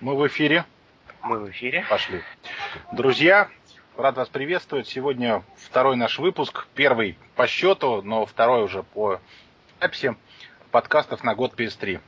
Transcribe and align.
Мы 0.00 0.16
в 0.16 0.26
эфире. 0.28 0.64
Мы 1.22 1.40
в 1.40 1.50
эфире. 1.50 1.84
Пошли. 1.90 2.22
Друзья, 2.90 3.50
рад 3.98 4.16
вас 4.16 4.30
приветствовать. 4.30 4.88
Сегодня 4.88 5.42
второй 5.58 5.96
наш 5.96 6.18
выпуск. 6.18 6.68
Первый 6.74 7.18
по 7.36 7.46
счету, 7.46 8.00
но 8.00 8.24
второй 8.24 8.64
уже 8.64 8.82
по 8.82 9.20
записи 9.78 10.16
подкастов 10.70 11.22
на 11.22 11.34
год 11.34 11.52
PS3. 11.54 12.00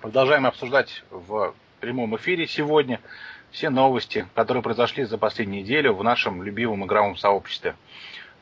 Продолжаем 0.00 0.44
обсуждать 0.44 1.04
в 1.10 1.54
прямом 1.78 2.16
эфире 2.16 2.48
сегодня 2.48 3.00
все 3.52 3.70
новости, 3.70 4.26
которые 4.34 4.64
произошли 4.64 5.04
за 5.04 5.16
последнюю 5.16 5.62
неделю 5.62 5.94
в 5.94 6.02
нашем 6.02 6.42
любимом 6.42 6.84
игровом 6.84 7.16
сообществе. 7.16 7.76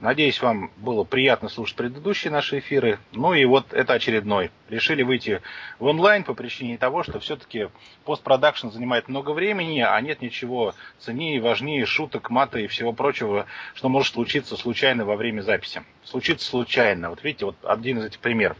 Надеюсь, 0.01 0.41
вам 0.41 0.71
было 0.77 1.03
приятно 1.03 1.49
слушать 1.49 1.77
предыдущие 1.77 2.31
наши 2.31 2.61
эфиры. 2.61 3.01
Ну 3.11 3.35
и 3.35 3.45
вот 3.45 3.73
это 3.73 3.95
очередной. 3.95 4.53
Решили 4.69 5.03
выйти 5.03 5.43
в 5.81 5.87
онлайн 5.87 6.23
по 6.23 6.35
причине 6.35 6.79
того, 6.79 7.03
что 7.03 7.19
все-таки 7.19 7.69
постпродакшн 8.05 8.69
занимает 8.69 9.09
много 9.09 9.33
времени, 9.33 9.81
а 9.81 10.01
нет 10.01 10.23
ничего 10.23 10.73
ценнее, 11.01 11.41
важнее 11.41 11.85
шуток, 11.85 12.31
мата 12.31 12.61
и 12.61 12.69
всего 12.69 12.93
прочего, 12.93 13.47
что 13.75 13.89
может 13.89 14.15
случиться 14.15 14.57
случайно 14.57 15.05
во 15.05 15.17
время 15.17 15.41
записи. 15.41 15.83
Случится 16.05 16.49
случайно. 16.49 17.11
Вот 17.11 17.25
видите, 17.25 17.47
вот 17.47 17.57
один 17.65 17.99
из 17.99 18.05
этих 18.05 18.21
примеров. 18.21 18.57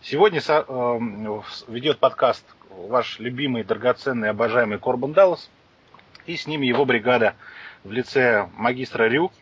Сегодня 0.00 0.40
э, 0.46 1.40
ведет 1.66 1.98
подкаст 1.98 2.44
ваш 2.70 3.18
любимый, 3.18 3.64
драгоценный, 3.64 4.30
обожаемый 4.30 4.78
Корбан 4.78 5.12
Даллас. 5.12 5.50
И 6.26 6.36
с 6.36 6.46
ним 6.46 6.62
его 6.62 6.84
бригада 6.84 7.34
в 7.82 7.90
лице 7.90 8.48
магистра 8.54 9.08
Рю, 9.08 9.32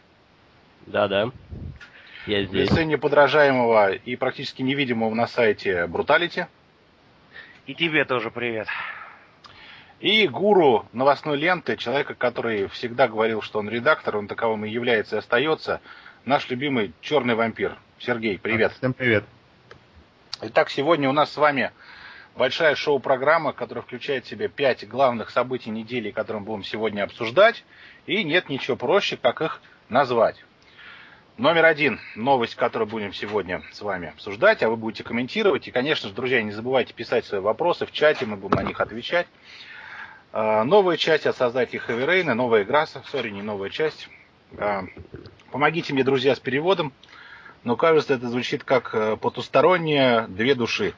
да-да. 0.87 1.31
Я 2.27 2.45
здесь. 2.45 2.71
В 2.71 2.83
неподражаемого 2.83 3.93
и 3.93 4.17
практически 4.17 4.63
невидимого 4.63 5.15
на 5.15 5.27
сайте 5.27 5.87
Бруталити. 5.87 6.47
И 7.67 7.75
тебе 7.75 8.05
тоже 8.05 8.31
привет. 8.31 8.69
И 10.01 10.29
гуру 10.29 10.87
новостной 10.93 11.37
ленты, 11.37 11.77
человека, 11.77 12.15
который 12.15 12.69
всегда 12.69 13.09
говорил, 13.09 13.43
что 13.43 13.59
он 13.59 13.69
редактор, 13.69 14.17
он 14.17 14.29
таковым 14.29 14.65
и 14.65 14.71
является 14.71 15.17
и 15.17 15.19
остается, 15.19 15.81
наш 16.25 16.49
любимый 16.51 16.93
черный 17.01 17.35
вампир. 17.35 17.77
Сергей, 17.99 18.39
привет. 18.39 18.73
Всем 18.73 18.93
привет. 18.93 19.25
Итак, 20.43 20.69
сегодня 20.71 21.09
у 21.09 21.13
нас 21.13 21.33
с 21.33 21.37
вами 21.37 21.73
большая 22.37 22.75
шоу-программа, 22.75 23.53
которая 23.53 23.83
включает 23.83 24.27
в 24.27 24.29
себя 24.29 24.49
пять 24.49 24.87
главных 24.87 25.31
событий 25.31 25.71
недели, 25.71 26.11
которые 26.11 26.41
мы 26.41 26.47
будем 26.47 26.65
сегодня 26.65 27.03
обсуждать. 27.03 27.65
И 28.07 28.23
нет 28.23 28.49
ничего 28.49 28.77
проще, 28.77 29.17
как 29.17 29.41
их 29.41 29.63
назвать. 29.89 30.45
Номер 31.39 31.67
один. 31.67 32.01
Новость, 32.15 32.55
которую 32.55 32.89
будем 32.89 33.13
сегодня 33.13 33.63
с 33.71 33.83
вами 33.83 34.09
обсуждать, 34.09 34.63
а 34.63 34.71
вы 34.71 34.77
будете 34.77 35.05
комментировать. 35.05 35.69
И, 35.69 35.71
конечно 35.71 36.09
же, 36.09 36.15
друзья, 36.15 36.43
не 36.43 36.51
забывайте 36.51 36.95
писать 36.95 37.27
свои 37.27 37.43
вопросы 37.43 37.85
в 37.85 37.93
чате, 37.93 38.25
мы 38.25 38.39
будем 38.39 38.57
на 38.57 38.63
них 38.63 38.81
отвечать. 38.81 39.27
А, 40.33 40.65
новая 40.65 40.97
часть 40.97 41.27
от 41.27 41.37
создателей 41.37 41.83
Heavy 41.87 42.07
Rain, 42.07 42.33
новая 42.33 42.63
игра, 42.63 42.87
сори, 42.87 43.29
не 43.29 43.43
новая 43.43 43.69
часть. 43.69 44.09
А, 44.57 44.85
помогите 45.51 45.93
мне, 45.93 46.05
друзья, 46.05 46.35
с 46.35 46.41
переводом. 46.41 46.95
Но 47.65 47.77
кажется, 47.77 48.15
это 48.15 48.31
звучит 48.31 48.65
как 48.65 48.95
э, 48.95 49.19
потусторонние 49.19 50.29
две 50.29 50.55
души. 50.55 50.95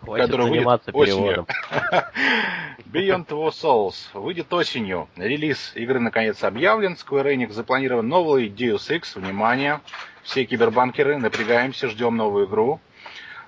Хватит 0.00 0.26
который 0.26 0.46
заниматься 0.48 0.92
выйдет 0.92 1.16
переводом. 1.16 1.46
Beyond 2.92 3.26
Two 3.26 3.48
Souls 3.48 3.94
выйдет 4.14 4.52
осенью. 4.52 5.08
Релиз 5.16 5.72
игры 5.74 6.00
наконец 6.00 6.42
объявлен. 6.44 6.94
Square 6.94 7.34
Enix 7.34 7.52
запланирован 7.52 8.08
новый 8.08 8.48
Deus 8.48 8.88
Ex. 8.90 9.20
Внимание, 9.20 9.80
все 10.22 10.44
кибербанкеры, 10.44 11.18
напрягаемся, 11.18 11.88
ждем 11.88 12.16
новую 12.16 12.46
игру. 12.46 12.80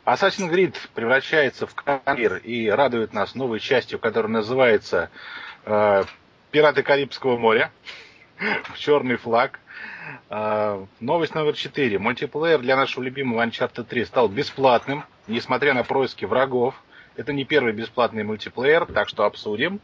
Assassin's 0.05 0.51
Creed 0.51 0.75
превращается 0.95 1.67
в 1.67 1.75
карьер 1.75 2.37
и 2.39 2.69
радует 2.69 3.13
нас 3.13 3.35
новой 3.35 3.61
частью, 3.61 3.99
которая 3.99 4.33
называется 4.33 5.11
э, 5.65 6.05
Пираты 6.51 6.83
Карибского 6.83 7.37
моря. 7.37 7.71
Черный 8.77 9.17
флаг. 9.17 9.61
Э, 10.29 10.85
новость 11.01 11.35
номер 11.35 11.55
4. 11.55 11.99
Мультиплеер 11.99 12.61
для 12.61 12.77
нашего 12.77 13.03
любимого 13.05 13.45
Uncharted 13.45 13.85
3 13.85 14.05
стал 14.05 14.29
бесплатным 14.29 15.05
несмотря 15.31 15.73
на 15.75 15.85
происки 15.85 16.25
врагов. 16.25 16.75
Это 17.17 17.33
не 17.33 17.45
первый 17.45 17.73
бесплатный 17.73 18.25
мультиплеер, 18.25 18.87
так 18.87 19.09
что 19.09 19.25
обсудим. 19.25 19.81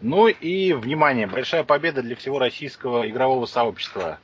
Ну 0.00 0.28
и, 0.28 0.72
внимание, 0.72 1.26
большая 1.26 1.64
победа 1.64 2.02
для 2.02 2.16
всего 2.16 2.38
российского 2.38 3.08
игрового 3.08 3.46
сообщества. 3.46 4.18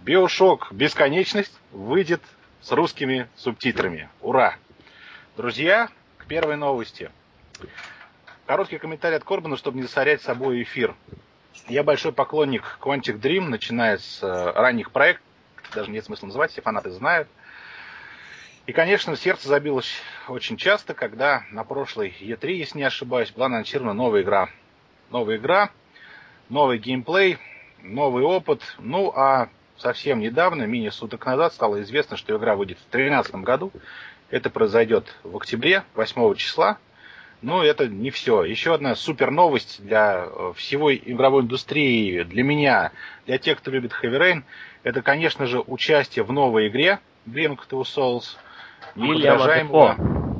Биошок 0.00 0.72
Бесконечность 0.72 1.58
выйдет 1.72 2.20
с 2.60 2.72
русскими 2.72 3.28
субтитрами. 3.36 4.08
Ура! 4.20 4.56
Друзья, 5.36 5.88
к 6.18 6.26
первой 6.26 6.56
новости. 6.56 7.10
Короткий 8.46 8.78
комментарий 8.78 9.16
от 9.16 9.24
Корбана, 9.24 9.56
чтобы 9.56 9.78
не 9.78 9.82
засорять 9.82 10.20
собой 10.22 10.62
эфир. 10.62 10.94
Я 11.68 11.82
большой 11.82 12.12
поклонник 12.12 12.78
Quantic 12.80 13.20
Dream, 13.20 13.48
начиная 13.48 13.98
с 13.98 14.22
э, 14.22 14.52
ранних 14.52 14.90
проектов, 14.90 15.26
даже 15.74 15.90
нет 15.90 16.04
смысла 16.04 16.26
называть, 16.26 16.52
все 16.52 16.62
фанаты 16.62 16.90
знают– 16.90 17.28
и, 18.66 18.72
конечно, 18.72 19.14
сердце 19.14 19.48
забилось 19.48 20.00
очень 20.26 20.56
часто, 20.56 20.94
когда 20.94 21.44
на 21.50 21.64
прошлой 21.64 22.14
E3, 22.18 22.52
если 22.52 22.78
не 22.78 22.84
ошибаюсь, 22.84 23.30
была 23.30 23.46
анонсирована 23.46 23.92
новая 23.92 24.22
игра. 24.22 24.48
Новая 25.10 25.36
игра, 25.36 25.70
новый 26.48 26.78
геймплей, 26.78 27.36
новый 27.82 28.24
опыт. 28.24 28.62
Ну, 28.78 29.12
а 29.14 29.50
совсем 29.76 30.18
недавно, 30.18 30.62
мини 30.62 30.88
суток 30.88 31.26
назад, 31.26 31.52
стало 31.52 31.82
известно, 31.82 32.16
что 32.16 32.34
игра 32.34 32.56
выйдет 32.56 32.78
в 32.78 32.90
2013 32.90 33.34
году. 33.36 33.70
Это 34.30 34.48
произойдет 34.48 35.14
в 35.24 35.36
октябре, 35.36 35.84
8 35.94 36.34
числа. 36.36 36.78
Но 37.44 37.62
это 37.62 37.88
не 37.88 38.10
все. 38.10 38.42
Еще 38.44 38.72
одна 38.72 38.94
супер 38.94 39.30
новость 39.30 39.84
для 39.84 40.26
э, 40.26 40.52
всего 40.56 40.94
игровой 40.94 41.42
индустрии, 41.42 42.22
для 42.22 42.42
меня, 42.42 42.92
для 43.26 43.36
тех, 43.36 43.58
кто 43.58 43.70
любит 43.70 43.92
Heavy 44.02 44.18
Rain, 44.18 44.42
это, 44.82 45.02
конечно 45.02 45.46
же, 45.46 45.60
участие 45.60 46.24
в 46.24 46.32
новой 46.32 46.68
игре 46.68 47.00
Blink 47.26 47.58
to 47.68 47.82
Souls– 47.82 48.36
Дефо. 48.96 49.94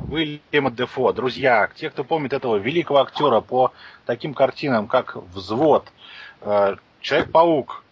Уильяма 0.09 0.71
Дефо. 0.71 1.13
Друзья, 1.13 1.69
те, 1.75 1.91
кто 1.91 2.03
помнит 2.03 2.33
этого 2.33 2.55
великого 2.55 3.01
актера 3.01 3.41
по 3.41 3.71
таким 4.05 4.33
картинам, 4.33 4.87
как 4.87 5.15
«Взвод», 5.15 5.87
э, 6.41 6.75
«Человек-паук», 7.01 7.83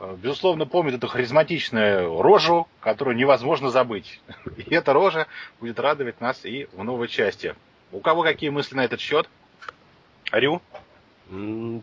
э, 0.00 0.16
безусловно, 0.22 0.66
помнит 0.66 0.94
эту 0.94 1.08
харизматичную 1.08 2.22
рожу, 2.22 2.66
которую 2.80 3.16
невозможно 3.16 3.70
забыть. 3.70 4.20
И 4.56 4.74
эта 4.74 4.92
рожа 4.92 5.26
будет 5.60 5.78
радовать 5.80 6.20
нас 6.20 6.44
и 6.44 6.68
в 6.72 6.82
новой 6.82 7.08
части. 7.08 7.54
У 7.92 8.00
кого 8.00 8.22
какие 8.22 8.50
мысли 8.50 8.74
на 8.74 8.84
этот 8.84 9.00
счет? 9.00 9.28
Рю? 10.32 10.62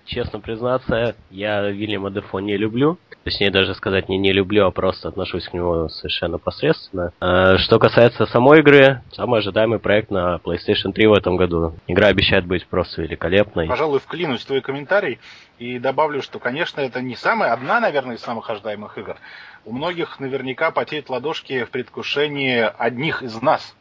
Честно 0.05 0.39
признаться, 0.39 1.15
я 1.31 1.69
Вильяма 1.69 2.11
Дефо 2.11 2.39
не 2.39 2.57
люблю. 2.57 2.97
Точнее, 3.23 3.51
даже 3.51 3.73
сказать 3.73 4.07
не 4.07 4.17
не 4.17 4.31
люблю, 4.31 4.65
а 4.65 4.71
просто 4.71 5.07
отношусь 5.07 5.47
к 5.47 5.53
нему 5.53 5.89
совершенно 5.89 6.37
посредственно. 6.37 7.13
А, 7.19 7.57
что 7.57 7.79
касается 7.79 8.25
самой 8.27 8.59
игры, 8.59 9.01
самый 9.11 9.39
ожидаемый 9.39 9.79
проект 9.79 10.11
на 10.11 10.39
PlayStation 10.43 10.93
3 10.93 11.07
в 11.07 11.13
этом 11.13 11.35
году. 11.35 11.73
Игра 11.87 12.07
обещает 12.07 12.45
быть 12.45 12.65
просто 12.67 13.01
великолепной. 13.01 13.67
Пожалуй, 13.67 13.99
вклинусь 13.99 14.41
в 14.41 14.45
твой 14.45 14.61
комментарий 14.61 15.19
и 15.57 15.79
добавлю, 15.79 16.21
что, 16.21 16.39
конечно, 16.39 16.81
это 16.81 17.01
не 17.01 17.15
самая, 17.15 17.51
одна, 17.51 17.79
наверное, 17.79 18.15
из 18.15 18.21
самых 18.21 18.49
ожидаемых 18.49 18.97
игр. 18.97 19.17
У 19.65 19.73
многих 19.73 20.19
наверняка 20.19 20.71
потеют 20.71 21.09
ладошки 21.09 21.63
в 21.63 21.71
предвкушении 21.71 22.69
одних 22.77 23.23
из 23.23 23.41
нас. 23.41 23.75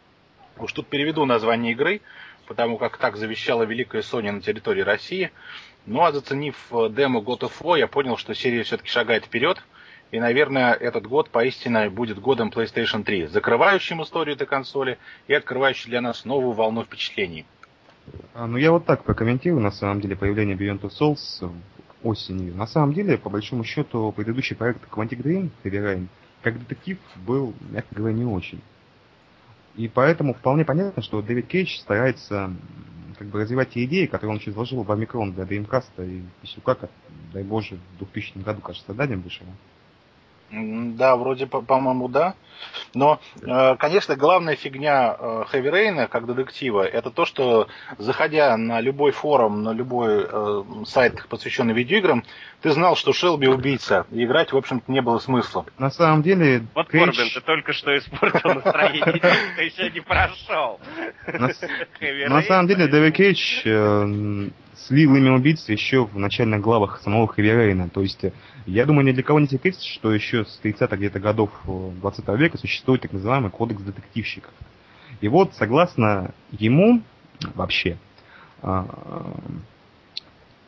Уж 0.61 0.73
тут 0.73 0.87
переведу 0.89 1.25
название 1.25 1.73
игры– 1.73 2.01
потому 2.49 2.79
как 2.79 2.97
так 2.97 3.17
завещала 3.17 3.63
великая 3.63 4.01
Sony 4.01 4.33
на 4.33 4.41
территории 4.41 4.81
России. 4.81 5.31
Ну 5.87 6.03
а 6.03 6.13
заценив 6.13 6.57
э, 6.73 6.89
демо 6.89 7.21
God 7.21 7.41
of 7.41 7.53
War, 7.61 7.79
я 7.79 7.87
понял, 7.87 8.17
что 8.17 8.35
серия 8.35 8.63
все-таки 8.63 8.89
шагает 8.89 9.27
вперед. 9.27 9.63
И, 10.11 10.19
наверное, 10.19 10.73
этот 10.73 11.07
год 11.07 11.29
поистине 11.29 11.91
будет 11.91 12.19
годом 12.19 12.49
PlayStation 12.49 13.05
3, 13.05 13.27
закрывающим 13.27 14.03
историю 14.03 14.37
этой 14.37 14.47
консоли 14.47 14.99
и 15.27 15.35
открывающим 15.35 15.91
для 15.91 16.01
нас 16.01 16.25
новую 16.25 16.53
волну 16.53 16.83
впечатлений. 16.83 17.45
А, 18.33 18.47
ну, 18.47 18.57
я 18.57 18.73
вот 18.73 18.87
так 18.87 19.05
прокомментирую, 19.05 19.63
на 19.63 19.71
самом 19.71 20.01
деле, 20.01 20.17
появление 20.17 20.57
Beyond 20.57 20.81
Two 20.81 20.91
Souls 20.91 21.53
осенью. 22.03 22.55
На 22.55 22.67
самом 22.67 22.95
деле, 22.95 23.19
по 23.19 23.29
большому 23.29 23.65
счету, 23.65 24.11
предыдущий 24.13 24.57
проект 24.57 24.89
Quantic 24.91 25.23
Dream, 25.23 25.51
Heavy 25.63 25.85
Rain, 25.85 26.07
как 26.43 26.59
детектив 26.59 26.97
был, 27.17 27.53
мягко 27.71 27.95
говоря, 27.95 28.15
не 28.15 28.25
очень. 28.25 28.63
И 29.79 29.87
поэтому 29.87 30.35
вполне 30.35 30.65
понятно, 30.65 31.03
что 31.03 31.23
Дэвид 31.23 31.47
Кейдж 31.47 31.79
старается 31.79 32.53
как 33.17 33.29
бы 33.29 33.41
развивать 33.41 33.71
те 33.71 33.85
идеи, 33.85 34.07
которые 34.07 34.33
он 34.33 34.39
еще 34.39 34.51
изложил 34.51 34.83
в 34.83 34.91
Омикрон 34.91 35.33
для 35.33 35.45
Dreamcast 35.45 35.91
и 35.99 36.25
Писюка, 36.43 36.91
дай 37.33 37.45
боже, 37.45 37.79
в 37.95 37.99
2000 37.99 38.39
году, 38.39 38.61
кажется, 38.61 38.93
дадим 38.93 39.21
вышел. 39.21 39.47
Да, 40.51 41.17
вроде, 41.17 41.47
по-моему, 41.47 42.09
да. 42.09 42.35
Но, 42.95 43.21
э, 43.41 43.77
конечно, 43.77 44.17
главная 44.17 44.57
фигня 44.57 45.17
Хэви 45.49 45.71
Рейна 45.71 46.09
как 46.09 46.27
детектива, 46.27 46.83
это 46.83 47.11
то, 47.11 47.25
что 47.25 47.69
заходя 47.99 48.57
на 48.57 48.81
любой 48.81 49.13
форум, 49.13 49.63
на 49.63 49.73
любой 49.73 50.27
э, 50.29 50.65
сайт, 50.87 51.25
посвященный 51.29 51.75
видеоиграм, 51.75 52.25
ты 52.61 52.71
знал, 52.71 52.97
что 52.97 53.13
Шелби 53.13 53.47
убийца, 53.47 54.07
и 54.11 54.25
играть, 54.25 54.53
в 54.53 54.57
общем-то, 54.57 54.91
не 54.91 55.01
было 55.01 55.19
смысла. 55.19 55.67
На 55.79 55.91
самом 55.91 56.23
деле... 56.23 56.67
Вот, 56.75 56.89
Кейдж... 56.91 57.05
Корбин, 57.05 57.31
ты 57.33 57.41
только 57.41 57.73
что 57.73 57.97
испортил 57.97 58.55
настроение, 58.55 59.23
ты 59.57 59.63
еще 59.63 59.91
не 59.91 60.01
прошел. 60.01 60.81
На 61.27 62.43
самом 62.43 62.67
деле, 62.67 62.89
Дэвид 62.89 63.15
Кейдж 63.15 63.63
э, 64.89 64.95
слил 64.95 65.15
имя 65.15 65.33
убийцы 65.33 65.73
еще 65.73 66.05
в 66.05 66.19
начальных 66.19 66.61
главах 66.61 67.01
самого 67.03 67.29
Хэви. 67.29 67.89
То 67.93 68.01
есть, 68.01 68.25
я 68.67 68.87
думаю, 68.87 69.07
ни 69.07 69.13
для 69.13 69.23
кого 69.23 69.41
не 69.41 69.47
секрет, 69.47 69.81
что 69.81 70.13
еще 70.13 70.45
с 70.45 70.61
30-х 70.63 70.97
где-то 70.97 71.21
годов 71.21 71.51
20 71.67 72.29
века 72.39 72.59
существует 72.59 73.03
так 73.03 73.13
называемый 73.13 73.51
кодекс 73.51 73.83
детективщиков. 73.83 74.53
И 75.21 75.29
вот, 75.29 75.55
согласно 75.55 76.35
ему, 76.53 77.03
вообще, 77.55 77.99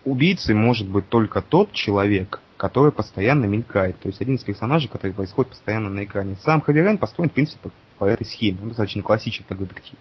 убийцей 0.05 0.55
может 0.55 0.88
быть 0.88 1.08
только 1.08 1.43
тот 1.43 1.72
человек, 1.72 2.40
который 2.56 2.93
постоянно 2.93 3.46
мелькает. 3.46 3.99
То 4.00 4.08
есть 4.08 4.20
один 4.20 4.37
из 4.37 4.44
персонажей, 4.44 4.88
который 4.88 5.12
происходит 5.12 5.50
постоянно 5.52 5.88
на 5.88 6.05
экране. 6.05 6.37
Сам 6.43 6.61
Хаверен 6.61 6.99
построен, 6.99 7.31
в 7.31 7.32
принципе, 7.32 7.70
по 7.99 8.05
этой 8.05 8.26
схеме. 8.26 8.58
Он 8.62 8.69
достаточно 8.69 9.02
классический 9.02 9.44
как 9.49 9.58
детектив. 9.58 9.99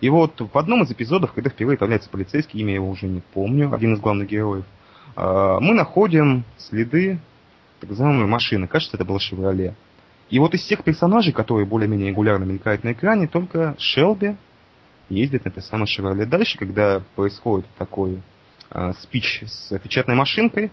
И 0.00 0.08
вот 0.08 0.40
в 0.40 0.56
одном 0.56 0.82
из 0.82 0.90
эпизодов, 0.90 1.32
когда 1.32 1.50
впервые 1.50 1.76
появляется 1.76 2.10
полицейский, 2.10 2.60
имя 2.60 2.74
его 2.74 2.88
уже 2.88 3.06
не 3.06 3.20
помню, 3.20 3.72
один 3.74 3.94
из 3.94 4.00
главных 4.00 4.28
героев, 4.28 4.64
а, 5.16 5.58
мы 5.60 5.74
находим 5.74 6.44
следы 6.56 7.18
так 7.80 7.90
называемой 7.90 8.26
машины. 8.26 8.68
Кажется, 8.68 8.96
это 8.96 9.04
был 9.04 9.18
Шевроле. 9.18 9.74
И 10.28 10.38
вот 10.38 10.54
из 10.54 10.60
всех 10.60 10.84
персонажей, 10.84 11.32
которые 11.32 11.66
более-менее 11.66 12.10
регулярно 12.10 12.44
мелькают 12.44 12.84
на 12.84 12.92
экране, 12.92 13.26
только 13.26 13.74
Шелби 13.78 14.36
ездит 15.08 15.44
на 15.44 15.48
этой 15.48 15.62
самой 15.62 15.86
Шевроле. 15.86 16.24
Дальше, 16.24 16.56
когда 16.56 17.02
происходит 17.16 17.66
такой 17.76 18.22
э, 18.70 18.92
спич 19.00 19.42
с 19.44 19.76
печатной 19.80 20.14
машинкой, 20.14 20.70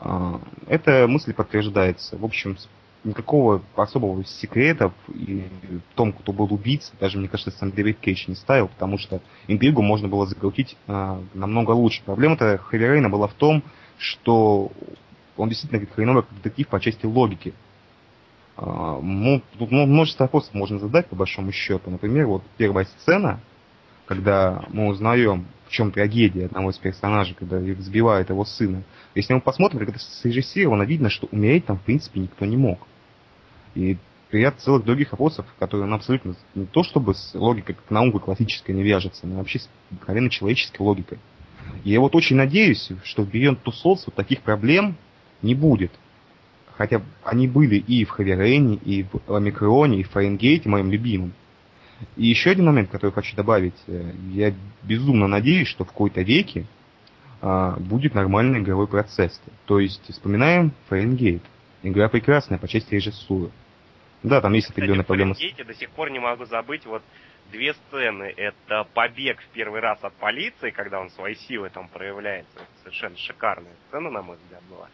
э, 0.00 0.38
эта 0.66 1.06
мысль 1.06 1.34
подтверждается. 1.34 2.16
В 2.16 2.24
общем, 2.24 2.56
никакого 3.04 3.62
особого 3.76 4.24
секрета 4.24 4.92
и 5.08 5.44
в 5.90 5.94
том, 5.94 6.12
кто 6.12 6.32
был 6.32 6.52
убийцей, 6.52 6.94
даже, 7.00 7.18
мне 7.18 7.28
кажется, 7.28 7.50
сам 7.52 7.70
Дэвид 7.70 7.98
Кейдж 7.98 8.24
не 8.28 8.34
ставил, 8.34 8.68
потому 8.68 8.98
что 8.98 9.20
интригу 9.48 9.82
можно 9.82 10.08
было 10.08 10.26
закрутить 10.26 10.76
э, 10.86 11.20
намного 11.34 11.72
лучше. 11.72 12.02
Проблема-то 12.04 12.58
Хэви 12.58 13.06
была 13.08 13.28
в 13.28 13.34
том, 13.34 13.62
что 13.98 14.70
он 15.36 15.48
действительно 15.48 15.86
хреновый 15.86 16.24
детектив 16.30 16.68
по 16.68 16.80
части 16.80 17.06
логики. 17.06 17.54
А, 18.56 18.98
ну, 19.00 19.42
тут 19.58 19.70
множество 19.70 20.24
вопросов 20.24 20.52
можно 20.54 20.78
задать, 20.78 21.06
по 21.06 21.16
большому 21.16 21.52
счету. 21.52 21.90
Например, 21.90 22.26
вот 22.26 22.42
первая 22.58 22.84
сцена, 22.84 23.40
когда 24.10 24.64
мы 24.70 24.88
узнаем, 24.88 25.46
в 25.68 25.70
чем 25.70 25.92
трагедия 25.92 26.46
одного 26.46 26.70
из 26.70 26.78
персонажей, 26.78 27.36
когда 27.38 27.58
взбивает 27.58 28.28
его 28.28 28.44
сына. 28.44 28.82
Если 29.14 29.32
мы 29.32 29.40
посмотрим, 29.40 29.82
это 29.82 30.00
срежиссировано, 30.00 30.82
видно, 30.82 31.10
что 31.10 31.28
умереть 31.30 31.66
там, 31.66 31.78
в 31.78 31.82
принципе, 31.82 32.18
никто 32.18 32.44
не 32.44 32.56
мог. 32.56 32.80
И 33.76 33.98
ряд 34.32 34.58
целых 34.58 34.84
других 34.84 35.12
вопросов, 35.12 35.46
которые 35.60 35.86
ну, 35.86 35.94
абсолютно 35.94 36.34
не 36.56 36.66
то 36.66 36.82
чтобы 36.82 37.14
с 37.14 37.34
логикой 37.34 37.76
как 37.76 37.88
наукой 37.88 38.20
классической 38.20 38.74
не 38.74 38.82
вяжется, 38.82 39.28
но 39.28 39.36
вообще 39.36 39.60
с 39.60 39.68
откровенно 39.92 40.28
человеческой 40.28 40.82
логикой. 40.82 41.18
И 41.84 41.90
я 41.90 42.00
вот 42.00 42.16
очень 42.16 42.34
надеюсь, 42.34 42.90
что 43.04 43.22
в 43.22 43.32
Beyond 43.32 43.60
Two 43.64 43.72
Souls 43.72 44.02
вот 44.06 44.16
таких 44.16 44.40
проблем 44.40 44.96
не 45.40 45.54
будет. 45.54 45.92
Хотя 46.76 47.00
они 47.22 47.46
были 47.46 47.76
и 47.76 48.04
в 48.04 48.10
Хаверене, 48.10 48.74
и 48.74 49.04
в 49.04 49.32
Омикроне, 49.32 50.00
и 50.00 50.02
в 50.02 50.10
Фаренгейте, 50.10 50.68
моим 50.68 50.90
любимым. 50.90 51.32
И 52.16 52.26
еще 52.26 52.50
один 52.50 52.66
момент, 52.66 52.90
который 52.90 53.12
хочу 53.12 53.36
добавить. 53.36 53.74
Э, 53.86 54.12
я 54.32 54.54
безумно 54.82 55.26
надеюсь, 55.26 55.68
что 55.68 55.84
в 55.84 55.88
какой-то 55.88 56.22
веке 56.22 56.66
а, 57.42 57.76
будет 57.78 58.14
нормальный 58.14 58.60
игровой 58.60 58.86
процесс. 58.86 59.40
То 59.66 59.80
есть 59.80 60.02
вспоминаем 60.10 60.72
Фаренгейт. 60.88 61.42
Игра 61.82 62.08
прекрасная 62.08 62.58
по 62.58 62.68
части 62.68 62.94
режиссуры. 62.94 63.50
Да, 64.22 64.40
там 64.40 64.52
есть 64.52 64.70
определенные 64.70 65.04
проблемы. 65.04 65.34
В 65.34 65.66
до 65.66 65.74
сих 65.74 65.90
пор 65.90 66.10
не 66.10 66.18
могу 66.18 66.44
забыть 66.44 66.84
вот 66.84 67.02
две 67.50 67.72
сцены. 67.72 68.34
Это 68.36 68.86
побег 68.92 69.40
в 69.40 69.46
первый 69.48 69.80
раз 69.80 69.98
от 70.02 70.12
полиции, 70.14 70.70
когда 70.70 71.00
он 71.00 71.10
свои 71.10 71.34
силы 71.34 71.70
там 71.70 71.88
проявляется. 71.88 72.60
Совершенно 72.82 73.16
шикарная 73.16 73.72
сцена, 73.88 74.10
на 74.10 74.20
мой 74.20 74.36
взгляд, 74.36 74.62
была 74.68 74.88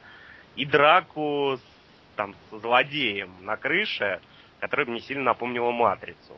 и 0.56 0.64
драку 0.64 1.58
с, 1.58 2.16
там, 2.16 2.34
с 2.50 2.60
злодеем 2.60 3.30
на 3.42 3.56
крыше, 3.56 4.20
которая 4.58 4.86
мне 4.86 5.00
сильно 5.00 5.22
напомнила 5.22 5.70
«Матрицу». 5.70 6.34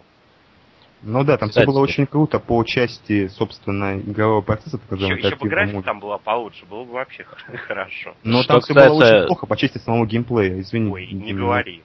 Ну 1.02 1.22
да, 1.22 1.36
там 1.36 1.48
Кстати, 1.48 1.64
все 1.64 1.72
было 1.72 1.80
очень 1.80 2.06
круто 2.06 2.40
по 2.40 2.64
части, 2.64 3.28
собственно, 3.28 3.98
игрового 3.98 4.40
процесса. 4.40 4.78
Так 4.78 4.98
еще, 4.98 5.14
еще 5.14 5.36
бы 5.36 5.48
график 5.48 5.84
там 5.84 6.00
была 6.00 6.18
получше, 6.18 6.66
было 6.66 6.84
бы 6.84 6.92
вообще 6.92 7.24
хорошо. 7.68 8.14
Но 8.24 8.42
что 8.42 8.54
там 8.54 8.60
все 8.62 8.74
было 8.74 8.94
очень 8.94 9.26
плохо 9.26 9.46
по 9.46 9.56
части 9.56 9.78
самого 9.78 10.06
геймплея, 10.06 10.60
извини. 10.60 10.90
Ой, 10.90 11.06
не 11.06 11.32
говори. 11.32 11.82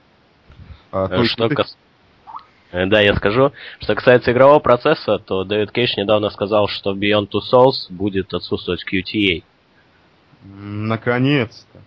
А, 0.92 1.08
то 1.08 1.24
что 1.26 1.46
есть, 1.46 1.56
кас... 1.56 1.78
Э, 2.72 2.88
да, 2.88 3.02
я 3.02 3.16
скажу. 3.16 3.52
Что 3.80 3.96
касается 3.96 4.32
игрового 4.32 4.60
процесса, 4.60 5.20
то 5.20 5.44
Дэвид 5.44 5.72
Кейш 5.72 5.96
недавно 5.96 6.30
сказал, 6.32 6.68
что 6.68 6.94
Beyond 6.94 7.30
Two 7.30 7.42
Souls 7.52 7.88
будет 7.90 8.34
отсутствовать 8.34 8.84
QTA. 8.84 9.44
Наконец-то. 10.44 11.80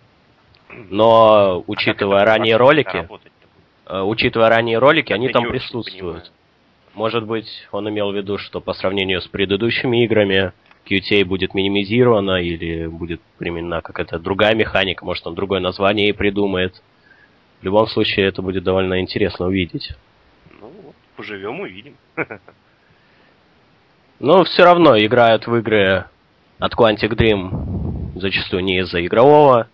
Но, 0.89 1.63
учитывая 1.67 2.21
а 2.21 2.25
ранние 2.25 2.55
ролики, 2.55 3.07
э, 3.85 4.01
учитывая 4.01 4.49
ранние 4.49 4.77
ролики, 4.77 5.11
они 5.11 5.29
там 5.29 5.49
присутствуют. 5.49 6.31
Может 6.97 7.27
быть, 7.27 7.67
он 7.71 7.87
имел 7.89 8.11
в 8.11 8.15
виду, 8.15 8.39
что 8.39 8.59
по 8.59 8.73
сравнению 8.73 9.21
с 9.21 9.27
предыдущими 9.27 10.03
играми 10.03 10.51
QTA 10.89 11.23
будет 11.25 11.53
минимизирована 11.53 12.41
или 12.41 12.87
будет 12.87 13.21
применена 13.37 13.81
какая-то 13.81 14.17
другая 14.17 14.55
механика, 14.55 15.05
может 15.05 15.27
он 15.27 15.35
другое 15.35 15.59
название 15.59 16.09
и 16.09 16.11
придумает. 16.11 16.81
В 17.61 17.63
любом 17.63 17.85
случае, 17.85 18.25
это 18.25 18.41
будет 18.41 18.63
довольно 18.63 18.99
интересно 18.99 19.45
увидеть. 19.45 19.91
Ну, 20.59 20.71
вот, 20.85 20.95
поживем, 21.15 21.59
увидим. 21.59 21.95
Но 24.19 24.43
все 24.45 24.63
равно 24.63 24.97
играют 24.97 25.45
в 25.45 25.55
игры 25.55 26.05
от 26.57 26.73
Quantic 26.73 27.11
Dream 27.11 28.19
зачастую 28.19 28.63
не 28.63 28.79
из-за 28.79 29.05
игрового 29.05 29.67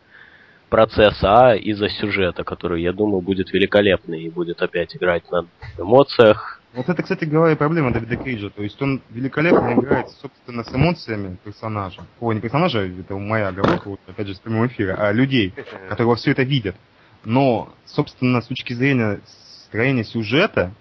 процесса, 0.68 1.52
а 1.52 1.56
из-за 1.56 1.88
сюжета, 1.88 2.44
который, 2.44 2.82
я 2.82 2.92
думаю, 2.92 3.22
будет 3.22 3.54
великолепный 3.54 4.24
и 4.24 4.30
будет 4.30 4.62
опять 4.62 4.94
играть 4.94 5.32
на 5.32 5.46
эмоциях. 5.78 6.60
Вот 6.74 6.90
это, 6.90 7.04
кстати 7.04 7.26
говоря, 7.26 7.56
проблема 7.56 7.92
Дэвида 7.92 8.16
Кейджа. 8.16 8.50
То 8.50 8.64
есть 8.64 8.82
он 8.82 9.02
великолепно 9.12 9.74
играет, 9.74 10.10
собственно, 10.10 10.64
с 10.64 10.74
эмоциями 10.74 11.38
персонажа. 11.44 12.02
Ой, 12.20 12.34
не 12.34 12.42
персонажа, 12.42 12.80
это 12.80 13.16
моя 13.16 13.50
оговорка, 13.50 13.90
вот, 13.90 14.00
опять 14.08 14.28
же, 14.28 14.34
с 14.34 14.40
прямого 14.40 14.66
эфира, 14.66 14.96
а 14.98 15.12
людей, 15.12 15.54
которые 15.90 16.16
все 16.16 16.32
это 16.32 16.42
видят. 16.42 16.76
Но, 17.24 17.72
собственно, 17.86 18.42
с 18.42 18.48
точки 18.48 18.74
зрения 18.74 19.22
строения 19.68 20.04
сюжета, 20.04 20.74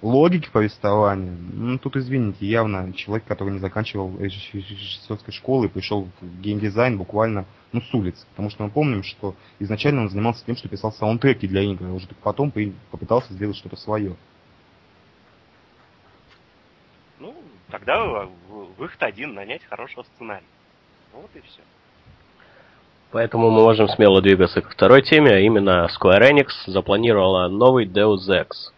логики 0.00 0.48
повествования, 0.50 1.36
ну, 1.52 1.78
тут, 1.78 1.96
извините, 1.96 2.46
явно 2.46 2.94
человек, 2.94 3.26
который 3.26 3.52
не 3.52 3.58
заканчивал 3.58 4.18
режиссерской 4.18 5.34
школы 5.34 5.66
и 5.66 5.68
пришел 5.68 6.08
в 6.20 6.40
геймдизайн 6.40 6.96
буквально, 6.96 7.44
ну, 7.72 7.82
с 7.82 7.92
улицы. 7.92 8.24
Потому 8.30 8.48
что 8.48 8.64
мы 8.64 8.70
помним, 8.70 9.02
что 9.02 9.34
изначально 9.58 10.00
он 10.00 10.08
занимался 10.08 10.46
тем, 10.46 10.56
что 10.56 10.68
писал 10.68 10.92
саундтреки 10.92 11.46
для 11.46 11.60
игр, 11.60 11.84
а 11.84 11.92
уже 11.92 12.08
потом 12.22 12.52
попытался 12.90 13.34
сделать 13.34 13.56
что-то 13.56 13.76
свое. 13.76 14.16
Ну, 17.18 17.34
тогда 17.70 18.28
выход 18.78 19.02
один, 19.02 19.34
нанять 19.34 19.64
хорошего 19.64 20.04
сценария. 20.14 20.46
Вот 21.12 21.30
и 21.34 21.40
все. 21.40 21.60
Поэтому 23.12 23.50
мы 23.50 23.62
можем 23.62 23.88
смело 23.88 24.20
двигаться 24.20 24.60
к 24.60 24.70
второй 24.70 25.02
теме, 25.02 25.32
а 25.32 25.38
именно 25.38 25.88
Square 25.88 26.30
Enix 26.30 26.48
запланировала 26.66 27.48
новый 27.48 27.86
Deus 27.86 28.28
Ex– 28.28 28.48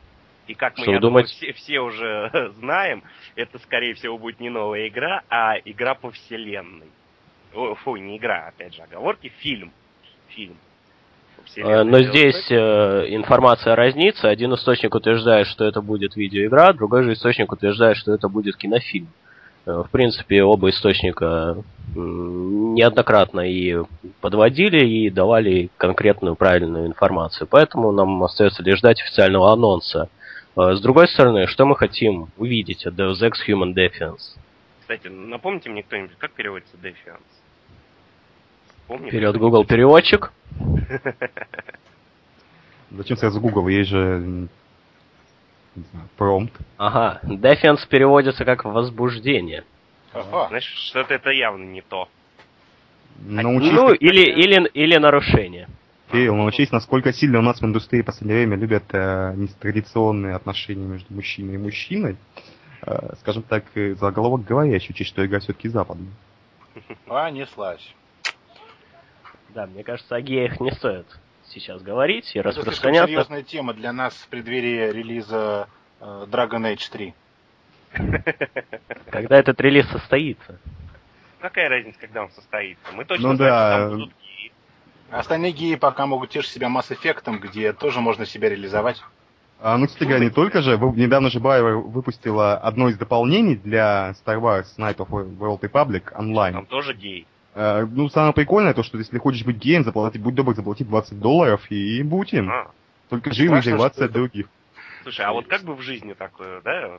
и 0.49 0.55
как 0.55 0.79
мы, 0.79 0.83
Что 0.83 0.93
я 0.93 0.99
думаю, 0.99 1.27
все, 1.27 1.53
все 1.53 1.81
уже 1.81 2.53
знаем, 2.59 3.05
это, 3.37 3.59
скорее 3.59 3.95
всего, 3.95 4.19
будет 4.19 4.41
не 4.41 4.49
новая 4.49 4.89
игра, 4.89 5.23
а 5.29 5.57
игра 5.65 5.95
по 5.95 6.11
вселенной. 6.11 6.89
О, 7.55 7.75
фу, 7.75 7.97
не 7.97 8.17
игра, 8.17 8.49
опять 8.49 8.75
же, 8.75 8.83
оговорки, 8.83 9.29
фильм. 9.41 9.73
Фильм. 10.29 10.57
Э, 11.57 11.83
но 11.83 12.01
здесь 12.03 12.47
э, 12.51 13.07
информация 13.09 13.75
разнится. 13.75 14.29
Один 14.29 14.55
источник 14.55 14.95
утверждает, 14.95 15.47
что 15.47 15.65
это 15.65 15.81
будет 15.81 16.17
видеоигра, 16.17 16.73
другой 16.73 17.05
же 17.05 17.13
источник 17.13 17.51
утверждает, 17.53 17.97
что 17.97 18.13
это 18.13 18.29
будет 18.29 18.57
кинофильм. 18.57 19.09
Э, 19.67 19.83
в 19.87 19.91
принципе, 19.91 20.43
оба 20.43 20.71
источника 20.71 21.63
неоднократно 21.95 23.41
и 23.41 23.83
подводили, 24.21 24.87
и 24.87 25.11
давали 25.11 25.71
конкретную 25.79 26.37
правильную 26.37 26.87
информацию. 26.87 27.49
Поэтому 27.51 27.93
нам 27.93 28.23
остается 28.23 28.63
лишь 28.63 28.79
ждать 28.79 29.01
официального 29.01 29.53
анонса 29.53 30.09
с 30.55 30.81
другой 30.81 31.07
стороны, 31.09 31.47
что 31.47 31.67
мы 31.67 31.77
хотим 31.77 32.31
увидеть 32.37 32.85
от 32.85 32.95
Deus 32.95 33.23
Ex 33.23 33.35
Human 33.49 33.75
Defiance? 33.75 34.37
Кстати, 34.81 35.07
напомните 35.07 35.71
мне 35.71 35.83
кто-нибудь, 35.83 36.17
как 36.19 36.33
переводится 36.33 36.77
Defiance? 36.77 37.38
Помните? 38.89 39.11
Вперед 39.11 39.37
Google 39.37 39.65
переводчик. 39.65 40.33
Зачем 42.91 43.17
сразу 43.19 43.41
Google? 43.41 43.69
Есть 43.69 43.91
же 43.91 44.19
не 44.19 44.49
промпт. 46.17 46.55
Ага, 46.79 47.21
defense 47.25 47.87
переводится 47.89 48.45
как 48.45 48.65
возбуждение. 48.65 49.65
Ага. 50.13 50.49
Значит, 50.49 50.75
что-то 50.75 51.15
это 51.15 51.31
явно 51.31 51.65
не 51.65 51.83
то. 51.83 52.09
Научись, 53.21 53.73
Ну, 53.73 53.93
или, 53.93 54.23
или, 54.23 54.69
или 54.69 54.97
нарушение. 54.97 55.69
Кирилл, 56.11 56.37
научись, 56.37 56.73
насколько 56.73 57.13
сильно 57.13 57.41
у 57.41 57.43
нас 57.43 57.61
в 57.61 57.65
индустрии 57.65 58.01
в 58.01 58.07
последнее 58.07 58.39
время 58.39 58.57
любят 58.57 58.85
э, 58.93 59.35
нетрадиционные 59.37 60.35
отношения 60.35 60.87
между 60.87 61.13
мужчиной 61.13 61.57
и 61.57 61.59
мужчиной. 61.59 62.17
Э, 62.83 63.15
скажем 63.21 63.43
так, 63.43 63.65
э, 63.75 63.95
заголовок 63.95 64.45
говорящий, 64.45 64.93
учесть, 64.93 65.11
что 65.11 65.27
игра 65.27 65.41
все-таки 65.41 65.69
западная. 65.69 66.13
Понеслась. 67.07 67.95
Да, 69.51 69.67
мне 69.67 69.83
кажется, 69.85 70.15
о 70.17 70.21
геях 70.21 70.61
не 70.61 70.71
стоит 70.73 71.07
сейчас 71.47 71.83
говорить 71.83 72.31
и 72.35 72.39
Это 72.39 72.49
распространяться. 72.49 73.09
серьезная 73.09 73.43
тема 73.43 73.73
для 73.73 73.93
нас 73.93 74.15
в 74.15 74.29
преддверии 74.29 74.93
релиза 74.93 75.69
э, 76.01 76.27
Dragon 76.29 76.75
Age 76.75 76.91
3. 76.93 77.15
Когда 79.11 79.37
этот 79.39 79.61
релиз 79.61 79.89
состоится. 79.89 80.59
Какая 81.41 81.69
разница, 81.69 81.99
когда 82.01 82.25
он 82.25 82.31
состоится? 82.31 82.83
Мы 82.93 83.05
точно 83.05 83.29
Ну 83.31 83.37
знаем, 83.37 83.51
да. 83.53 83.71
что 83.79 83.89
там 83.89 83.99
будут 83.99 84.15
геи. 84.21 84.53
Остальные 85.11 85.53
геи 85.53 85.75
пока 85.77 86.07
могут 86.07 86.31
тешить 86.31 86.51
себя 86.53 86.69
Mass 86.69 86.91
Effect, 86.91 87.39
где 87.39 87.73
тоже 87.73 88.01
можно 88.01 88.27
себя 88.27 88.49
реализовать. 88.51 89.03
А, 89.61 89.77
ну, 89.79 89.87
кстати 89.87 90.05
говоря, 90.05 90.25
не 90.25 90.31
только 90.31 90.63
же, 90.63 90.77
недавно 90.79 91.31
же 91.31 91.39
BioWare 91.41 91.81
выпустила 91.81 92.57
одно 92.59 92.89
из 92.91 92.99
дополнений 92.99 93.57
для 93.57 94.15
Star 94.25 94.39
Wars 94.41 94.67
Night 94.79 94.97
of 94.97 95.09
World 95.09 95.61
Republic 95.61 96.13
онлайн. 96.17 96.55
Там 96.55 96.67
тоже 96.67 96.95
гей. 96.95 97.27
Э, 97.55 97.87
ну, 97.91 98.09
самое 98.09 98.33
прикольное 98.33 98.75
то, 98.75 98.83
что 98.83 98.99
если 98.99 99.19
хочешь 99.19 99.45
быть 99.45 99.57
геем, 99.57 99.85
заплати, 99.85 100.19
будь 100.19 100.35
добр, 100.35 100.55
заплати 100.55 100.85
20 100.85 101.19
долларов 101.19 101.71
и 101.71 102.03
будь 102.03 102.33
им. 102.33 102.51
А. 102.51 102.71
Только 103.09 103.31
изживаться 103.31 103.93
что 103.93 104.05
от 104.05 104.13
других. 104.13 104.47
Слушай, 105.03 105.27
а 105.27 105.33
вот 105.33 105.47
как 105.47 105.63
бы 105.63 105.75
в 105.75 105.81
жизни 105.81 106.13
такое, 106.13 106.61
да? 106.61 106.99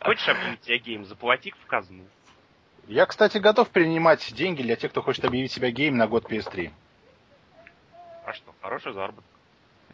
Хочешь 0.00 0.28
объявить 0.28 0.62
себя 0.64 0.78
геем, 0.78 1.04
заплати 1.04 1.52
в 1.62 1.66
казну. 1.66 2.04
Я, 2.86 3.06
кстати, 3.06 3.38
готов 3.38 3.70
принимать 3.70 4.32
деньги 4.34 4.62
для 4.62 4.76
тех, 4.76 4.90
кто 4.90 5.00
хочет 5.02 5.24
объявить 5.24 5.52
себя 5.52 5.70
геем 5.70 5.96
на 5.96 6.06
год 6.06 6.30
PS3. 6.30 6.70
А 8.26 8.32
что, 8.32 8.54
хороший 8.60 8.92
заработок. 8.92 9.24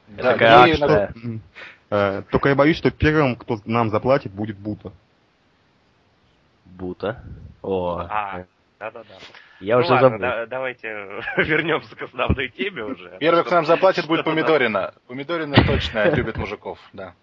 Да, 0.09 0.33
такая 0.33 0.67
геи. 0.67 1.25
М. 1.25 1.41
Э, 1.91 2.23
Только 2.31 2.49
я 2.49 2.55
боюсь, 2.55 2.77
что 2.77 2.91
первым, 2.91 3.37
кто 3.37 3.61
нам 3.65 3.91
заплатит, 3.91 4.33
будет 4.33 4.57
Бута. 4.59 4.93
Бута. 6.65 7.23
О, 7.63 8.07
А, 8.09 8.45
да-да-да. 8.79 9.15
Я 9.61 9.77
ну 9.77 9.83
уже 9.83 9.93
ладно, 9.93 10.09
забыл. 10.09 10.19
да- 10.21 10.47
давайте 10.47 10.89
вернемся 11.37 11.95
к 11.97 12.03
основной 12.03 12.49
теме 12.49 12.85
уже. 12.85 13.17
Первый, 13.21 13.45
кто 13.45 13.55
нам 13.57 13.67
заплатит, 13.67 14.07
будет 14.07 14.25
Помидорина. 14.25 14.95
Помидорина 15.07 15.57
точно 15.67 16.11
любит 16.15 16.37
мужиков, 16.37 16.79
да. 16.93 17.15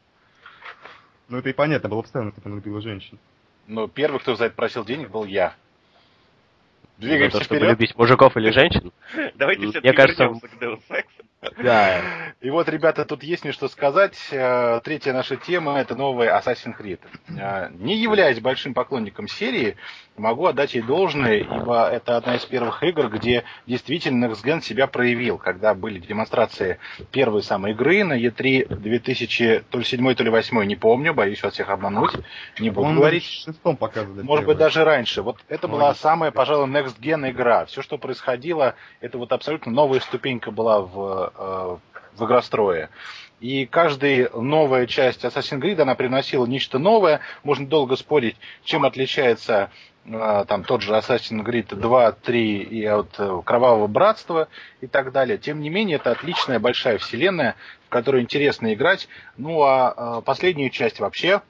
Ну, 1.30 1.38
это 1.40 1.50
и 1.50 1.54
понятно, 1.54 1.90
было 1.90 2.02
бы 2.02 2.08
странно, 2.08 2.28
если 2.30 2.42
бы 2.42 2.48
она 2.48 2.56
любила 2.58 2.82
женщин. 2.82 3.20
Но 3.68 3.88
первый, 3.88 4.20
кто 4.20 4.36
за 4.36 4.46
это 4.46 4.56
просил 4.56 4.86
денег, 4.86 5.10
был 5.10 5.26
я. 5.26 5.56
За 7.00 7.02
Двигаемся 7.08 7.38
то, 7.40 7.44
чтобы 7.44 7.60
вперед. 7.60 7.72
любить 7.74 7.96
мужиков 7.98 8.36
или 8.38 8.50
женщин. 8.52 8.92
Давайте 9.36 9.68
все-таки 9.68 9.94
кажется, 9.96 10.24
вернемся 10.24 10.48
к 10.48 10.54
Deus 10.62 10.82
Ex. 10.90 11.06
Да. 11.64 12.02
И 12.42 12.50
вот, 12.50 12.68
ребята, 12.70 13.06
тут 13.06 13.24
есть 13.24 13.44
мне 13.44 13.54
что 13.54 13.68
сказать. 13.68 14.18
Э, 14.32 14.80
Третья 14.84 15.14
наша 15.14 15.36
тема— 15.38 15.78
это 15.80 15.96
новый 15.96 16.28
Assassin's 16.30 16.76
Creed. 16.80 17.00
Э, 17.30 17.70
Не 17.78 17.96
являясь 17.96 18.40
большим 18.40 18.74
поклонником 18.74 19.28
серии, 19.28 19.76
могу 20.18 20.48
отдать 20.48 20.74
ей 20.74 20.82
должное, 20.82 21.36
ибо 21.38 21.90
это 21.90 22.18
одна 22.18 22.36
из 22.36 22.46
первых 22.46 22.82
игр, 22.84 23.08
где 23.10 23.44
действительно 23.68 24.26
Next 24.26 24.44
Gen 24.44 24.62
себя 24.62 24.88
проявил, 24.88 25.38
когда 25.38 25.74
были 25.76 26.00
демонстрации 26.00 26.80
первой 27.12 27.44
самой 27.44 27.72
игры 27.74 28.04
на 28.04 28.20
E3 28.20 28.76
2000, 28.76 29.64
то 29.70 29.78
ли 29.78 29.84
7 29.84 30.16
то 30.16 30.24
ли 30.24 30.30
8 30.32 30.64
не 30.64 30.76
помню, 30.76 31.14
боюсь 31.14 31.42
вас 31.44 31.54
всех 31.54 31.70
обмануть, 31.70 32.14
не 32.60 32.70
буду 32.70 32.82
По-моему, 32.82 33.00
говорить. 33.02 33.24
шестом 33.24 33.78
показывали. 33.78 34.24
Может 34.24 34.46
быть, 34.46 34.56
первое. 34.58 34.68
даже 34.70 34.84
раньше. 34.84 35.22
Вот 35.22 35.38
это 35.50 35.68
была 35.68 35.88
Может. 35.90 36.02
самая, 36.02 36.32
пожалуй, 36.32 36.68
next 36.68 37.00
gen 37.00 37.30
игра. 37.30 37.66
Все, 37.66 37.82
что 37.84 37.98
происходило, 38.00 38.74
это 39.02 39.18
вот 39.20 39.32
абсолютно 39.32 39.72
новая 39.72 40.00
ступенька 40.00 40.50
была 40.52 40.82
в, 40.82 41.27
э, 41.36 41.78
в 42.16 42.26
игрострое. 42.26 42.90
И 43.40 43.68
каждая 43.68 44.30
новая 44.32 44.88
часть 44.88 45.24
Assassin's 45.24 45.62
Creed, 45.62 45.80
она 45.82 45.96
приносила 45.96 46.46
нечто 46.46 46.80
новое. 46.80 47.22
Можно 47.44 47.68
долго 47.68 47.96
спорить, 47.96 48.36
чем 48.64 48.84
отличается 48.84 49.70
э, 50.06 50.46
там 50.48 50.64
тот 50.64 50.82
же 50.82 50.94
Assassin's 50.94 51.46
Creed 51.46 51.76
2, 51.76 52.12
3 52.14 52.62
и 52.64 52.86
от 52.86 53.20
э, 53.20 53.42
Кровавого 53.46 53.88
Братства 53.88 54.48
и 54.82 54.88
так 54.88 55.12
далее. 55.12 55.38
Тем 55.38 55.62
не 55.62 55.70
менее, 55.70 55.98
это 55.98 56.12
отличная 56.12 56.60
большая 56.60 56.98
вселенная, 56.98 57.56
в 57.86 57.90
которой 57.90 58.22
интересно 58.22 58.74
играть. 58.74 59.08
Ну 59.38 59.62
а 59.62 60.22
последнюю 60.22 60.72
часть 60.72 61.00
вообще 61.00 61.42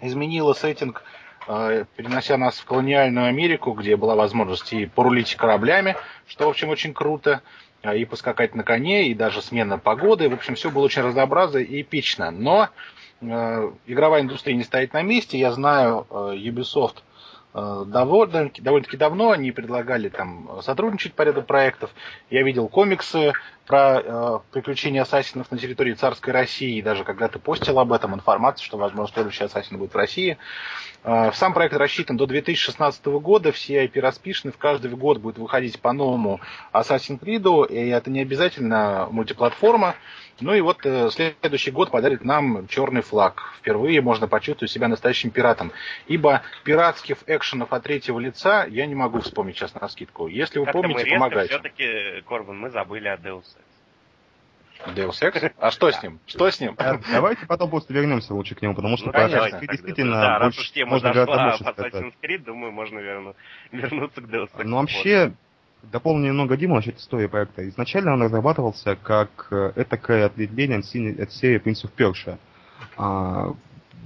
изменила 0.00 0.52
сеттинг 0.52 1.02
перенося 1.46 2.38
нас 2.38 2.58
в 2.58 2.64
колониальную 2.64 3.26
Америку, 3.26 3.72
где 3.72 3.96
была 3.96 4.14
возможность 4.14 4.72
и 4.72 4.86
порулить 4.86 5.34
кораблями, 5.34 5.96
что, 6.26 6.46
в 6.46 6.50
общем, 6.50 6.70
очень 6.70 6.94
круто, 6.94 7.42
и 7.92 8.04
поскакать 8.04 8.54
на 8.54 8.62
коне, 8.62 9.08
и 9.08 9.14
даже 9.14 9.42
смена 9.42 9.78
погоды. 9.78 10.28
В 10.28 10.34
общем, 10.34 10.54
все 10.54 10.70
было 10.70 10.84
очень 10.84 11.02
разнообразно 11.02 11.58
и 11.58 11.82
эпично. 11.82 12.30
Но 12.30 12.70
э, 13.20 13.72
игровая 13.86 14.22
индустрия 14.22 14.56
не 14.56 14.64
стоит 14.64 14.92
на 14.92 15.02
месте. 15.02 15.38
Я 15.38 15.52
знаю 15.52 16.06
э, 16.08 16.14
Ubisoft 16.36 17.02
э, 17.52 17.84
довольно, 17.86 18.50
довольно-таки 18.58 18.96
давно. 18.96 19.32
Они 19.32 19.52
предлагали 19.52 20.08
там 20.08 20.62
сотрудничать 20.62 21.14
по 21.14 21.22
ряду 21.22 21.42
проектов. 21.42 21.90
Я 22.30 22.42
видел 22.42 22.68
комиксы 22.68 23.32
про 23.66 24.00
э, 24.00 24.38
приключения 24.52 25.02
ассасинов 25.02 25.50
на 25.50 25.58
территории 25.58 25.94
царской 25.94 26.32
России. 26.32 26.80
Даже 26.80 27.04
когда-то 27.04 27.38
постил 27.38 27.78
об 27.78 27.92
этом 27.92 28.14
информацию, 28.14 28.64
что, 28.64 28.76
возможно, 28.76 29.14
следующий 29.14 29.44
ассасин 29.44 29.78
будет 29.78 29.94
в 29.94 29.96
России. 29.96 30.38
Э, 31.02 31.32
Сам 31.32 31.54
проект 31.54 31.74
рассчитан 31.74 32.16
до 32.16 32.26
2016 32.26 33.04
года, 33.06 33.52
все 33.52 33.84
IP 33.84 34.00
расписаны, 34.00 34.52
в 34.52 34.58
каждый 34.58 34.90
год 34.90 35.18
будет 35.18 35.38
выходить 35.38 35.80
по 35.80 35.92
новому 35.92 36.40
Assassin's 36.72 37.20
Creed, 37.20 37.68
и 37.70 37.88
это 37.88 38.10
не 38.10 38.20
обязательно 38.20 39.08
мультиплатформа. 39.10 39.94
Ну 40.40 40.52
и 40.52 40.60
вот 40.60 40.84
э, 40.84 41.10
следующий 41.10 41.70
год 41.70 41.90
подарит 41.90 42.24
нам 42.24 42.66
черный 42.66 43.02
флаг. 43.02 43.54
Впервые 43.58 44.00
можно 44.00 44.26
почувствовать 44.26 44.72
себя 44.72 44.88
настоящим 44.88 45.30
пиратом. 45.30 45.72
Ибо 46.06 46.42
пиратских 46.64 47.18
экшенов 47.26 47.72
от 47.72 47.84
третьего 47.84 48.18
лица 48.18 48.66
я 48.66 48.86
не 48.86 48.94
могу 48.94 49.20
вспомнить 49.20 49.56
сейчас 49.56 49.74
на 49.74 49.88
скидку. 49.88 50.26
Если 50.26 50.58
вы 50.58 50.66
мы 50.66 50.72
помните, 50.72 51.04
резко 51.04 51.14
помогайте. 51.14 51.54
все-таки, 51.54 52.22
Корбан, 52.26 52.58
мы 52.58 52.70
забыли 52.70 53.08
о 53.08 53.16
Deus. 53.16 53.44
Deus 54.94 55.20
Ex? 55.22 55.52
А 55.58 55.70
что 55.70 55.90
с 55.90 56.02
ним? 56.02 56.18
Что 56.26 56.50
с 56.50 56.60
ним? 56.60 56.74
А 56.78 56.98
Давайте 57.10 57.46
потом 57.46 57.70
просто 57.70 57.92
вернемся 57.94 58.34
лучше 58.34 58.54
к 58.54 58.62
нему, 58.62 58.74
потому 58.74 58.96
что 58.96 59.06
Ну, 59.06 59.12
действительно 59.66 60.12
Да, 60.20 60.38
раз 60.38 60.42
больше- 60.48 60.60
уж 60.60 60.70
тема 60.72 60.90
можно 60.92 61.12
гораздо 61.12 61.34
зашла 61.50 61.72
больше. 61.72 61.96
Assassin's 61.98 62.12
Creed, 62.22 62.44
думаю, 62.44 62.72
можно 62.72 62.98
верну- 62.98 63.34
вернуться 63.72 64.20
к 64.20 64.24
Deus 64.24 64.48
Ex. 64.56 64.64
Ну, 64.64 64.76
вообще, 64.76 65.32
дополню 65.82 66.28
немного 66.28 66.56
Диму 66.56 66.76
насчет 66.76 66.98
истории 66.98 67.26
проекта. 67.26 67.66
Изначально 67.68 68.12
он 68.14 68.22
разрабатывался 68.22 68.96
как 68.96 69.48
э, 69.50 69.72
этакое 69.76 70.26
ответвление 70.26 70.78
от 70.78 71.32
серии 71.32 71.60
Prince 71.60 71.84
of 71.84 71.90
Persia. 71.96 72.38
А, 72.96 73.52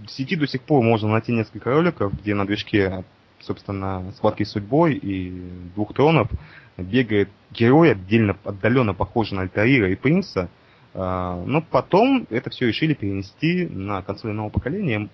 в 0.07 0.09
сети 0.09 0.37
до 0.37 0.47
сих 0.47 0.63
пор 0.63 0.83
можно 0.83 1.09
найти 1.09 1.33
несколько 1.33 1.71
роликов, 1.71 2.13
где 2.21 2.35
на 2.35 2.47
движке, 2.47 3.05
собственно, 3.41 4.13
схватки 4.17 4.45
с 4.45 4.51
судьбой 4.53 4.95
и 4.95 5.31
двух 5.75 5.95
тронов 5.95 6.29
бегает 6.77 7.29
герой, 7.51 7.93
отдельно, 7.93 8.37
отдаленно 8.45 8.95
похожий 8.95 9.37
на 9.37 9.43
Альтаира 9.43 9.91
и 9.91 9.97
Принца. 9.97 10.49
А, 10.95 11.37
но 11.45 11.61
потом 11.61 12.27
это 12.31 12.51
все 12.51 12.67
решили 12.67 12.95
перенести 12.95 13.67
на 13.67 14.03
консоли 14.03 14.33
нового 14.33 14.51
поколения. 14.51 15.09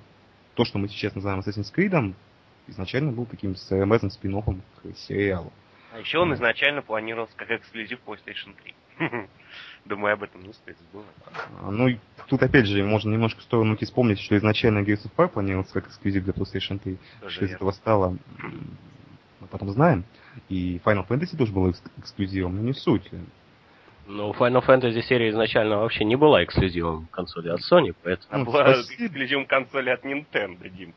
То, 0.55 0.65
что 0.65 0.79
мы 0.79 0.89
сейчас 0.89 1.15
называем 1.15 1.41
Assassin's 1.41 1.73
Creed, 1.75 2.15
изначально 2.69 3.13
был 3.13 3.27
таким 3.27 3.57
своеобразным 3.57 4.11
спин 4.11 4.41
к 4.43 4.97
сериалу. 4.97 5.53
А 5.93 5.99
еще 5.99 6.19
он 6.19 6.35
изначально 6.35 6.83
планировался 6.83 7.37
как 7.37 7.51
эксклюзив 7.51 8.01
PlayStation 8.05 8.55
3. 8.63 8.75
Думаю, 9.85 10.15
об 10.15 10.23
этом 10.23 10.43
не 10.43 10.53
стоит 10.55 10.77
забывать. 10.79 11.11
А, 11.63 11.71
Ну, 11.71 11.89
тут 12.29 12.43
опять 12.43 12.67
же 12.67 12.83
можно 12.85 13.11
немножко 13.11 13.41
в 13.41 13.43
сторону 13.45 13.73
уйти, 13.73 13.85
вспомнить, 13.85 14.19
что 14.19 14.37
изначально 14.37 14.79
Gears 14.79 15.05
of 15.07 15.11
War 15.17 15.29
планировался 15.29 15.75
как 15.75 15.89
эксклюзив 15.89 16.25
для 16.25 16.33
PlayStation 16.33 16.79
3. 16.79 16.97
Тоже 17.21 17.35
что 17.35 17.45
из 17.45 17.53
этого 17.53 17.71
стало, 17.73 18.17
мы 19.41 19.47
потом 19.51 19.69
знаем. 19.71 20.05
И 20.49 20.81
Final 20.85 21.07
Fantasy 21.07 21.37
тоже 21.37 21.53
был 21.53 21.69
экс- 21.71 21.83
эксклюзивом, 21.99 22.57
но 22.57 22.63
не 22.63 22.73
суть. 22.73 23.11
Ну, 24.07 24.33
Final 24.33 24.65
Fantasy 24.67 25.01
серия 25.03 25.31
изначально 25.31 25.79
вообще 25.79 26.05
не 26.05 26.17
была 26.17 26.45
эксклюзивом 26.45 27.07
консоли 27.11 27.49
от 27.49 27.61
Sony, 27.61 27.95
поэтому... 28.03 28.29
А 28.31 28.39
Ну, 28.39 28.45
была 28.45 28.73
эксклюзивом 28.73 29.47
консоли 29.47 29.91
от 29.91 30.05
Nintendo, 30.05 30.69
Дим. 30.69 30.95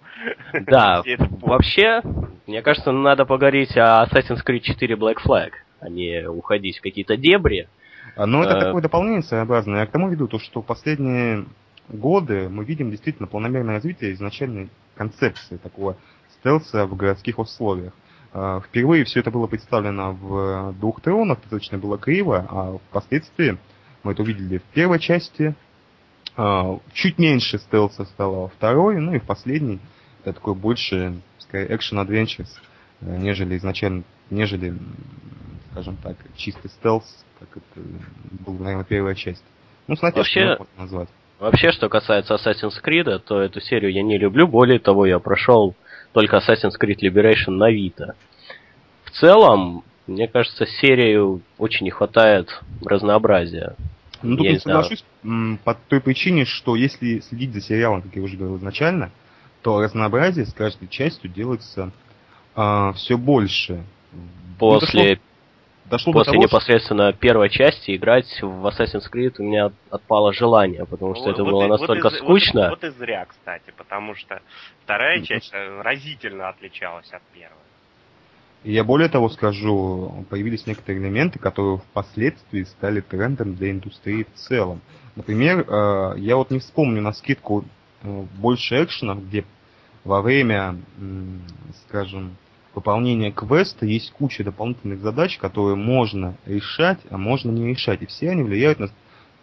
Да, 0.66 1.04
вообще, 1.42 2.01
мне 2.48 2.62
кажется, 2.62 2.92
надо 2.92 3.25
поговорить 3.25 3.77
о 3.77 4.06
Assassin's 4.06 4.46
Creed 4.46 4.60
4 4.62 4.96
Black 4.96 5.18
Flag, 5.25 5.51
а 5.80 5.89
не 5.89 6.27
уходить 6.27 6.77
в 6.80 6.82
какие-то 6.82 7.16
дебри. 7.18 7.68
А, 8.17 8.25
Но 8.25 8.43
это 8.43 8.57
Э. 8.57 8.59
такое 8.65 8.81
дополнение 8.81 9.21
своеобразное. 9.21 9.81
Я 9.81 9.86
к 9.86 9.91
тому 9.91 10.09
веду, 10.09 10.27
то, 10.27 10.39
что 10.39 10.62
последние 10.62 11.45
годы 11.88 12.50
мы 12.50 12.65
видим 12.65 12.89
действительно 12.91 13.27
планомерное 13.27 13.75
развитие 13.75 14.13
изначальной 14.13 14.69
концепции 14.95 15.57
такого 15.57 15.95
стелса 16.33 16.86
в 16.86 16.95
городских 16.95 17.38
условиях. 17.39 17.93
А, 18.33 18.59
Впервые 18.59 19.05
все 19.05 19.19
это 19.21 19.31
было 19.31 19.47
представлено 19.47 20.12
в 20.13 20.74
двух 20.79 21.01
тронах, 21.01 21.39
достаточно 21.41 21.77
было 21.77 21.97
криво, 21.97 22.45
а 22.50 22.77
впоследствии 22.89 23.57
Мы 24.03 24.13
это 24.13 24.21
увидели 24.21 24.57
в 24.59 24.63
первой 24.74 25.00
части. 25.00 25.53
А, 26.36 26.79
чуть 26.93 27.17
меньше 27.19 27.57
стелса 27.59 28.05
стало 28.05 28.41
во 28.43 28.47
второй, 28.47 28.97
ну 29.00 29.13
и 29.13 29.19
в 29.19 29.24
последней 29.24 29.79
это 30.24 30.33
такой 30.33 30.55
больше, 30.55 31.19
скорее, 31.39 31.75
экшен 31.75 32.00
adventures, 32.00 32.50
э, 33.01 33.17
нежели 33.17 33.57
изначально, 33.57 34.03
нежели, 34.29 34.75
скажем 35.77 35.98
так, 35.98 36.17
чистый 36.36 36.69
стелс, 36.69 37.03
как 37.39 37.50
это 37.57 37.86
был, 38.46 38.53
наверное, 38.55 38.84
первая 38.84 39.13
часть. 39.13 39.43
Ну, 39.88 39.96
с 39.96 40.01
Вообще... 40.01 40.57
можно 40.57 40.65
назвать. 40.77 41.10
Вообще, 41.39 41.72
что 41.72 41.88
касается 41.88 42.34
Assassin's 42.34 42.74
Creed, 42.84 43.19
то 43.19 43.39
эту 43.39 43.62
серию 43.62 43.91
я 43.91 44.01
не 44.01 44.17
люблю. 44.17 44.48
Более 44.48 44.79
того, 44.79 45.05
я 45.05 45.19
прошел 45.19 45.75
только 46.13 46.38
Assassin's 46.38 46.74
Creed 46.81 46.98
Liberation 47.03 47.51
на 47.51 47.72
Vita. 47.72 48.13
В 49.03 49.12
целом, 49.12 49.84
мне 50.07 50.27
кажется, 50.27 50.65
серию 50.65 51.41
очень 51.60 51.84
не 51.84 51.91
хватает 51.91 52.60
разнообразия. 52.84 53.75
Ну, 54.24 54.38
тут 54.38 54.48
я 54.48 54.60
соглашусь 54.60 55.05
по 55.63 55.75
той 55.75 56.01
причине, 56.01 56.46
что 56.46 56.75
если 56.75 57.19
следить 57.19 57.53
за 57.53 57.62
сериалом, 57.62 58.01
как 58.01 58.15
я 58.15 58.24
уже 58.24 58.36
говорил 58.36 58.57
изначально, 58.57 59.12
то 59.62 59.79
разнообразие 59.79 60.48
с 60.48 60.53
каждой 60.53 60.88
частью 60.88 61.29
делается 61.29 61.91
а, 62.55 62.93
все 62.93 63.15
больше. 63.15 63.84
После 64.57 65.19
дошло 65.89 66.13
После 66.13 66.34
того, 66.34 66.44
непосредственно 66.44 67.12
что... 67.12 67.20
первой 67.20 67.50
части 67.50 67.96
играть 67.96 68.27
в 68.41 68.67
Assassin's 68.67 69.03
Creed 69.12 69.36
у 69.39 69.44
меня 69.44 69.72
отпало 69.89 70.34
желание, 70.34 70.86
потому 70.86 71.15
что 71.15 71.25
вот, 71.25 71.34
это 71.34 71.44
было 71.44 71.67
вот 71.67 71.79
настолько 71.79 72.10
вот 72.10 72.13
скучно. 72.13 72.70
Вот, 72.70 72.82
вот 72.82 72.84
и 72.84 72.89
зря, 72.91 73.25
кстати, 73.25 73.74
потому 73.77 74.15
что 74.15 74.41
вторая 74.84 75.22
часть 75.22 75.51
э, 75.53 75.82
разительно 75.82 76.50
отличалась 76.50 77.12
от 77.12 77.22
первой. 77.34 77.56
И 78.63 78.72
я 78.72 78.84
более 78.84 79.08
того 79.08 79.29
скажу, 79.29 80.25
появились 80.29 80.65
некоторые 80.65 81.01
элементы, 81.01 81.39
которые 81.39 81.77
впоследствии 81.77 82.63
стали 82.63 83.01
трендом 83.01 83.56
для 83.56 83.72
индустрии 83.72 84.24
в 84.24 84.38
целом. 84.38 84.82
Например, 85.15 85.60
э, 85.60 86.13
я 86.17 86.36
вот 86.36 86.51
не 86.51 86.60
вспомню 86.60 87.01
на 87.01 87.13
скидку 87.13 87.63
э, 88.03 88.24
больше 88.39 88.84
экшена, 88.84 89.15
где 89.15 89.46
во 90.03 90.22
время, 90.22 90.77
скажем, 91.88 92.38
выполнения 92.77 93.31
квеста 93.31 93.88
есть 93.88 94.12
куча 94.12 94.43
дополнительных 94.43 95.00
задач, 95.00 95.39
которые 95.39 95.75
можно 95.75 96.36
решать, 96.46 97.00
а 97.10 97.17
можно 97.17 97.50
не 97.50 97.67
решать. 97.67 98.03
И 98.03 98.05
все 98.05 98.29
они 98.29 98.43
влияют 98.43 98.79
на, 98.79 98.89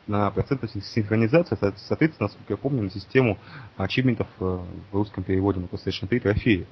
на 0.07 0.31
процесс 0.31 0.59
синхронизации, 0.95 1.59
соответственно, 1.61 2.29
насколько 2.29 2.53
я 2.53 2.57
помню, 2.57 2.85
на 2.85 2.91
систему 2.91 3.39
ачивментов 3.77 4.29
э, 4.39 4.45
в 4.45 4.95
русском 4.95 5.25
переводе 5.25 5.59
на 5.59 5.65
PlayStation 5.65 6.07
3 6.07 6.21
трофеи. 6.21 6.67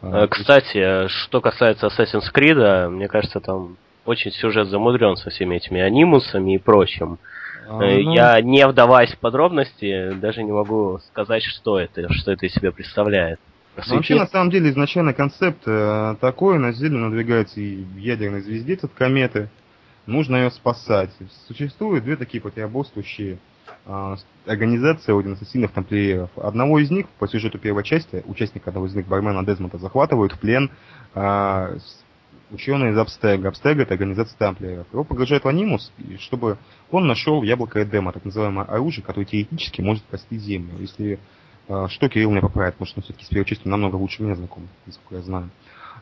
А, 0.00 0.24
э, 0.24 0.28
кстати, 0.28 1.08
что 1.08 1.42
касается 1.42 1.88
Assassin's 1.88 2.32
Creed, 2.34 2.88
мне 2.88 3.06
кажется, 3.06 3.40
там 3.40 3.76
очень 4.06 4.32
сюжет 4.32 4.68
замудрен 4.68 5.16
со 5.16 5.28
всеми 5.28 5.56
этими 5.56 5.82
анимусами 5.82 6.54
и 6.54 6.58
прочим. 6.58 7.18
А, 7.68 7.84
э, 7.84 8.02
ну... 8.02 8.14
Я, 8.14 8.40
не 8.40 8.66
вдаваясь 8.66 9.12
в 9.12 9.18
подробности, 9.18 10.12
даже 10.14 10.42
не 10.42 10.52
могу 10.52 11.00
сказать, 11.08 11.42
что 11.42 11.78
это, 11.78 12.10
что 12.14 12.32
это 12.32 12.46
из 12.46 12.54
себя 12.54 12.72
представляет. 12.72 13.38
Ну, 13.76 13.96
вообще, 13.96 14.16
на 14.16 14.26
самом 14.26 14.50
деле, 14.50 14.70
изначально 14.70 15.14
концепт 15.14 15.62
э, 15.66 16.16
такой, 16.20 16.58
на 16.58 16.72
Землю 16.72 16.98
надвигается 16.98 17.58
ядерный 17.60 18.42
звездец 18.42 18.84
от 18.84 18.92
кометы, 18.92 19.48
нужно 20.06 20.36
ее 20.36 20.50
спасать. 20.50 21.10
Существуют 21.48 22.04
две 22.04 22.16
такие 22.16 22.42
противоборствующие 22.42 23.38
э, 23.86 24.16
организации 24.46 25.12
Орден 25.12 25.32
Ассасинов 25.32 25.72
Тамплиеров. 25.72 26.30
Одного 26.36 26.80
из 26.80 26.90
них, 26.90 27.08
по 27.18 27.26
сюжету 27.26 27.58
первой 27.58 27.82
части, 27.82 28.22
участника 28.26 28.70
одного 28.70 28.86
из 28.86 28.94
них, 28.94 29.06
бармена 29.06 29.44
Дезмонта, 29.44 29.78
захватывают 29.78 30.32
в 30.32 30.38
плен 30.38 30.70
э, 31.14 31.78
ученые 32.50 32.92
из 32.92 32.98
Абстега. 32.98 33.48
Абстега 33.48 33.82
это 33.82 33.94
организация 33.94 34.36
тамплиеров. 34.36 34.86
Его 34.92 35.04
погружают 35.04 35.44
в 35.44 35.48
анимус, 35.48 35.92
чтобы 36.18 36.58
он 36.90 37.06
нашел 37.06 37.42
яблоко 37.42 37.82
Эдема, 37.82 38.12
так 38.12 38.24
называемое 38.26 38.66
оружие, 38.66 39.02
которое 39.02 39.24
теоретически 39.24 39.80
может 39.80 40.02
спасти 40.04 40.36
Землю. 40.36 40.74
Если 40.78 41.14
а, 41.14 41.18
что 41.66 42.08
Кирилл 42.08 42.30
меня 42.30 42.40
поправит, 42.40 42.74
потому 42.74 42.86
что 42.86 42.98
он 42.98 43.04
все-таки 43.04 43.24
с 43.24 43.28
первочистым 43.28 43.70
намного 43.70 43.96
лучше 43.96 44.22
меня 44.22 44.34
знаком, 44.34 44.68
насколько 44.86 45.16
я 45.16 45.22
знаю. 45.22 45.50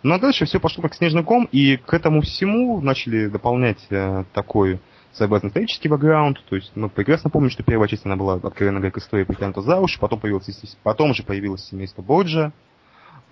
Ну 0.02 0.14
а 0.14 0.19
дальше 0.19 0.47
все 0.47 0.59
пошло 0.59 0.83
как 0.83 0.95
снежный 0.95 1.23
ком, 1.23 1.49
и 1.52 1.76
к 1.76 1.93
этому 1.93 2.23
всему 2.23 2.81
начали 2.81 3.26
дополнять 3.29 3.85
э, 3.90 4.25
такой 4.33 4.81
своеобразный 5.12 5.50
исторический 5.50 5.88
бэкграунд. 5.88 6.43
То 6.49 6.57
есть 6.57 6.73
мы 6.75 6.88
прекрасно 6.88 7.29
помним, 7.29 7.50
что 7.50 7.62
первая 7.62 7.88
часть 7.88 8.07
она 8.07 8.17
была, 8.17 8.35
откровенно 8.35 8.79
говоря, 8.79 8.93
к 8.93 8.99
истории 8.99 9.25
притянута 9.25 9.61
за 9.61 9.79
уши, 9.79 9.99
потом, 10.00 10.19
появилось, 10.19 10.76
потом 10.83 11.14
же 11.14 11.23
появилось 11.23 11.64
семейство 11.64 12.00
Боджа, 12.00 12.52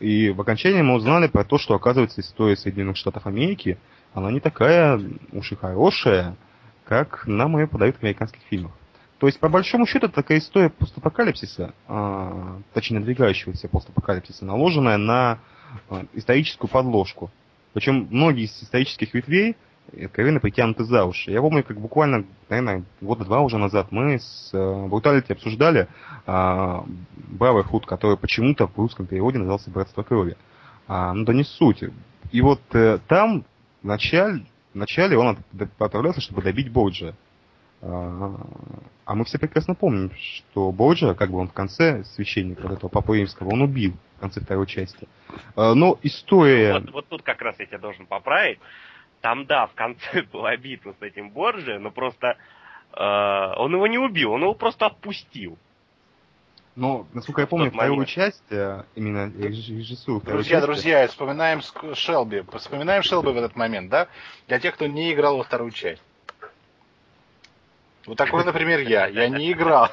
и 0.00 0.30
в 0.30 0.40
окончании 0.40 0.82
мы 0.82 0.94
узнали 0.94 1.26
про 1.26 1.44
то, 1.44 1.58
что, 1.58 1.75
оказывается, 1.75 2.20
история 2.20 2.56
Соединенных 2.56 2.97
Штатов 2.97 3.26
Америки, 3.26 3.78
она 4.14 4.30
не 4.30 4.40
такая 4.40 5.00
уж 5.32 5.52
и 5.52 5.56
хорошая, 5.56 6.37
как 6.85 7.26
нам 7.26 7.59
ее 7.59 7.66
подают 7.66 7.96
в 7.96 8.02
американских 8.02 8.42
фильмах. 8.48 8.72
То 9.18 9.26
есть, 9.26 9.40
по 9.40 9.48
большому 9.48 9.87
счету, 9.87 10.07
это 10.07 10.14
такая 10.14 10.38
история 10.38 10.70
постапокалипсиса, 10.70 11.74
а, 11.88 12.61
точнее, 12.72 13.00
надвигающегося 13.00 13.68
постапокалипсиса, 13.68 14.44
наложенная 14.44 14.96
на 14.96 15.40
а, 15.88 16.04
историческую 16.14 16.70
подложку. 16.70 17.31
Причем 17.72 18.07
многие 18.11 18.44
из 18.44 18.62
исторических 18.62 19.14
ветвей 19.14 19.57
откровенно 19.92 20.38
притянуты 20.38 20.85
за 20.85 21.04
уши. 21.04 21.33
Я 21.33 21.40
помню, 21.40 21.64
как 21.64 21.81
буквально, 21.81 22.24
наверное, 22.48 22.85
года 23.00 23.24
два 23.24 23.40
уже 23.40 23.59
назад 23.59 23.88
мы 23.90 24.20
с 24.20 24.50
Бруталити 24.52 25.33
обсуждали 25.33 25.88
а, 26.26 26.85
Бравый 27.16 27.64
Худ, 27.64 27.87
который 27.87 28.16
почему-то 28.16 28.68
в 28.68 28.76
русском 28.76 29.07
переводе 29.07 29.38
назывался 29.38 29.70
«Братство 29.70 30.02
крови». 30.02 30.37
А, 30.87 31.12
ну 31.12 31.24
да 31.24 31.33
не 31.33 31.44
суть. 31.44 31.83
И 32.31 32.40
вот 32.40 32.61
э, 32.72 32.98
там 33.09 33.44
в 33.83 33.87
начале, 33.87 34.44
в 34.74 34.76
начале 34.76 35.18
он 35.18 35.38
отправлялся, 35.81 36.20
чтобы 36.20 36.42
добить 36.42 36.70
Боджа. 36.70 37.14
А, 37.80 38.34
а 39.04 39.14
мы 39.14 39.24
все 39.24 39.38
прекрасно 39.38 39.74
помним, 39.74 40.10
что 40.16 40.72
Боджа, 40.72 41.14
как 41.14 41.30
бы 41.30 41.38
он 41.38 41.48
в 41.48 41.52
конце 41.52 42.04
священника 42.04 42.62
вот 42.62 42.72
этого 42.72 42.88
Папа 42.88 43.12
Римского, 43.12 43.50
он 43.50 43.62
убил 43.62 43.94
в 44.16 44.20
конце 44.20 44.40
второй 44.40 44.66
части. 44.66 45.06
А, 45.54 45.74
но 45.74 45.98
история... 46.02 46.74
Вот, 46.74 46.90
вот 46.90 47.08
тут 47.08 47.22
как 47.22 47.40
раз 47.40 47.58
я 47.58 47.66
тебя 47.66 47.78
должен 47.78 48.06
поправить. 48.06 48.58
Там, 49.20 49.46
да, 49.46 49.66
в 49.66 49.74
конце 49.74 50.22
была 50.32 50.56
битва 50.56 50.94
с 50.98 51.02
этим 51.02 51.30
Борджи, 51.30 51.78
но 51.78 51.90
просто 51.90 52.36
э, 52.92 53.54
он 53.56 53.72
его 53.74 53.86
не 53.86 53.98
убил, 53.98 54.32
он 54.32 54.42
его 54.42 54.54
просто 54.54 54.86
отпустил. 54.86 55.58
Но, 56.74 57.08
насколько 57.12 57.40
я 57.40 57.48
помню, 57.48 57.72
вторую 57.72 58.06
часть, 58.06 58.44
именно 58.94 59.32
режиссуру 59.36 60.20
Друзья, 60.20 60.60
части... 60.60 60.66
друзья, 60.66 61.08
вспоминаем 61.08 61.60
Шелби. 61.94 62.44
Вспоминаем 62.56 63.02
Шелби 63.02 63.32
в 63.32 63.36
этот 63.36 63.56
момент, 63.56 63.90
да? 63.90 64.06
Для 64.46 64.60
тех, 64.60 64.74
кто 64.74 64.86
не 64.86 65.12
играл 65.12 65.38
во 65.38 65.42
вторую 65.42 65.72
часть. 65.72 66.02
Вот 68.09 68.16
такой, 68.16 68.42
например, 68.42 68.81
я. 68.81 69.07
Я 69.07 69.29
не 69.29 69.53
играл. 69.53 69.90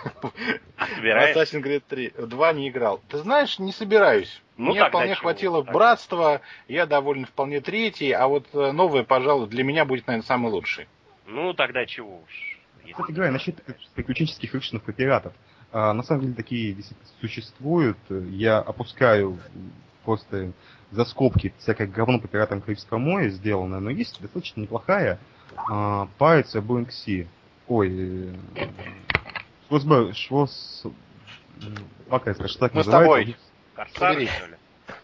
Собираешь? 0.96 1.36
Assassin's 1.36 1.62
Creed 1.62 1.84
3. 1.88 2.14
2 2.18 2.54
не 2.54 2.70
играл. 2.70 3.02
Ты 3.10 3.18
знаешь, 3.18 3.60
не 3.60 3.74
собираюсь. 3.74 4.42
Ну, 4.56 4.72
Мне 4.72 4.86
вполне 4.86 5.16
чего? 5.16 5.22
хватило 5.22 5.64
так. 5.66 5.74
братства, 5.74 6.42
я 6.70 6.86
доволен 6.86 7.26
вполне 7.26 7.60
третий, 7.60 8.14
а 8.14 8.28
вот 8.28 8.46
э, 8.54 8.72
новое, 8.72 9.04
пожалуй, 9.04 9.50
для 9.50 9.66
меня 9.66 9.84
будет, 9.84 10.08
наверное, 10.08 10.26
самый 10.26 10.50
лучший. 10.50 10.88
Ну, 11.28 11.54
тогда 11.54 11.86
чего 11.86 12.22
уж. 12.22 12.58
Кстати 12.90 13.12
говоря, 13.12 13.32
насчет 13.34 13.62
приключенческих 13.96 14.56
экшенов 14.56 14.88
и 14.88 14.94
пиратов. 14.94 15.34
А, 15.74 15.92
на 15.92 16.04
самом 16.04 16.22
деле 16.22 16.34
такие 16.36 16.72
действительно 16.72 17.10
существуют. 17.20 17.98
Я 18.10 18.60
опускаю 18.60 19.38
просто 20.06 20.54
за 20.92 21.04
скобки 21.04 21.54
всякое 21.58 21.88
говно 21.88 22.22
по 22.22 22.30
пиратам 22.30 22.62
Карибского 22.62 22.98
моря 22.98 23.28
сделанное, 23.28 23.82
но 23.82 23.90
есть 23.90 24.22
достаточно 24.22 24.62
неплохая 24.62 25.20
а, 25.70 26.08
Pirates 26.18 26.54
Blank 26.56 26.92
Sea. 26.92 27.28
Ой, 27.68 28.34
ШВСБ, 29.70 30.14
ШВС... 30.14 30.86
Пока 32.10 32.32
я 32.32 32.36
скажу, 32.36 32.60
так 32.60 32.74
Мы 32.74 32.80
называется. 32.80 33.38
с 33.88 33.94
тобой. 33.94 34.28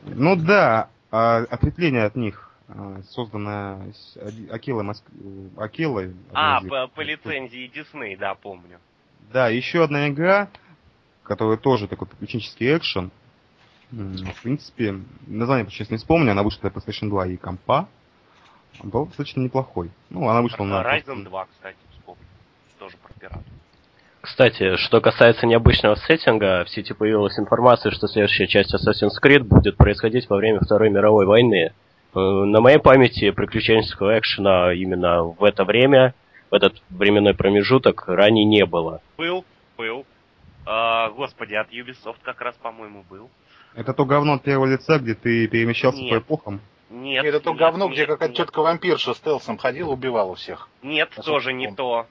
Ну 0.04 0.36
да, 0.36 0.90
а 1.10 1.38
ответвление 1.50 2.04
от 2.04 2.16
них, 2.16 2.52
а, 2.68 3.02
созданное 3.10 3.92
Акилой 4.52 4.84
Моск... 4.84 5.04
Акилой. 5.58 6.14
А, 6.34 6.62
по, 6.62 6.88
по 6.88 7.02
лицензии 7.02 7.72
Дисней, 7.74 8.16
да, 8.16 8.36
помню. 8.36 8.80
Да, 9.34 9.50
еще 9.50 9.84
одна 9.84 10.10
игра, 10.10 10.50
которая 11.24 11.58
тоже 11.58 11.88
такой 11.88 12.08
приключенческий 12.08 12.78
экшен. 12.78 13.12
В 13.90 14.42
принципе, 14.44 15.02
название, 15.26 15.70
честно, 15.70 15.96
не 15.96 15.98
вспомню, 15.98 16.32
она 16.32 16.44
вышла 16.44 16.62
для 16.62 16.70
PlayStation 16.70 17.10
2 17.10 17.28
и 17.28 17.38
компа. 17.38 17.90
Был 18.84 19.08
достаточно 19.08 19.42
неплохой. 19.42 19.92
Ну, 20.10 20.30
она 20.30 20.42
вышла 20.42 20.64
на... 20.64 20.82
Horizon 20.82 21.24
2, 21.24 21.46
кстати 21.48 21.78
пиратов. 23.22 23.44
Кстати, 24.22 24.76
что 24.76 25.02
касается 25.02 25.48
необычного 25.48 25.96
сеттинга, 25.96 26.64
в 26.66 26.70
сети 26.70 26.94
появилась 26.94 27.40
информация, 27.40 27.92
что 27.92 28.08
следующая 28.08 28.48
часть 28.48 28.74
Assassin's 28.74 29.20
Creed 29.22 29.44
будет 29.44 29.78
происходить 29.78 30.30
во 30.30 30.38
время 30.38 30.60
Второй 30.60 30.90
мировой 30.90 31.26
войны. 31.26 31.74
Э, 32.14 32.20
на 32.20 32.62
моей 32.62 32.78
памяти 32.78 33.32
приключенческого 33.32 34.20
экшена 34.20 34.74
именно 34.74 35.24
в 35.24 35.44
это 35.44 35.64
время, 35.64 36.14
в 36.52 36.54
этот 36.54 36.76
временной 36.90 37.34
промежуток 37.34 38.08
ранее 38.08 38.46
не 38.46 38.66
было. 38.66 39.02
Был, 39.18 39.44
был. 39.76 40.06
А, 40.68 41.10
господи, 41.10 41.56
от 41.56 41.72
Ubisoft 41.72 42.18
как 42.22 42.42
раз, 42.42 42.56
по-моему, 42.62 43.04
был. 43.10 43.30
Это 43.74 43.94
то 43.94 44.06
говно 44.06 44.34
от 44.34 44.44
первого 44.44 44.68
лица, 44.68 45.00
где 45.00 45.16
ты 45.16 45.48
перемещался 45.48 46.00
нет. 46.00 46.12
по 46.12 46.18
эпохам? 46.20 46.62
Нет. 46.92 47.26
Это 47.26 47.40
то 47.40 47.54
говно, 47.54 47.86
нет, 47.86 47.94
где 47.94 48.06
какая-то 48.06 48.36
тетка 48.36 48.62
вампирша 48.62 49.16
стелсом 49.16 49.58
ходила, 49.58 49.92
убивала 49.94 50.36
всех. 50.36 50.68
Нет, 50.84 51.10
тоже 51.26 51.54
не 51.54 51.74
то. 51.74 52.06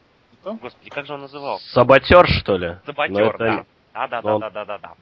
Господи, 0.45 0.91
как 0.91 1.07
же 1.07 1.15
он 1.15 1.23
назывался? 1.23 1.67
Саботер, 1.73 2.27
что 2.29 2.57
ли? 2.57 2.77
Саботер, 2.87 3.35
это- 3.35 3.39
да. 3.39 3.65
А, 3.93 4.09
да, 4.09 4.23
да, 4.23 4.35
он- 4.35 4.41
да, 4.41 4.51
да, 4.51 4.65
да, 4.65 4.79
да. 4.79 4.93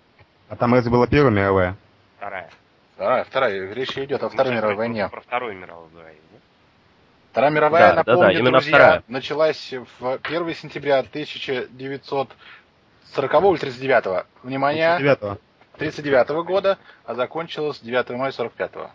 А 0.49 0.57
там 0.57 0.75
разве 0.75 0.91
была 0.91 1.07
Первая 1.07 1.31
мировая? 1.33 1.77
Вторая. 2.17 2.51
Вторая, 2.95 3.25
вторая. 3.25 3.73
Речь 3.75 3.97
идет 3.99 4.23
о 4.25 4.29
Второй 4.29 4.55
мировой 4.55 4.75
войне. 4.77 5.09
Про 5.09 5.21
Вторую 5.21 5.57
мировую 5.57 5.91
да? 5.93 6.01
Вторая 7.31 7.51
мировая, 7.53 7.83
Да, 7.83 7.95
да, 7.95 8.03
да, 8.03 8.13
напомню, 8.13 8.39
именно 8.39 8.51
друзья, 8.53 8.77
вторая. 8.77 9.03
началась 9.07 9.75
в 10.01 10.19
1 10.23 10.55
сентября 10.55 10.99
1940 10.99 13.51
или 13.53 13.59
39 13.61 14.25
Внимание, 14.43 14.99
39-го. 14.99 15.39
39 15.77 16.43
года, 16.43 16.79
а 17.05 17.15
закончилась 17.15 17.79
9 17.81 18.11
мая 18.17 18.33
45 18.33 18.91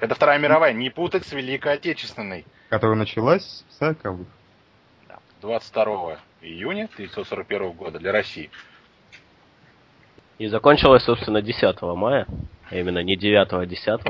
Это 0.00 0.14
Вторая 0.14 0.38
мировая, 0.38 0.72
не 0.72 0.90
путать 0.90 1.26
с 1.26 1.32
Великой 1.32 1.74
Отечественной. 1.74 2.44
Которая 2.70 2.96
началась 2.96 3.64
в 3.68 3.82
40-х. 3.82 4.24
22 5.40 6.18
июня 6.42 6.84
1941 6.84 7.72
года 7.72 7.98
для 7.98 8.12
России. 8.12 8.50
И 10.38 10.46
закончилось, 10.48 11.04
собственно, 11.04 11.42
10 11.42 11.82
мая. 11.82 12.26
А 12.70 12.76
именно 12.76 13.02
не 13.02 13.16
9, 13.16 13.52
а 13.52 13.66
10. 13.66 14.00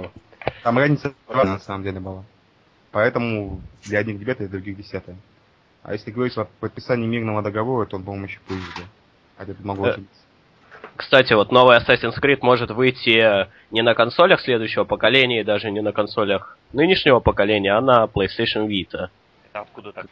Там 0.63 0.79
разница 0.79 1.15
на 1.29 1.59
самом 1.59 1.85
деле 1.85 2.01
была. 2.01 2.25
Поэтому 2.91 3.61
для 3.85 4.01
одних 4.01 4.19
9 4.19 4.39
для 4.39 4.49
других 4.49 4.77
10 4.77 5.03
А 5.83 5.93
если 5.93 6.11
говорить 6.11 6.37
о 6.37 6.47
подписании 6.61 7.07
мирного 7.07 7.43
договора, 7.43 7.87
то 7.87 7.97
он, 7.97 8.05
по-моему, 8.05 8.27
еще 8.27 8.41
позже. 8.41 8.87
Хотя 9.37 9.55
тут 9.55 9.65
могу 9.65 9.85
Э, 9.85 9.91
ошибиться. 9.91 10.21
Кстати, 10.97 11.33
вот 11.33 11.53
новый 11.53 11.79
Assassin's 11.79 12.21
Creed 12.21 12.39
может 12.43 12.71
выйти 12.71 13.47
не 13.71 13.83
на 13.83 13.95
консолях 13.95 14.41
следующего 14.41 14.85
поколения, 14.85 15.41
и 15.41 15.45
даже 15.45 15.71
не 15.71 15.81
на 15.81 15.93
консолях 15.93 16.59
нынешнего 16.73 17.21
поколения, 17.21 17.73
а 17.73 17.81
на 17.81 18.05
PlayStation 18.05 18.67
Vita. 18.67 19.09
Это 19.53 19.61
откуда 19.61 19.93
так? 19.93 20.07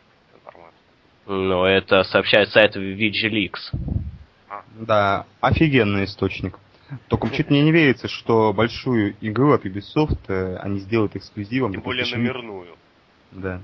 Ну, 1.27 1.65
это 1.65 2.05
сообщает 2.05 2.51
сайт 2.51 2.77
VGLeaks. 2.77 3.73
Да, 4.79 5.27
офигенный 5.41 6.05
источник. 6.05 6.59
Только 7.09 7.31
чуть 7.31 7.51
мне 7.51 7.62
не 7.62 7.73
верится, 7.73 8.07
что 8.07 8.53
большую 8.53 9.17
игру 9.21 9.53
от 9.53 9.67
Ubisoft 9.67 10.21
э, 10.29 10.57
они 10.59 10.79
сделают 10.79 11.17
эксклюзивом. 11.17 11.73
Тем 11.73 11.83
более 11.83 12.05
Vita. 12.05 12.17
номерную. 12.17 12.77
Да. 13.33 13.61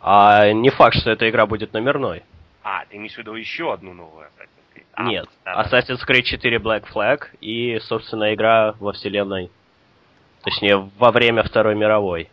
А 0.00 0.50
не 0.52 0.70
факт, 0.70 0.96
что 0.96 1.10
эта 1.10 1.28
игра 1.28 1.46
будет 1.46 1.74
номерной. 1.74 2.22
А, 2.62 2.86
ты 2.86 2.96
имеешь 2.96 3.14
в 3.14 3.18
виду 3.18 3.34
еще 3.34 3.72
одну 3.72 3.92
новую 3.92 4.26
Assassin's 4.26 4.74
Creed? 4.74 4.84
А, 4.94 5.04
Нет. 5.04 5.28
да. 5.44 5.62
Assassin's 5.62 6.00
Creed 6.08 6.22
4 6.22 6.56
Black 6.58 6.84
Flag 6.90 7.24
и, 7.42 7.78
собственно, 7.80 8.32
игра 8.32 8.74
во 8.80 8.92
вселенной. 8.92 9.50
Точнее, 10.42 10.76
во 10.98 11.10
время 11.10 11.42
Второй 11.42 11.74
мировой. 11.74 12.30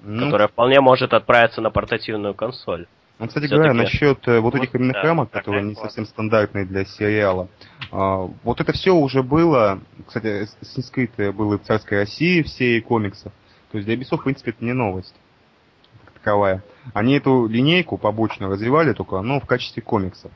Ну, 0.00 0.24
которая 0.24 0.48
вполне 0.48 0.80
может 0.80 1.12
отправиться 1.12 1.60
на 1.60 1.70
портативную 1.70 2.34
консоль. 2.34 2.86
Ну, 3.18 3.26
кстати 3.26 3.46
говоря, 3.46 3.74
насчет 3.74 4.26
э, 4.28 4.38
вот 4.38 4.54
Вот, 4.54 4.62
этих 4.62 4.76
именных 4.76 4.94
да, 4.94 5.02
рамок, 5.02 5.30
которые 5.30 5.64
не 5.64 5.74
совсем 5.74 6.06
стандартные 6.06 6.64
для 6.64 6.84
сериала, 6.84 7.48
а, 7.90 8.30
вот 8.44 8.60
это 8.60 8.72
все 8.72 8.94
уже 8.94 9.24
было, 9.24 9.80
кстати, 10.06 10.44
Assassin's 10.44 10.92
Creed 10.94 11.32
было 11.32 11.54
и 11.54 11.58
в 11.58 11.62
царской 11.62 11.98
России 11.98 12.42
в 12.42 12.48
серии 12.48 12.80
комиксов, 12.80 13.32
то 13.72 13.78
есть 13.78 13.86
для 13.86 13.96
Ubisoft, 13.96 14.20
в 14.20 14.24
принципе, 14.24 14.52
это 14.52 14.64
не 14.64 14.72
новость 14.72 15.14
как 16.04 16.14
таковая. 16.14 16.62
Они 16.94 17.14
эту 17.14 17.46
линейку 17.46 17.98
побочно 17.98 18.48
развивали 18.48 18.92
только, 18.92 19.20
но 19.20 19.40
в 19.40 19.46
качестве 19.46 19.82
комиксов 19.82 20.30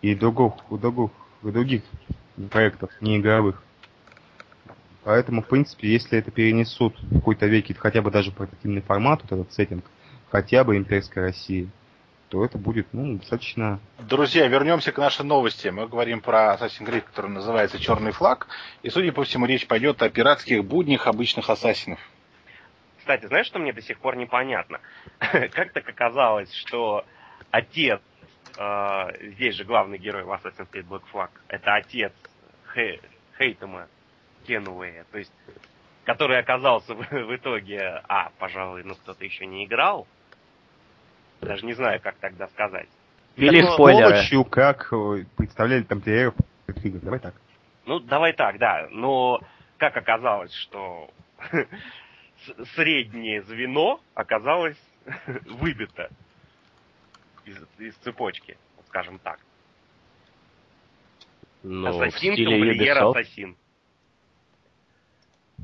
и 0.00 0.14
других, 0.14 0.52
других, 0.70 1.10
других 1.42 1.82
проектов, 2.50 2.90
не 3.00 3.18
игровых. 3.18 3.62
Поэтому, 5.02 5.42
в 5.42 5.48
принципе, 5.48 5.92
если 5.92 6.18
это 6.18 6.30
перенесут 6.30 6.98
в 7.02 7.14
какой-то 7.16 7.46
веке, 7.46 7.74
хотя 7.74 8.00
бы 8.00 8.10
даже 8.10 8.30
в 8.30 8.34
портативный 8.34 8.80
формат, 8.80 9.20
вот 9.22 9.32
этот 9.32 9.52
сеттинг, 9.52 9.84
хотя 10.30 10.64
бы 10.64 10.76
имперской 10.76 11.24
России, 11.24 11.68
то 12.34 12.44
это 12.44 12.58
будет, 12.58 12.88
ну, 12.92 13.18
достаточно... 13.18 13.78
Друзья, 13.96 14.48
вернемся 14.48 14.90
к 14.90 14.98
нашей 14.98 15.24
новости. 15.24 15.68
Мы 15.68 15.86
говорим 15.86 16.20
про 16.20 16.54
Assassin's 16.54 16.84
Creed, 16.84 17.02
который 17.02 17.30
называется 17.30 17.78
«Черный 17.78 18.10
флаг». 18.10 18.48
И, 18.82 18.90
судя 18.90 19.12
по 19.12 19.22
всему, 19.22 19.46
речь 19.46 19.68
пойдет 19.68 20.02
о 20.02 20.10
пиратских 20.10 20.64
буднях 20.64 21.06
обычных 21.06 21.48
ассасинов. 21.48 22.00
Кстати, 22.98 23.26
знаешь, 23.26 23.46
что 23.46 23.60
мне 23.60 23.72
до 23.72 23.82
сих 23.82 24.00
пор 24.00 24.16
непонятно? 24.16 24.80
Как 25.18 25.72
так 25.74 25.88
оказалось, 25.88 26.52
что 26.54 27.04
отец, 27.52 28.00
э, 28.58 29.30
здесь 29.34 29.54
же 29.54 29.62
главный 29.62 29.98
герой 29.98 30.24
в 30.24 30.32
Assassin's 30.32 30.68
Creed 30.72 30.88
Black 30.88 31.04
Flag, 31.12 31.30
это 31.46 31.76
отец 31.76 32.12
Хе- 32.74 33.00
Хейтема 33.38 33.86
Кенуэя, 34.44 35.06
то 35.12 35.18
есть, 35.18 35.32
который 36.02 36.40
оказался 36.40 36.94
в, 36.96 36.98
в 36.98 37.36
итоге, 37.36 38.02
а, 38.08 38.32
пожалуй, 38.40 38.82
ну 38.82 38.96
кто-то 38.96 39.24
еще 39.24 39.46
не 39.46 39.66
играл, 39.66 40.08
даже 41.40 41.64
не 41.66 41.74
знаю, 41.74 42.00
как 42.00 42.16
тогда 42.16 42.48
сказать. 42.48 42.88
Ввели 43.36 43.62
Так, 43.62 43.72
спойлеры. 43.72 44.06
сволочью, 44.08 44.44
как 44.44 44.92
э, 44.92 45.24
представляли 45.36 45.82
тамплиеров 45.82 46.34
в 46.66 46.70
этих 46.70 46.84
играх. 46.86 47.02
Давай 47.02 47.18
так. 47.20 47.34
Ну, 47.86 47.98
давай 48.00 48.32
так, 48.32 48.58
да. 48.58 48.86
Но 48.90 49.40
как 49.76 49.96
оказалось, 49.96 50.52
что 50.54 51.10
среднее 52.74 53.42
звено 53.42 54.00
оказалось 54.14 54.78
выбито 55.46 56.10
из, 57.44 57.56
из 57.78 57.94
цепочки, 57.96 58.56
скажем 58.88 59.18
так. 59.18 59.40
Ну, 61.62 61.92
в 61.92 62.02
ассасин, 62.02 62.34
стиле 62.34 62.50
тамплиер, 62.68 62.96
Ubisoft. 62.98 63.10
ассасин. 63.10 63.56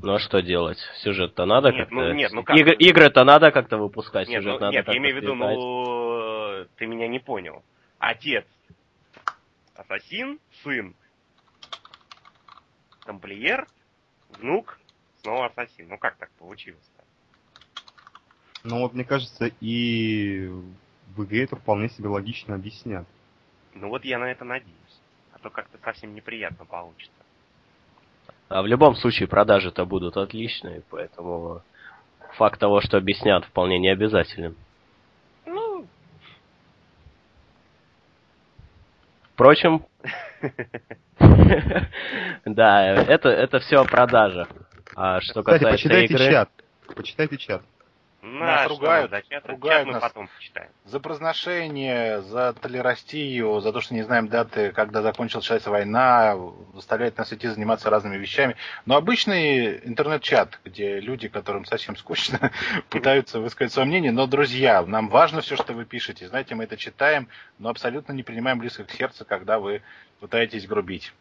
Ну 0.03 0.13
а 0.13 0.19
что 0.19 0.41
делать? 0.41 0.79
Сюжет-то 1.03 1.45
надо 1.45 1.71
Нет, 1.71 1.81
как-то... 1.81 1.95
ну, 1.95 2.13
нет, 2.13 2.31
ну 2.31 2.43
как? 2.43 2.57
Игр- 2.57 2.73
Игры-то 2.73 3.23
надо 3.23 3.51
как-то 3.51 3.77
выпускать, 3.77 4.27
Нет, 4.27 4.41
сюжет 4.41 4.59
ну, 4.59 4.65
надо 4.65 4.71
нет, 4.73 4.85
как-то 4.85 4.93
я 4.93 4.97
имею 4.97 5.15
в 5.15 5.21
виду, 5.21 5.35
ну, 5.35 6.65
ты 6.77 6.87
меня 6.87 7.07
не 7.07 7.19
понял. 7.19 7.63
Отец 7.99 8.45
ассасин, 9.75 10.39
сын 10.63 10.95
тамплиер, 13.05 13.67
внук 14.29 14.79
снова 15.21 15.47
ассасин. 15.47 15.87
Ну 15.89 15.97
как 15.97 16.17
так 16.17 16.31
получилось-то? 16.31 17.03
Но 18.63 18.79
вот 18.79 18.93
мне 18.93 19.03
кажется, 19.03 19.51
и 19.59 20.47
в 21.15 21.25
игре 21.25 21.43
это 21.43 21.55
вполне 21.55 21.89
себе 21.89 22.09
логично 22.09 22.55
объяснят. 22.55 23.07
Ну 23.73 23.89
вот 23.89 24.05
я 24.05 24.19
на 24.19 24.31
это 24.31 24.45
надеюсь. 24.45 24.77
А 25.33 25.39
то 25.39 25.49
как-то 25.49 25.77
совсем 25.83 26.13
неприятно 26.13 26.65
получится. 26.65 27.20
А 28.51 28.61
в 28.61 28.67
любом 28.67 28.95
случае 28.95 29.29
продажи-то 29.29 29.85
будут 29.85 30.17
отличные, 30.17 30.81
поэтому 30.89 31.61
факт 32.33 32.59
того, 32.59 32.81
что 32.81 32.97
объяснят, 32.97 33.45
вполне 33.45 33.79
не 33.79 33.87
обязателен. 33.87 34.57
Ну, 35.45 35.87
Впрочем, 39.33 39.85
да, 42.45 42.85
это, 42.87 43.29
это 43.29 43.59
все 43.59 43.77
о 43.77 43.85
продажах. 43.85 44.49
А 44.97 45.21
что 45.21 45.43
касается 45.43 45.69
почитайте 45.69 46.13
игры... 46.13 46.29
чат. 46.29 46.49
Почитайте 46.93 47.37
чат. 47.37 47.61
Нас 48.21 48.69
ругают, 48.69 49.11
за 49.11 49.21
чат, 49.23 49.45
ругают 49.47 49.79
чат 49.79 49.87
мы 49.87 49.93
нас. 49.93 50.03
потом 50.03 50.27
почитаем. 50.27 50.69
За 50.85 50.99
произношение, 50.99 52.21
за 52.21 52.53
толерастию, 52.53 53.59
за 53.61 53.73
то, 53.73 53.81
что 53.81 53.93
не 53.93 54.03
знаем 54.03 54.27
даты, 54.27 54.71
когда 54.71 55.01
закончилась 55.01 55.45
началась 55.45 55.65
война, 55.65 56.35
заставляет 56.73 57.17
нас 57.17 57.33
идти 57.33 57.47
заниматься 57.47 57.89
разными 57.89 58.17
вещами. 58.17 58.55
Но 58.85 58.95
обычный 58.95 59.77
интернет-чат, 59.87 60.59
где 60.63 60.99
люди, 60.99 61.27
которым 61.27 61.65
совсем 61.65 61.95
скучно, 61.95 62.51
пытаются 62.89 63.39
высказать 63.39 63.73
свое 63.73 63.87
мнение. 63.87 64.11
Но, 64.11 64.27
друзья, 64.27 64.83
нам 64.85 65.09
важно 65.09 65.41
все, 65.41 65.55
что 65.55 65.73
вы 65.73 65.85
пишете. 65.85 66.27
Знаете, 66.27 66.55
мы 66.55 66.65
это 66.65 66.77
читаем, 66.77 67.27
но 67.57 67.69
абсолютно 67.69 68.13
не 68.13 68.23
принимаем 68.23 68.59
близко 68.59 68.83
к 68.83 68.91
сердцу, 68.91 69.25
когда 69.25 69.59
вы 69.59 69.81
пытаетесь 70.19 70.67
грубить. 70.67 71.13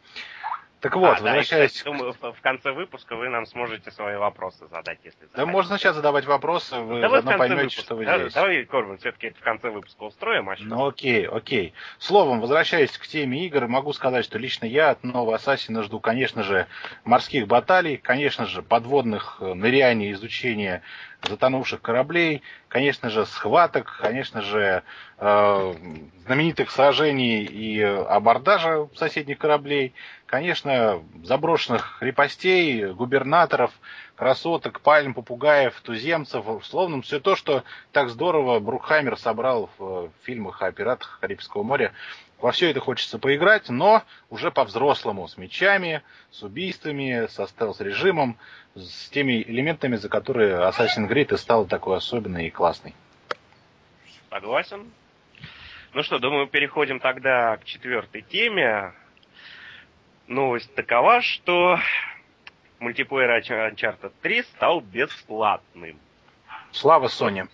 Так 0.81 0.97
вот, 0.97 1.09
А, 1.11 1.13
да, 1.13 1.19
и, 1.19 1.21
возвращаясь... 1.39 1.73
кстати, 1.73 1.85
думаю, 1.85 2.15
в 2.15 2.41
конце 2.41 2.73
выпуска 2.73 3.15
вы 3.15 3.29
нам 3.29 3.45
сможете 3.45 3.91
свои 3.91 4.17
вопросы 4.17 4.67
задать, 4.69 4.99
если 5.05 5.21
Да 5.21 5.27
захотите. 5.35 5.53
можно 5.53 5.79
сейчас 5.79 5.95
задавать 5.97 6.25
вопросы, 6.25 6.77
вы 6.79 7.01
Давай 7.03 7.21
заодно 7.21 7.37
поймете, 7.39 7.61
выпуска. 7.63 7.83
что 7.83 7.95
вы 7.97 8.05
Да- 8.07 8.19
здесь. 8.19 8.33
Давай, 8.33 8.65
Корбин, 8.65 8.97
все-таки 8.97 9.27
это 9.27 9.39
в 9.39 9.43
конце 9.43 9.69
выпуска 9.71 10.05
устроим, 10.05 10.49
а 10.49 10.57
что? 10.57 10.65
Ну 10.65 10.87
окей, 10.87 11.27
окей. 11.29 11.75
Словом, 11.99 12.41
возвращаясь 12.41 12.97
к 12.97 13.07
теме 13.07 13.45
игр, 13.45 13.69
могу 13.69 13.93
сказать, 13.93 14.25
что 14.25 14.39
лично 14.39 14.65
я 14.65 14.91
от 14.91 15.05
нового 15.05 15.35
Ассасина 15.35 15.83
жду, 15.83 16.01
конечно 16.01 16.43
же, 16.45 16.67
морских 17.05 17.47
баталий, 17.47 17.99
конечно 17.99 18.47
же, 18.47 18.63
подводных 18.63 19.37
э, 19.41 19.53
ныряний, 19.53 20.13
изучения 20.13 20.83
затонувших 21.29 21.83
кораблей, 21.83 22.41
конечно 22.69 23.11
же, 23.11 23.27
схваток, 23.27 23.99
конечно 24.01 24.41
же, 24.41 24.83
э, 25.19 25.75
знаменитых 26.25 26.71
сражений 26.71 27.45
и 27.45 27.83
абордажа 27.83 28.89
соседних 28.95 29.37
кораблей, 29.37 29.93
конечно, 30.31 31.03
заброшенных 31.25 31.97
крепостей, 31.99 32.93
губернаторов, 32.93 33.73
красоток, 34.15 34.81
пальм, 34.81 35.13
попугаев, 35.13 35.79
туземцев, 35.81 36.45
словом, 36.65 37.03
все 37.03 37.19
то, 37.19 37.35
что 37.35 37.65
так 37.91 38.11
здорово 38.11 38.61
Брукхаймер 38.61 39.19
собрал 39.19 39.69
в 39.77 40.05
э, 40.05 40.09
фильмах 40.23 40.63
о 40.63 40.71
пиратах 40.71 41.19
Карибского 41.21 41.65
моря. 41.65 41.93
Во 42.39 42.53
все 42.53 42.71
это 42.71 42.79
хочется 42.79 43.19
поиграть, 43.19 43.69
но 43.69 44.05
уже 44.31 44.53
по-взрослому, 44.53 45.27
с 45.27 45.37
мечами, 45.37 46.03
с 46.31 46.45
убийствами, 46.45 47.27
со 47.27 47.49
стелс-режимом, 47.49 48.37
с 48.77 49.11
теми 49.11 49.43
элементами, 49.43 49.97
за 49.97 50.09
которые 50.09 50.59
Assassin's 50.69 51.09
Creed 51.09 51.35
и 51.35 51.37
стал 51.39 51.67
такой 51.67 51.97
особенный 51.97 52.47
и 52.47 52.51
классный. 52.51 52.95
Согласен. 54.31 54.93
Ну 55.93 56.05
что, 56.05 56.21
думаю, 56.21 56.47
переходим 56.47 57.01
тогда 57.01 57.57
к 57.57 57.65
четвертой 57.65 58.23
теме. 58.23 58.93
Новость 60.31 60.73
такова, 60.77 61.23
что 61.23 61.77
мультиплеер 62.79 63.43
Uncharted 63.43 64.13
3 64.23 64.43
стал 64.45 64.81
бесплатным. 64.81 65.99
Слава 66.71 67.07
Sony. 67.07 67.49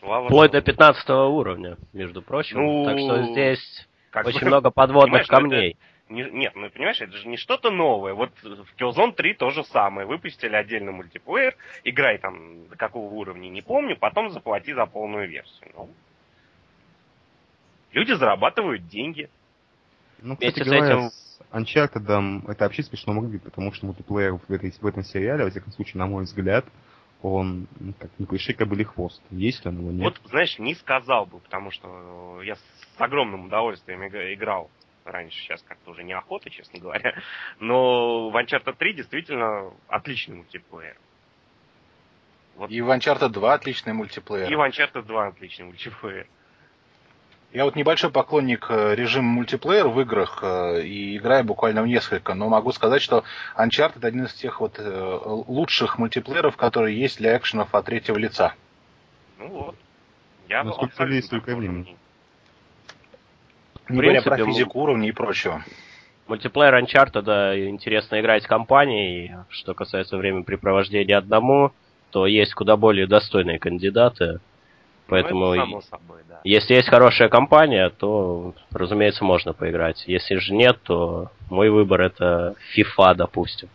Слава 0.00 0.26
Вплоть 0.26 0.50
до 0.50 0.60
15 0.60 1.08
уровня, 1.08 1.76
между 1.92 2.22
прочим. 2.22 2.58
Ну, 2.58 2.84
так 2.84 2.98
что 2.98 3.22
здесь 3.30 3.88
очень 4.12 4.40
бы, 4.40 4.46
много 4.46 4.72
подводных 4.72 5.28
камней. 5.28 5.76
Это 6.08 6.12
не, 6.12 6.24
нет, 6.24 6.56
ну 6.56 6.68
понимаешь, 6.68 7.00
это 7.00 7.16
же 7.16 7.28
не 7.28 7.36
что-то 7.36 7.70
новое. 7.70 8.12
Вот 8.12 8.32
в 8.42 8.74
Killzone 8.76 9.12
3 9.12 9.34
то 9.34 9.50
же 9.50 9.62
самое. 9.62 10.08
Выпустили 10.08 10.56
отдельный 10.56 10.92
мультиплеер, 10.92 11.56
играй 11.84 12.18
там 12.18 12.66
до 12.66 12.76
какого 12.76 13.06
уровня, 13.14 13.48
не 13.48 13.62
помню, 13.62 13.96
потом 13.96 14.30
заплати 14.30 14.74
за 14.74 14.86
полную 14.86 15.28
версию. 15.28 15.70
Ну, 15.76 15.90
люди 17.92 18.14
зарабатывают 18.14 18.88
деньги. 18.88 19.30
Ну, 20.18 20.34
кстати 20.34 20.54
Вместе 20.54 20.64
говоря, 20.64 20.96
этим... 20.96 21.10
Uncharted 21.52 22.42
это 22.48 22.64
вообще 22.64 22.82
смешно 22.82 23.12
выглядит, 23.12 23.44
потому 23.44 23.72
что 23.72 23.86
мультиплеер 23.86 24.36
в, 24.36 24.50
этой, 24.50 24.70
в 24.70 24.86
этом 24.86 25.02
сериале, 25.04 25.44
во 25.44 25.50
всяком 25.50 25.72
случае, 25.72 25.98
на 25.98 26.06
мой 26.06 26.24
взгляд, 26.24 26.64
он 27.22 27.66
как 27.98 28.10
не 28.18 28.26
клише 28.26 28.52
кобыли 28.52 28.84
хвост. 28.84 29.22
Есть 29.30 29.64
он 29.66 29.78
его, 29.78 29.90
нет? 29.90 30.04
Вот, 30.04 30.30
знаешь, 30.30 30.58
не 30.58 30.74
сказал 30.74 31.26
бы, 31.26 31.38
потому 31.40 31.70
что 31.70 32.40
я 32.42 32.56
с 32.56 32.62
огромным 32.98 33.46
удовольствием 33.46 34.06
играл 34.06 34.70
раньше, 35.04 35.38
сейчас 35.38 35.62
как-то 35.62 35.92
уже 35.92 36.02
неохота, 36.02 36.50
честно 36.50 36.80
говоря. 36.80 37.14
Но 37.60 38.30
в 38.30 38.36
Uncharted 38.36 38.76
3 38.76 38.94
действительно 38.94 39.72
отличный 39.88 40.36
мультиплеер. 40.36 40.96
Вот. 42.56 42.70
И 42.70 42.80
в 42.80 42.90
Uncharted 42.90 43.28
2 43.30 43.54
отличный 43.54 43.92
мультиплеер. 43.92 44.50
И 44.50 44.54
в 44.54 44.60
Uncharted 44.60 45.02
2 45.02 45.26
отличный 45.28 45.66
мультиплеер. 45.66 46.26
Я 47.52 47.64
вот 47.64 47.76
небольшой 47.76 48.10
поклонник 48.10 48.66
э, 48.68 48.94
режима 48.94 49.28
мультиплеер 49.28 49.88
в 49.88 50.00
играх 50.00 50.40
э, 50.42 50.82
и 50.82 51.16
играю 51.16 51.44
буквально 51.44 51.82
в 51.82 51.86
несколько, 51.86 52.34
но 52.34 52.48
могу 52.48 52.72
сказать, 52.72 53.00
что 53.00 53.24
Uncharted 53.56 54.04
один 54.04 54.24
из 54.24 54.34
тех 54.34 54.60
вот 54.60 54.74
э, 54.78 55.18
лучших 55.24 55.98
мультиплееров, 55.98 56.56
которые 56.56 57.00
есть 57.00 57.18
для 57.18 57.36
экшенов 57.36 57.74
от 57.74 57.86
третьего 57.86 58.18
лица. 58.18 58.54
Ну 59.38 59.48
вот. 59.48 59.76
Я 60.48 60.64
ну, 60.64 60.72
сколько 60.72 61.04
людей, 61.04 61.22
столько 61.22 61.56
времени. 61.56 61.96
Не 63.88 64.00
говоря 64.00 64.22
про 64.22 64.36
физику 64.44 64.80
уровня 64.80 65.08
и 65.08 65.12
прочего. 65.12 65.64
Мультиплеер 66.26 66.74
Uncharted 66.74 67.22
да, 67.22 67.68
интересно 67.68 68.20
играть 68.20 68.42
с 68.42 68.46
компанией. 68.46 69.32
Что 69.48 69.74
касается 69.74 70.16
времяпрепровождения 70.16 71.16
одному, 71.16 71.72
то 72.10 72.26
есть 72.26 72.52
куда 72.54 72.76
более 72.76 73.06
достойные 73.06 73.58
кандидаты. 73.58 74.40
Поэтому, 75.08 75.54
ну, 75.54 75.80
собой, 75.82 76.22
да. 76.28 76.40
если 76.42 76.74
есть 76.74 76.88
хорошая 76.88 77.28
компания, 77.28 77.90
то, 77.90 78.54
разумеется, 78.72 79.24
можно 79.24 79.52
поиграть. 79.52 80.04
Если 80.08 80.36
же 80.36 80.52
нет, 80.52 80.80
то 80.82 81.30
мой 81.48 81.70
выбор 81.70 82.00
это 82.00 82.56
FIFA, 82.76 83.14
допустим. 83.14 83.68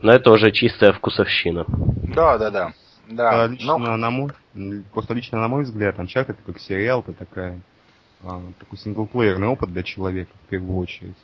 Но 0.00 0.12
это 0.12 0.30
уже 0.30 0.50
чистая 0.50 0.92
вкусовщина. 0.92 1.64
Да, 1.68 2.38
да, 2.38 2.50
да. 2.50 2.72
Да, 3.08 3.44
а, 3.44 3.46
лично, 3.46 3.78
но... 3.78 3.96
на 3.96 4.10
мой, 4.10 4.32
просто 4.92 5.14
лично 5.14 5.38
на 5.38 5.48
мой 5.48 5.62
взгляд, 5.62 5.96
Uncharted 5.98 6.30
это 6.30 6.42
как 6.44 6.58
сериал, 6.58 7.00
это 7.00 7.12
такая, 7.12 7.60
а, 8.24 8.42
такой 8.58 8.78
синглплеерный 8.78 9.46
опыт 9.46 9.72
для 9.72 9.82
человека, 9.84 10.32
в 10.44 10.48
первую 10.48 10.76
очередь. 10.78 11.16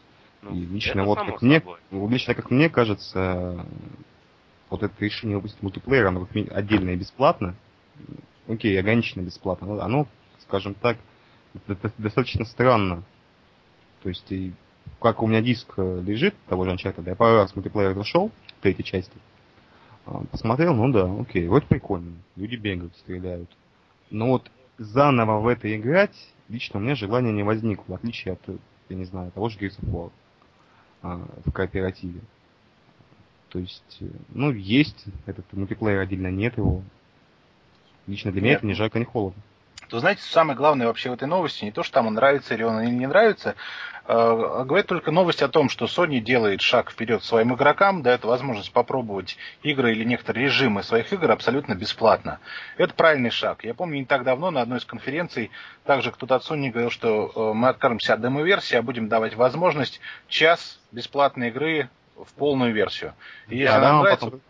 Ну, 0.42 0.54
и 0.54 0.60
лично 0.60 1.04
вот 1.04 1.18
как 1.18 1.42
мне, 1.42 1.62
лично 1.90 2.34
как 2.34 2.50
мне 2.50 2.68
кажется, 2.68 3.66
вот 4.70 4.82
это 4.82 4.92
решение 5.00 5.36
выпустить 5.36 5.62
мультиплеер, 5.62 6.06
оно 6.06 6.28
отдельно 6.50 6.90
и 6.90 6.96
бесплатно, 6.96 7.56
окей, 8.48 8.78
ограниченно 8.78 9.22
бесплатно, 9.22 9.66
но 9.66 9.80
оно, 9.80 10.06
скажем 10.40 10.74
так, 10.74 10.98
достаточно 11.98 12.44
странно. 12.44 13.02
То 14.02 14.08
есть, 14.08 14.30
и, 14.30 14.52
как 15.00 15.22
у 15.22 15.26
меня 15.26 15.40
диск 15.40 15.74
э, 15.76 16.02
лежит, 16.04 16.34
того 16.48 16.64
же 16.64 16.72
Uncharted, 16.72 17.04
я 17.06 17.14
пару 17.14 17.36
раз 17.36 17.54
мультиплеер 17.54 17.94
зашел, 17.94 18.30
третьей 18.60 18.84
части, 18.84 19.16
а, 20.06 20.24
посмотрел, 20.30 20.74
ну 20.74 20.90
да, 20.92 21.12
окей, 21.20 21.46
вот 21.48 21.64
прикольно. 21.66 22.12
Люди 22.36 22.56
бегают, 22.56 22.96
стреляют. 22.96 23.50
Но 24.10 24.28
вот 24.28 24.50
заново 24.78 25.40
в 25.40 25.46
это 25.46 25.74
играть, 25.74 26.16
лично 26.48 26.80
у 26.80 26.82
меня 26.82 26.94
желания 26.94 27.32
не 27.32 27.42
возникло, 27.42 27.84
в 27.92 27.94
отличие 27.94 28.34
от, 28.34 28.60
я 28.88 28.96
не 28.96 29.04
знаю, 29.04 29.30
того 29.30 29.48
же 29.48 29.58
Gears 29.58 29.78
of 29.80 29.90
War 29.90 30.12
а, 31.02 31.28
в 31.44 31.52
кооперативе. 31.52 32.20
То 33.50 33.58
есть, 33.58 33.98
э, 34.00 34.06
ну, 34.30 34.50
есть 34.50 35.04
этот 35.26 35.50
мультиплеер 35.52 36.00
отдельно, 36.00 36.28
нет 36.28 36.56
его. 36.56 36.82
Лично 38.06 38.32
для 38.32 38.40
нет. 38.40 38.44
меня 38.44 38.56
это 38.56 38.66
ни 38.66 38.72
жарко, 38.72 38.98
ни 38.98 39.04
холодно 39.04 39.42
то 39.92 39.98
знаете, 39.98 40.22
самое 40.22 40.56
главное 40.56 40.86
вообще 40.86 41.10
в 41.10 41.12
этой 41.12 41.28
новости 41.28 41.66
не 41.66 41.70
то, 41.70 41.82
что 41.82 41.92
там 41.92 42.06
он 42.06 42.14
нравится 42.14 42.54
или 42.54 42.62
он 42.62 42.80
или 42.80 42.94
не 42.94 43.06
нравится, 43.06 43.56
а 44.06 44.64
говорит 44.64 44.86
только 44.86 45.10
новость 45.10 45.42
о 45.42 45.48
том, 45.48 45.68
что 45.68 45.84
Sony 45.84 46.20
делает 46.20 46.62
шаг 46.62 46.90
вперед 46.90 47.22
своим 47.22 47.54
игрокам, 47.54 48.02
дает 48.02 48.24
возможность 48.24 48.72
попробовать 48.72 49.36
игры 49.62 49.92
или 49.92 50.04
некоторые 50.04 50.46
режимы 50.46 50.82
своих 50.82 51.12
игр 51.12 51.30
абсолютно 51.30 51.74
бесплатно. 51.74 52.40
Это 52.78 52.94
правильный 52.94 53.28
шаг. 53.28 53.64
Я 53.64 53.74
помню, 53.74 53.98
не 53.98 54.06
так 54.06 54.24
давно 54.24 54.50
на 54.50 54.62
одной 54.62 54.78
из 54.78 54.86
конференций 54.86 55.50
также 55.84 56.10
кто-то 56.10 56.36
от 56.36 56.42
Sony 56.42 56.70
говорил, 56.70 56.90
что 56.90 57.30
э, 57.34 57.52
мы 57.54 57.68
откажемся 57.68 58.14
от 58.14 58.22
демо-версии, 58.22 58.76
а 58.76 58.82
будем 58.82 59.08
давать 59.08 59.36
возможность 59.36 60.00
час 60.26 60.80
бесплатной 60.90 61.48
игры 61.48 61.90
в 62.16 62.32
полную 62.32 62.72
версию. 62.72 63.12
И 63.48 63.58
если 63.58 63.74
да, 63.74 63.80
нам 63.80 64.02
нравится... 64.04 64.30
Потом... 64.30 64.40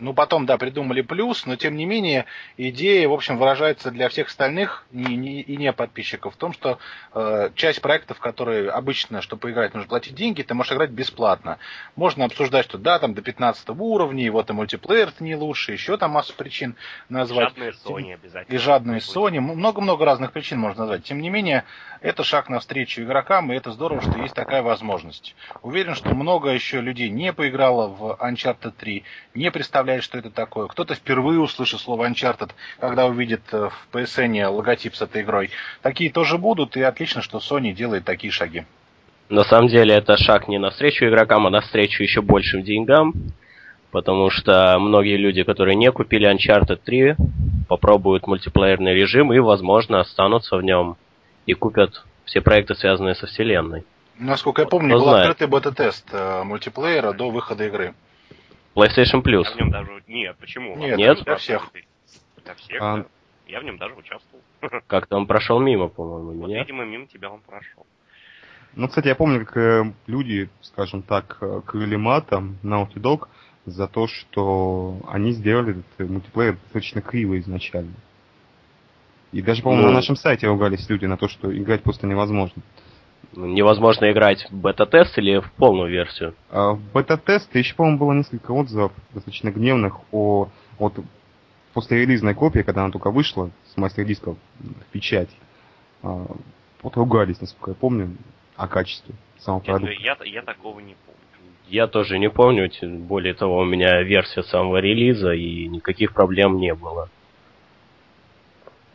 Ну, 0.00 0.14
потом, 0.14 0.46
да, 0.46 0.56
придумали 0.58 1.02
плюс, 1.02 1.46
но 1.46 1.56
тем 1.56 1.76
не 1.76 1.84
менее 1.84 2.24
идея, 2.56 3.08
в 3.08 3.12
общем, 3.12 3.36
выражается 3.36 3.90
для 3.90 4.08
всех 4.08 4.28
остальных 4.28 4.86
не, 4.90 5.16
не, 5.16 5.42
и 5.42 5.56
не 5.56 5.72
подписчиков 5.72 6.34
в 6.34 6.36
том, 6.36 6.52
что 6.52 6.78
э, 7.14 7.50
часть 7.54 7.82
проектов, 7.82 8.18
которые 8.18 8.70
обычно, 8.70 9.20
чтобы 9.20 9.42
поиграть, 9.42 9.74
нужно 9.74 9.88
платить 9.88 10.14
деньги, 10.14 10.42
ты 10.42 10.54
можешь 10.54 10.72
играть 10.72 10.90
бесплатно. 10.90 11.58
Можно 11.96 12.24
обсуждать, 12.24 12.64
что 12.64 12.78
да, 12.78 12.98
там 12.98 13.14
до 13.14 13.22
15 13.22 13.68
уровня, 13.70 14.24
и 14.24 14.30
вот 14.30 14.48
и 14.50 14.52
мультиплеер 14.52 15.12
не 15.20 15.36
лучше, 15.36 15.72
еще 15.72 15.96
там 15.96 16.12
массу 16.12 16.34
причин 16.34 16.76
назвать. 17.08 17.50
Жадные 17.50 17.72
Sony 17.72 18.14
обязательно. 18.14 18.54
И 18.54 18.58
жадные 18.58 19.00
Sony. 19.00 19.40
Много-много 19.40 20.04
разных 20.04 20.32
причин 20.32 20.58
можно 20.58 20.82
назвать. 20.82 21.04
Тем 21.04 21.20
не 21.20 21.28
менее, 21.28 21.64
это 22.00 22.24
шаг 22.24 22.48
навстречу 22.48 23.02
игрокам, 23.02 23.52
и 23.52 23.56
это 23.56 23.70
здорово, 23.72 24.00
что 24.00 24.18
есть 24.18 24.34
такая 24.34 24.62
возможность. 24.62 25.34
Уверен, 25.62 25.94
что 25.94 26.14
много 26.14 26.50
еще 26.50 26.80
людей 26.80 27.10
не 27.10 27.32
поиграло 27.32 27.88
в 27.88 28.16
Uncharted 28.20 28.72
3, 28.78 29.04
не 29.34 29.50
представляют 29.50 29.89
представляет, 29.90 30.04
что 30.04 30.18
это 30.18 30.30
такое. 30.30 30.66
Кто-то 30.68 30.94
впервые 30.94 31.40
услышит 31.40 31.80
слово 31.80 32.08
Uncharted, 32.08 32.50
когда 32.78 33.06
увидит 33.06 33.42
э, 33.52 33.68
в 33.68 33.96
PSN 33.96 34.46
логотип 34.48 34.94
с 34.94 35.02
этой 35.02 35.22
игрой. 35.22 35.50
Такие 35.82 36.10
тоже 36.10 36.38
будут, 36.38 36.76
и 36.76 36.82
отлично, 36.82 37.22
что 37.22 37.38
Sony 37.38 37.72
делает 37.72 38.04
такие 38.04 38.30
шаги. 38.32 38.64
На 39.28 39.44
самом 39.44 39.68
деле 39.68 39.94
это 39.94 40.16
шаг 40.16 40.48
не 40.48 40.58
навстречу 40.58 41.06
игрокам, 41.06 41.46
а 41.46 41.50
навстречу 41.50 42.02
еще 42.02 42.20
большим 42.20 42.62
деньгам. 42.62 43.14
Потому 43.90 44.30
что 44.30 44.78
многие 44.78 45.16
люди, 45.16 45.42
которые 45.42 45.74
не 45.74 45.90
купили 45.90 46.28
Uncharted 46.32 46.80
3, 46.84 47.16
попробуют 47.68 48.26
мультиплеерный 48.26 48.94
режим 48.94 49.32
и, 49.32 49.38
возможно, 49.40 50.00
останутся 50.00 50.56
в 50.56 50.62
нем 50.62 50.96
и 51.46 51.54
купят 51.54 52.04
все 52.24 52.40
проекты, 52.40 52.76
связанные 52.76 53.16
со 53.16 53.26
вселенной. 53.26 53.84
Насколько 54.16 54.62
я 54.62 54.68
помню, 54.68 54.94
Кто 54.94 54.98
был 55.04 55.10
знает. 55.10 55.28
открытый 55.30 55.48
бета-тест 55.48 56.06
э, 56.12 56.42
мультиплеера 56.44 57.12
до 57.12 57.30
выхода 57.30 57.64
игры. 57.66 57.94
PlayStation 58.74 59.22
Plus. 59.22 59.44
Я 59.44 59.52
в 59.52 59.56
нем 59.56 59.70
даже... 59.70 60.02
Нет, 60.06 60.36
почему? 60.38 60.76
Нет, 60.76 60.96
Нет? 60.96 61.22
для 61.24 61.36
всех. 61.36 61.70
Для 62.44 62.54
всех, 62.54 62.82
а... 62.82 62.96
да. 62.98 63.06
Я 63.46 63.60
в 63.60 63.64
нем 63.64 63.78
даже 63.78 63.94
участвовал. 63.94 64.42
Как-то 64.86 65.16
он 65.16 65.26
прошел 65.26 65.58
мимо, 65.58 65.88
по-моему, 65.88 66.32
вот, 66.40 66.48
меня. 66.48 66.60
видимо, 66.60 66.84
мимо 66.84 67.06
тебя 67.06 67.30
он 67.30 67.40
прошел. 67.40 67.84
Ну, 68.76 68.86
кстати, 68.86 69.08
я 69.08 69.16
помню, 69.16 69.44
как 69.44 69.56
э, 69.56 69.92
люди, 70.06 70.48
скажем 70.60 71.02
так, 71.02 71.38
э, 71.40 71.60
крыли 71.66 71.96
матом 71.96 72.58
Naughty 72.62 72.94
Dog 72.94 73.26
за 73.66 73.88
то, 73.88 74.06
что 74.06 75.00
они 75.08 75.32
сделали 75.32 75.82
этот 75.96 76.08
мультиплеер 76.08 76.56
достаточно 76.62 77.02
криво 77.02 77.38
изначально. 77.40 77.94
И 79.32 79.42
даже, 79.42 79.62
по-моему, 79.62 79.86
ну... 79.86 79.88
на 79.88 79.94
нашем 79.96 80.14
сайте 80.14 80.46
ругались 80.46 80.88
люди 80.88 81.06
на 81.06 81.16
то, 81.16 81.28
что 81.28 81.56
играть 81.56 81.82
просто 81.82 82.06
невозможно 82.06 82.62
невозможно 83.32 84.10
играть 84.10 84.46
в 84.50 84.54
бета-тест 84.54 85.16
или 85.18 85.40
в 85.40 85.52
полную 85.52 85.90
версию? 85.90 86.34
А, 86.50 86.72
в 86.72 86.80
бета-тест 86.92 87.54
еще, 87.54 87.74
по-моему, 87.74 87.98
было 87.98 88.12
несколько 88.12 88.52
отзывов 88.52 88.92
достаточно 89.12 89.50
гневных 89.50 90.00
о 90.12 90.48
вот 90.78 90.94
после 91.72 92.02
релизной 92.02 92.34
копии, 92.34 92.60
когда 92.60 92.82
она 92.82 92.92
только 92.92 93.10
вышла 93.10 93.50
с 93.72 93.76
мастер-дисков 93.76 94.36
в 94.58 94.84
печать. 94.92 95.30
А, 96.02 96.26
вот 96.82 96.96
ругались, 96.96 97.40
насколько 97.40 97.70
я 97.70 97.74
помню, 97.74 98.16
о 98.56 98.68
качестве 98.68 99.14
самого 99.38 99.60
продукта. 99.60 99.94
Я, 100.00 100.16
я 100.24 100.42
такого 100.42 100.80
не 100.80 100.94
помню. 100.94 101.20
Я 101.68 101.86
тоже 101.86 102.18
не 102.18 102.28
помню, 102.28 102.68
более 102.82 103.32
того, 103.32 103.58
у 103.58 103.64
меня 103.64 104.02
версия 104.02 104.42
самого 104.42 104.78
релиза, 104.78 105.32
и 105.32 105.68
никаких 105.68 106.12
проблем 106.12 106.58
не 106.58 106.74
было. 106.74 107.08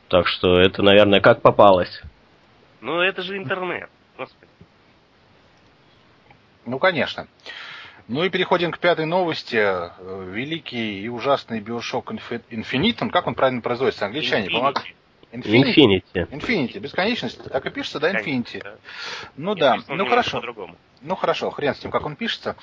Так 0.10 0.28
что 0.28 0.60
это, 0.60 0.84
наверное, 0.84 1.22
как 1.22 1.42
попалось. 1.42 2.02
Ну, 2.82 3.00
это 3.00 3.22
же 3.22 3.38
интернет. 3.38 3.90
Господи. 4.18 4.52
Ну, 6.66 6.80
конечно. 6.80 7.28
Ну 8.08 8.24
и 8.24 8.30
переходим 8.30 8.72
к 8.72 8.80
пятой 8.80 9.06
новости. 9.06 9.56
Великий 10.32 11.02
и 11.02 11.08
ужасный 11.08 11.60
Bioshock 11.60 12.06
Infinite, 12.50 13.10
как 13.10 13.28
он 13.28 13.36
правильно 13.36 13.62
производится? 13.62 14.06
Англичане, 14.06 14.50
помог... 14.50 14.84
Infinity. 15.32 16.04
Infinity. 16.14 16.80
Бесконечность. 16.80 17.44
Так 17.44 17.66
и 17.66 17.70
пишется, 17.70 18.00
да, 18.00 18.12
Infinity? 18.12 18.62
Да. 18.64 18.76
Ну 19.36 19.52
Нет, 19.52 19.60
да. 19.60 19.76
Ну 19.76 19.84
немножко 19.90 20.10
хорошо. 20.10 20.38
По-другому. 20.38 20.76
Ну 21.06 21.16
хорошо, 21.16 21.52
хрен 21.52 21.76
с 21.76 21.80
тем, 21.80 21.92
как 21.92 22.04
он 22.06 22.16
пишется. 22.16 22.56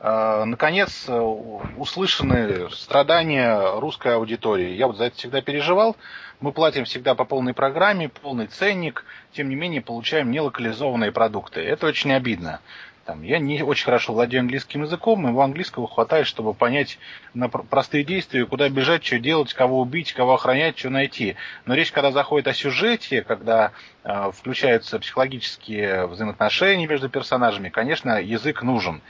Э, 0.00 0.44
Наконец 0.44 1.08
услышаны 1.08 2.70
страдания 2.70 3.78
русской 3.80 4.14
аудитории. 4.14 4.74
Я 4.74 4.86
вот 4.86 4.98
за 4.98 5.04
это 5.04 5.16
всегда 5.16 5.40
переживал. 5.40 5.96
Мы 6.40 6.52
платим 6.52 6.84
всегда 6.84 7.14
по 7.14 7.24
полной 7.24 7.54
программе, 7.54 8.10
полный 8.10 8.48
ценник, 8.48 9.04
тем 9.32 9.48
не 9.48 9.54
менее 9.54 9.80
получаем 9.80 10.30
нелокализованные 10.30 11.10
продукты. 11.10 11.60
Это 11.62 11.86
очень 11.86 12.12
обидно. 12.12 12.60
Там, 13.06 13.22
я 13.22 13.38
не 13.38 13.62
очень 13.62 13.84
хорошо 13.84 14.12
владею 14.12 14.40
английским 14.40 14.82
языком, 14.82 15.20
моего 15.20 15.42
английского 15.42 15.86
хватает, 15.86 16.26
чтобы 16.26 16.54
понять 16.54 16.98
на 17.34 17.48
пр- 17.48 17.62
простые 17.62 18.02
действия, 18.02 18.44
куда 18.44 18.68
бежать, 18.68 19.04
что 19.04 19.20
делать, 19.20 19.54
кого 19.54 19.80
убить, 19.80 20.12
кого 20.12 20.34
охранять, 20.34 20.76
что 20.76 20.90
найти. 20.90 21.36
Но 21.66 21.74
речь, 21.74 21.92
когда 21.92 22.10
заходит 22.10 22.48
о 22.48 22.54
сюжете, 22.54 23.22
когда 23.22 23.70
э, 24.02 24.32
включаются 24.32 24.98
психологические 24.98 26.08
взаимоотношения 26.08 26.88
между 26.88 27.08
персонажами, 27.08 27.68
конечно, 27.68 28.20
язык 28.20 28.64
нужен. 28.64 29.00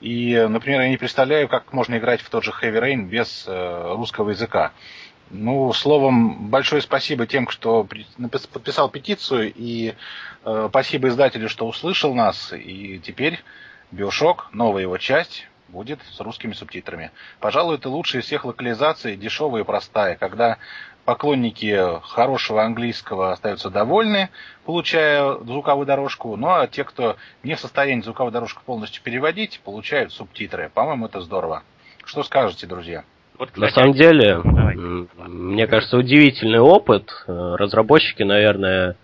И, 0.00 0.44
например, 0.48 0.80
я 0.80 0.88
не 0.88 0.96
представляю, 0.96 1.46
как 1.46 1.72
можно 1.72 1.96
играть 1.98 2.22
в 2.22 2.28
тот 2.28 2.42
же 2.42 2.50
Heavy 2.50 2.80
Rain 2.82 3.04
без 3.04 3.44
э, 3.46 3.94
русского 3.94 4.30
языка. 4.30 4.72
Ну, 5.30 5.72
словом, 5.72 6.50
большое 6.50 6.80
спасибо 6.80 7.26
тем, 7.26 7.46
кто 7.46 7.86
подписал 8.52 8.88
петицию, 8.88 9.52
и 9.54 9.94
э, 10.44 10.66
спасибо 10.70 11.08
издателю, 11.08 11.48
что 11.48 11.66
услышал 11.66 12.14
нас, 12.14 12.52
и 12.52 13.00
теперь 13.00 13.42
Биошок, 13.90 14.48
новая 14.52 14.82
его 14.82 14.98
часть, 14.98 15.48
будет 15.68 15.98
с 16.12 16.20
русскими 16.20 16.52
субтитрами. 16.52 17.10
Пожалуй, 17.40 17.74
это 17.74 17.88
лучшая 17.88 18.22
из 18.22 18.26
всех 18.26 18.44
локализаций, 18.44 19.16
дешевая 19.16 19.62
и 19.62 19.64
простая, 19.64 20.14
когда 20.14 20.58
поклонники 21.04 22.00
хорошего 22.02 22.62
английского 22.62 23.32
остаются 23.32 23.68
довольны, 23.68 24.30
получая 24.64 25.38
звуковую 25.38 25.86
дорожку, 25.86 26.36
ну 26.36 26.48
а 26.50 26.68
те, 26.68 26.84
кто 26.84 27.16
не 27.42 27.56
в 27.56 27.60
состоянии 27.60 28.02
звуковую 28.02 28.32
дорожку 28.32 28.62
полностью 28.64 29.02
переводить, 29.02 29.60
получают 29.64 30.12
субтитры. 30.12 30.70
По-моему, 30.72 31.06
это 31.06 31.20
здорово. 31.20 31.64
Что 32.04 32.22
скажете, 32.22 32.68
друзья? 32.68 33.04
Вот, 33.38 33.56
На 33.56 33.66
кстати, 33.68 33.74
самом 33.74 33.92
деле, 33.94 34.40
Давай. 34.42 34.76
мне 34.76 35.66
кажется, 35.66 35.96
удивительный 35.98 36.60
опыт. 36.60 37.10
Э, 37.26 37.56
Разработчики, 37.58 38.22
наверное, 38.22 38.96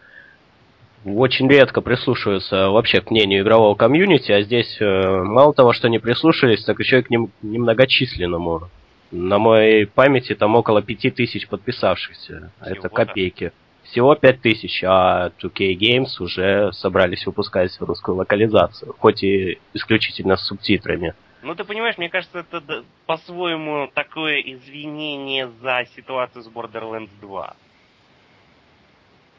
очень 1.04 1.48
редко 1.48 1.80
прислушиваются 1.80 2.70
вообще 2.70 3.00
к 3.00 3.10
мнению 3.10 3.42
игрового 3.42 3.74
комьюнити, 3.74 4.32
а 4.32 4.42
здесь 4.42 4.76
э, 4.80 5.22
мало 5.22 5.52
того, 5.52 5.72
что 5.72 5.88
не 5.88 5.98
прислушались, 5.98 6.64
так 6.64 6.78
еще 6.78 7.00
и 7.00 7.02
к 7.02 7.10
ним 7.10 7.30
немногочисленному. 7.42 8.68
На 9.10 9.38
моей 9.38 9.86
памяти 9.86 10.34
там 10.34 10.54
около 10.56 10.80
пяти 10.80 11.10
тысяч 11.10 11.46
подписавшихся. 11.48 12.50
А 12.60 12.70
Это 12.70 12.88
копейки. 12.88 13.52
Всего 13.82 14.14
пять 14.14 14.40
тысяч, 14.40 14.82
а 14.84 15.32
2K 15.42 15.76
Games 15.76 16.20
уже 16.20 16.72
собрались 16.72 17.26
выпускать 17.26 17.76
русскую 17.80 18.16
локализацию, 18.16 18.94
хоть 18.98 19.22
и 19.22 19.58
исключительно 19.74 20.36
с 20.36 20.46
субтитрами. 20.46 21.14
Ну, 21.42 21.56
ты 21.56 21.64
понимаешь, 21.64 21.98
мне 21.98 22.08
кажется, 22.08 22.38
это 22.38 22.84
по-своему 23.06 23.88
такое 23.92 24.40
извинение 24.40 25.48
за 25.60 25.84
ситуацию 25.96 26.44
с 26.44 26.48
Borderlands 26.48 27.10
2. 27.20 27.56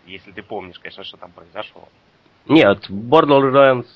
Если 0.08 0.32
ты 0.34 0.44
помнишь, 0.44 0.78
конечно, 0.80 1.06
что 1.06 1.16
там 1.16 1.32
произошло. 1.32 1.88
Нет, 2.46 2.89
Borderlands 2.89 3.88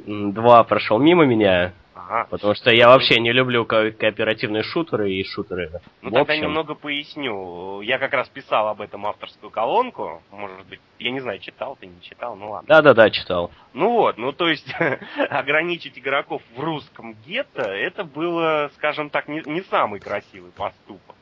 2 0.00 0.64
прошел 0.64 0.98
мимо 0.98 1.24
меня, 1.24 1.72
Ага. 1.96 2.26
потому 2.30 2.54
что 2.54 2.70
я 2.70 2.88
вообще 2.88 3.18
не 3.20 3.32
люблю 3.32 3.64
ко- 3.64 3.90
кооперативные 3.90 4.62
шутеры 4.62 5.10
и 5.10 5.24
шутеры. 5.24 5.70
Ну, 6.02 6.10
в 6.10 6.12
тогда 6.12 6.20
общем. 6.34 6.42
немного 6.42 6.74
поясню. 6.74 7.80
Я 7.80 7.98
как 7.98 8.12
раз 8.12 8.28
писал 8.28 8.68
об 8.68 8.82
этом 8.82 9.06
авторскую 9.06 9.50
колонку. 9.50 10.22
Может 10.30 10.66
быть, 10.66 10.80
я 10.98 11.10
не 11.10 11.20
знаю, 11.20 11.38
читал 11.38 11.74
ты, 11.80 11.86
не 11.86 12.00
читал, 12.02 12.36
ну 12.36 12.50
ладно. 12.50 12.68
Да-да-да, 12.68 13.08
читал. 13.08 13.50
Ну 13.72 13.92
вот, 13.92 14.18
ну 14.18 14.32
то 14.32 14.46
есть 14.48 14.70
ограничить 15.30 15.98
игроков 15.98 16.42
в 16.54 16.60
русском 16.60 17.16
гетто, 17.26 17.62
это 17.62 18.04
было, 18.04 18.70
скажем 18.74 19.08
так, 19.08 19.26
не, 19.28 19.42
не 19.46 19.62
самый 19.62 19.98
красивый 19.98 20.52
поступок. 20.52 21.16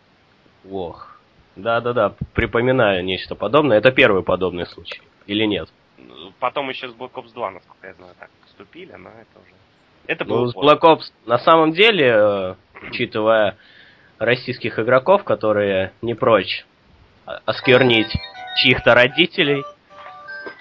Ох. 0.69 1.19
Да-да-да, 1.55 2.15
припоминаю 2.35 3.05
нечто 3.05 3.37
подобное. 3.37 3.79
Это 3.79 3.93
первый 3.93 4.25
подобный 4.25 4.67
случай. 4.67 5.01
Или 5.27 5.45
нет? 5.45 5.69
Потом 6.41 6.69
еще 6.69 6.89
с 6.89 6.93
Black 6.93 7.13
Ops 7.13 7.33
2, 7.33 7.51
насколько 7.53 7.87
я 7.87 7.95
знаю, 7.95 8.15
так 8.19 8.29
поступили, 8.43 8.93
но 8.93 9.11
это 9.11 9.39
уже... 9.39 9.55
Это 10.07 10.25
Ну, 10.25 10.35
было 10.35 10.49
с 10.49 10.53
поздно. 10.53 10.71
Black 10.71 10.81
Ops, 10.81 11.13
на 11.27 11.39
самом 11.39 11.73
деле, 11.73 12.07
э, 12.07 12.55
учитывая 12.89 13.57
российских 14.19 14.79
игроков, 14.79 15.25
которые 15.25 15.93
не 16.03 16.15
прочь 16.15 16.65
осквернить 17.47 18.13
чьих-то 18.63 18.95
родителей, 18.95 19.63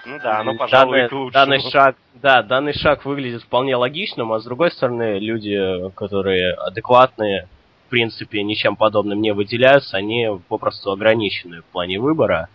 Ну 0.05 0.19
да, 0.21 0.39
оно, 0.39 0.55
пожалуй, 0.55 0.97
данный, 0.97 1.09
к 1.09 1.11
лучшему. 1.11 1.31
данный 1.31 1.71
шаг, 1.71 1.95
да, 2.15 2.41
данный 2.41 2.73
шаг 2.73 3.05
выглядит 3.05 3.43
вполне 3.43 3.75
логичным, 3.75 4.31
а 4.33 4.39
с 4.39 4.43
другой 4.45 4.71
стороны, 4.71 5.19
люди, 5.19 5.89
которые 5.95 6.53
адекватные, 6.53 7.47
в 7.87 7.89
принципе, 7.89 8.43
ничем 8.43 8.75
подобным 8.75 9.21
не 9.21 9.33
выделяются, 9.33 9.97
они 9.97 10.29
попросту 10.47 10.91
ограничены 10.91 11.61
в 11.61 11.65
плане 11.65 11.99
выбора. 11.99 12.47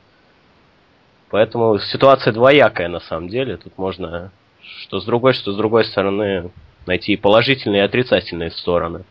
Поэтому 1.31 1.79
ситуация 1.79 2.33
двоякая 2.33 2.89
на 2.89 3.01
самом 3.01 3.29
деле. 3.29 3.59
Тут 3.59 3.77
можно 3.77 4.31
что 4.87 5.01
с 5.01 5.05
другой, 5.05 5.35
что 5.35 5.53
с 5.53 5.57
другой 5.57 5.85
стороны 5.85 6.51
найти 6.87 7.17
положительные, 7.17 7.83
и 7.83 7.85
отрицательные 7.85 8.51
стороны. 8.51 9.05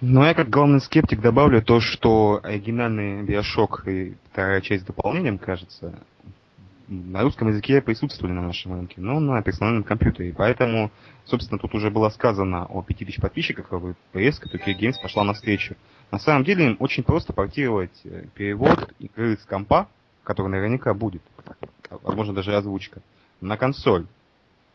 Ну, 0.00 0.24
я 0.24 0.32
как 0.32 0.48
главный 0.48 0.80
скептик 0.80 1.20
добавлю 1.20 1.62
то, 1.62 1.80
что 1.80 2.40
оригинальный 2.42 3.22
Биошок 3.22 3.86
и 3.86 4.14
вторая 4.32 4.62
часть 4.62 4.86
дополнением, 4.86 5.36
кажется, 5.38 5.94
на 6.88 7.22
русском 7.22 7.48
языке 7.48 7.80
присутствовали 7.80 8.32
на 8.32 8.42
нашем 8.42 8.72
рынке, 8.72 8.96
но 8.98 9.20
на 9.20 9.42
персональном 9.42 9.84
компьютере. 9.84 10.34
Поэтому, 10.36 10.90
собственно, 11.24 11.58
тут 11.58 11.74
уже 11.74 11.90
было 11.90 12.08
сказано 12.08 12.66
о 12.66 12.82
5000 12.82 13.20
подписчиках, 13.20 13.72
и 13.72 14.18
резко 14.18 14.48
Tokyo 14.48 14.76
Games 14.76 14.94
пошла 15.00 15.22
навстречу. 15.22 15.76
На 16.10 16.18
самом 16.18 16.44
деле, 16.44 16.66
им 16.66 16.76
очень 16.80 17.04
просто 17.04 17.32
портировать 17.32 18.00
э, 18.04 18.24
перевод 18.34 18.92
игры 18.98 19.36
с 19.36 19.44
компа, 19.44 19.88
который 20.24 20.48
наверняка 20.48 20.92
будет, 20.92 21.22
а, 21.90 21.98
возможно, 22.02 22.34
даже 22.34 22.56
озвучка, 22.56 23.00
на 23.40 23.56
консоль. 23.56 24.06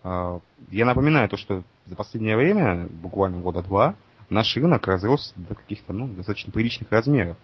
А, 0.06 0.40
Я 0.70 0.86
напоминаю 0.86 1.28
то, 1.28 1.36
что 1.36 1.64
за 1.88 1.96
последнее 1.96 2.38
время, 2.38 2.88
буквально 2.88 3.40
года 3.40 3.64
два, 3.64 3.96
наш 4.30 4.56
рынок 4.56 4.86
разрос 4.86 5.34
до 5.36 5.56
каких-то 5.56 5.94
ну, 5.94 6.08
достаточно 6.08 6.52
приличных 6.52 6.92
размеров. 6.92 7.38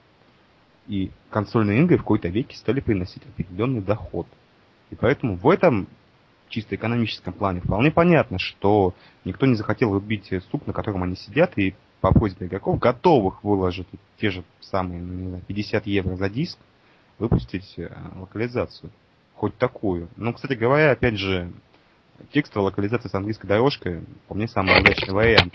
И 0.87 1.09
консольные 1.31 1.81
игры 1.81 1.97
в 1.97 2.01
какой-то 2.01 2.27
веке 2.27 2.55
стали 2.55 2.79
приносить 2.79 3.23
определенный 3.25 3.81
доход. 3.81 4.27
И 4.91 4.95
поэтому 4.95 5.37
в 5.37 5.49
этом 5.49 5.87
чисто 6.49 6.75
экономическом 6.75 7.33
плане 7.33 7.61
вполне 7.61 7.89
понятно, 7.89 8.37
что 8.37 8.93
никто 9.25 9.47
не 9.47 9.55
захотел 9.55 9.93
убить 9.93 10.31
суп, 10.51 10.67
на 10.67 10.73
котором 10.73 11.01
они 11.01 11.15
сидят, 11.15 11.57
и 11.57 11.73
по 11.99 12.11
просьбе 12.13 12.45
игроков 12.45 12.77
готовых 12.77 13.43
выложить 13.43 13.87
те 14.19 14.29
же 14.29 14.43
самые, 14.59 15.01
ну, 15.01 15.13
не 15.13 15.27
знаю, 15.29 15.43
50 15.47 15.87
евро 15.87 16.15
за 16.15 16.29
диск, 16.29 16.59
выпустить 17.17 17.73
э, 17.77 17.89
локализацию. 18.15 18.91
Хоть 19.33 19.57
такую. 19.57 20.09
Но, 20.15 20.33
кстати 20.33 20.53
говоря, 20.53 20.91
опять 20.91 21.17
же, 21.17 21.51
текстовая 22.31 22.67
локализация 22.67 23.09
с 23.09 23.15
английской 23.15 23.47
дорожкой, 23.47 24.03
по 24.27 24.35
мне, 24.35 24.47
самый 24.47 24.79
удачный 24.79 25.13
вариант. 25.13 25.53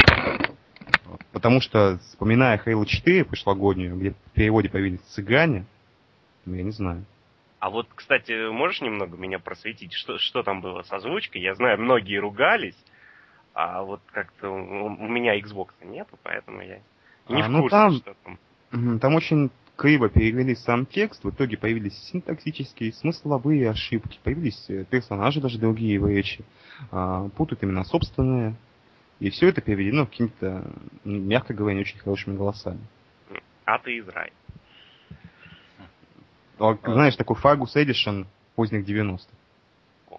Потому 1.33 1.61
что, 1.61 1.99
вспоминая 1.99 2.61
Halo 2.65 2.85
4 2.87 3.25
прошлогоднюю, 3.25 3.97
где 3.97 4.11
в 4.11 4.17
переводе 4.33 4.69
появились 4.69 5.01
цыгане, 5.01 5.67
ну, 6.45 6.55
я 6.55 6.63
не 6.63 6.71
знаю. 6.71 7.05
А 7.59 7.71
вот, 7.71 7.89
кстати, 7.95 8.51
можешь 8.51 8.81
немного 8.81 9.17
меня 9.17 9.39
просветить, 9.39 9.93
что, 9.93 10.19
что 10.19 10.43
там 10.43 10.61
было 10.61 10.83
с 10.83 10.93
озвучкой? 10.93 11.41
Я 11.43 11.55
знаю, 11.55 11.81
многие 11.81 12.19
ругались, 12.19 12.77
а 13.55 13.83
вот 13.83 14.01
как-то 14.13 14.51
у, 14.51 14.89
меня 15.09 15.39
Xbox 15.41 15.69
нету, 15.83 16.19
поэтому 16.23 16.61
я 16.63 16.79
не 17.29 17.43
А, 17.43 17.47
в 17.47 17.51
ну 17.51 17.61
курсе, 17.63 17.77
там- 17.77 17.93
что 17.97 18.15
там. 18.25 18.99
Там 18.99 19.15
очень 19.15 19.51
криво 19.77 20.09
перевели 20.09 20.55
сам 20.55 20.87
текст, 20.87 21.23
в 21.25 21.31
итоге 21.31 21.57
появились 21.57 21.97
синтаксические, 22.11 22.93
смысловые 22.93 23.71
ошибки, 23.71 24.19
появились 24.23 24.65
э, 24.69 24.85
персонажи 24.85 25.41
даже 25.41 25.59
другие 25.59 26.01
в 26.01 26.09
речи, 26.09 26.45
а, 26.91 27.29
путают 27.29 27.63
именно 27.63 27.85
собственные, 27.85 28.57
и 29.21 29.31
все 29.31 29.49
это 29.49 29.61
переведено 29.61 30.07
какими-то, 30.07 30.71
м, 31.05 31.29
мягко 31.29 31.55
говоря, 31.55 31.75
не 31.77 31.83
очень 31.83 31.99
хорошими 31.99 32.37
голосами. 32.37 32.81
А 33.65 33.79
ты 33.79 33.99
из 33.99 34.09
рая. 34.09 34.33
А, 36.59 36.75
Знаешь, 36.85 37.17
такой 37.17 37.37
Fargus 37.37 37.75
Edition 37.77 38.27
поздних 38.55 38.87
90-х. 38.87 39.29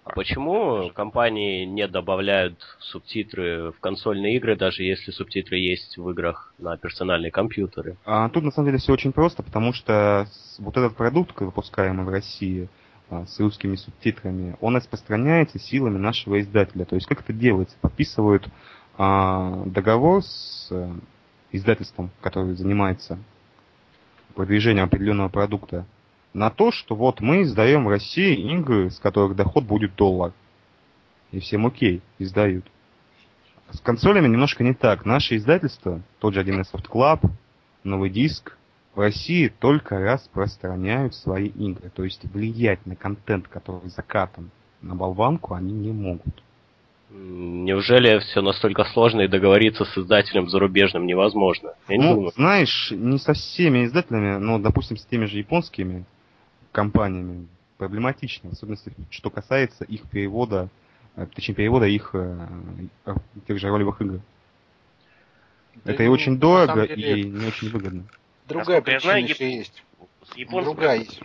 А 0.04 0.12
почему 0.12 0.92
компании 0.94 1.66
не 1.66 1.88
добавляют 1.88 2.62
субтитры 2.80 3.72
в 3.72 3.80
консольные 3.80 4.36
игры, 4.36 4.56
даже 4.56 4.84
если 4.84 5.12
субтитры 5.12 5.58
есть 5.58 5.98
в 5.98 6.10
играх 6.10 6.54
на 6.58 6.78
персональные 6.78 7.32
компьютеры? 7.32 7.98
А 8.06 8.30
тут 8.30 8.44
на 8.44 8.52
самом 8.52 8.68
деле 8.68 8.80
все 8.80 8.94
очень 8.94 9.14
просто, 9.14 9.44
потому 9.44 9.74
что 9.74 10.28
вот 10.60 10.76
этот 10.76 10.96
продукт, 10.96 11.40
выпускаемый 11.40 12.06
в 12.06 12.10
России 12.10 12.68
а, 13.10 13.26
с 13.26 13.40
русскими 13.40 13.76
субтитрами, 13.76 14.58
он 14.60 14.76
распространяется 14.76 15.60
силами 15.60 15.98
нашего 15.98 16.42
издателя. 16.42 16.86
То 16.86 16.96
есть 16.96 17.08
как 17.08 17.22
это 17.22 17.32
делается? 17.32 17.78
Подписывают 17.80 18.48
а, 18.98 19.64
договор 19.66 20.24
с 20.24 20.68
э, 20.72 20.90
издательством, 21.52 22.10
который 22.22 22.56
занимается 22.56 23.20
продвижением 24.36 24.86
определенного 24.86 25.30
продукта. 25.30 25.86
На 26.34 26.50
то, 26.50 26.72
что 26.72 26.96
вот 26.96 27.22
мы 27.22 27.44
издаем 27.44 27.86
в 27.86 27.90
России 27.90 28.54
игры, 28.54 28.92
с 28.92 29.00
которых 29.00 29.36
доход 29.36 29.64
будет 29.66 29.96
доллар. 29.96 30.34
И 31.32 31.40
всем 31.40 31.66
окей, 31.66 32.02
издают. 32.20 32.66
С 33.72 33.80
консолями 33.80 34.28
немножко 34.28 34.64
не 34.64 34.74
так. 34.74 35.06
Наши 35.06 35.36
издательства, 35.36 36.02
тот 36.20 36.34
же 36.34 36.42
1С 36.42 36.72
Soft 36.74 36.90
Club, 36.90 37.30
Новый 37.84 38.10
Диск, 38.10 38.58
в 38.96 39.00
России 39.00 39.50
только 39.50 40.00
распространяют 40.00 41.14
свои 41.14 41.48
игры. 41.48 41.92
То 41.94 42.04
есть 42.04 42.24
влиять 42.26 42.86
на 42.86 42.96
контент, 42.96 43.48
который 43.48 43.90
закатан 43.90 44.50
на 44.82 44.96
болванку, 44.96 45.54
они 45.54 45.74
не 45.74 45.92
могут. 45.92 46.44
Неужели 47.10 48.20
все 48.20 48.42
настолько 48.42 48.84
сложно 48.86 49.22
и 49.22 49.28
договориться 49.28 49.86
с 49.86 49.98
издателем 49.98 50.50
зарубежным 50.50 51.06
невозможно? 51.06 51.74
Я 51.88 52.02
ну, 52.02 52.16
думаю. 52.16 52.32
знаешь, 52.36 52.92
не 52.92 53.18
со 53.18 53.34
всеми 53.34 53.86
издателями, 53.86 54.38
но, 54.38 54.60
допустим, 54.60 54.98
с 54.98 55.06
теми 55.06 55.26
же 55.26 55.38
японскими 55.38 56.06
компаниями 56.72 57.48
проблематично, 57.78 58.50
в 58.50 58.54
особенности, 58.54 58.92
что 59.10 59.30
касается 59.30 59.84
их 59.84 60.04
перевода, 60.10 60.70
э, 61.16 61.28
точнее, 61.34 61.56
перевода 61.56 61.86
их 61.86 62.12
э, 62.14 62.48
э, 63.06 63.16
тех 63.48 63.60
же 63.60 63.70
ролевых 63.70 64.02
игр. 64.02 64.20
Да 65.86 65.94
Это 65.94 66.04
и 66.04 66.08
очень 66.08 66.40
дорого, 66.40 66.88
деле, 66.88 67.22
и 67.22 67.24
не 67.24 67.46
очень 67.46 67.70
выгодно. 67.70 68.06
Другая 68.48 68.82
причина 68.82 69.02
знаю, 69.02 69.24
еще 69.24 69.58
есть. 69.58 69.84
Другая 70.36 71.00
есть. 71.00 71.22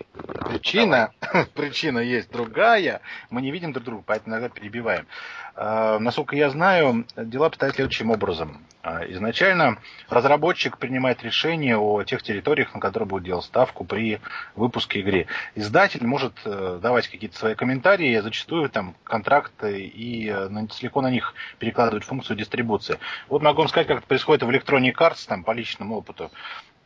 Причина, 0.48 1.12
причина 1.54 1.98
есть 1.98 2.30
другая. 2.30 3.00
Мы 3.30 3.42
не 3.42 3.50
видим 3.50 3.72
друг 3.72 3.84
друга, 3.84 4.04
поэтому 4.06 4.34
иногда 4.34 4.48
перебиваем. 4.48 5.06
А, 5.54 5.98
насколько 5.98 6.36
я 6.36 6.50
знаю, 6.50 7.06
дела 7.16 7.46
обстоят 7.46 7.74
следующим 7.74 8.10
образом. 8.10 8.64
А, 8.84 9.04
изначально 9.10 9.78
разработчик 10.08 10.78
принимает 10.78 11.22
решение 11.22 11.76
о 11.76 12.02
тех 12.02 12.22
территориях, 12.22 12.74
на 12.74 12.80
которые 12.80 13.06
будет 13.06 13.24
делать 13.24 13.44
ставку 13.44 13.84
при 13.84 14.20
выпуске 14.56 15.00
игры. 15.00 15.26
Издатель 15.54 16.04
может 16.04 16.40
э, 16.44 16.80
давать 16.82 17.08
какие-то 17.08 17.36
свои 17.38 17.54
комментарии, 17.54 18.18
зачастую 18.18 18.70
там 18.70 18.96
контракты 19.04 19.82
и 19.82 20.28
э, 20.28 20.48
целиком 20.70 21.04
на 21.04 21.10
них 21.10 21.34
перекладывать 21.58 22.04
функцию 22.04 22.36
дистрибуции. 22.36 22.98
Вот 23.28 23.42
могу 23.42 23.58
вам 23.58 23.68
сказать, 23.68 23.86
как 23.86 23.98
это 23.98 24.06
происходит 24.06 24.42
в 24.42 24.50
Electronic 24.50 24.94
Arts, 24.94 25.26
там, 25.28 25.44
по 25.44 25.52
личному 25.52 25.98
опыту. 25.98 26.30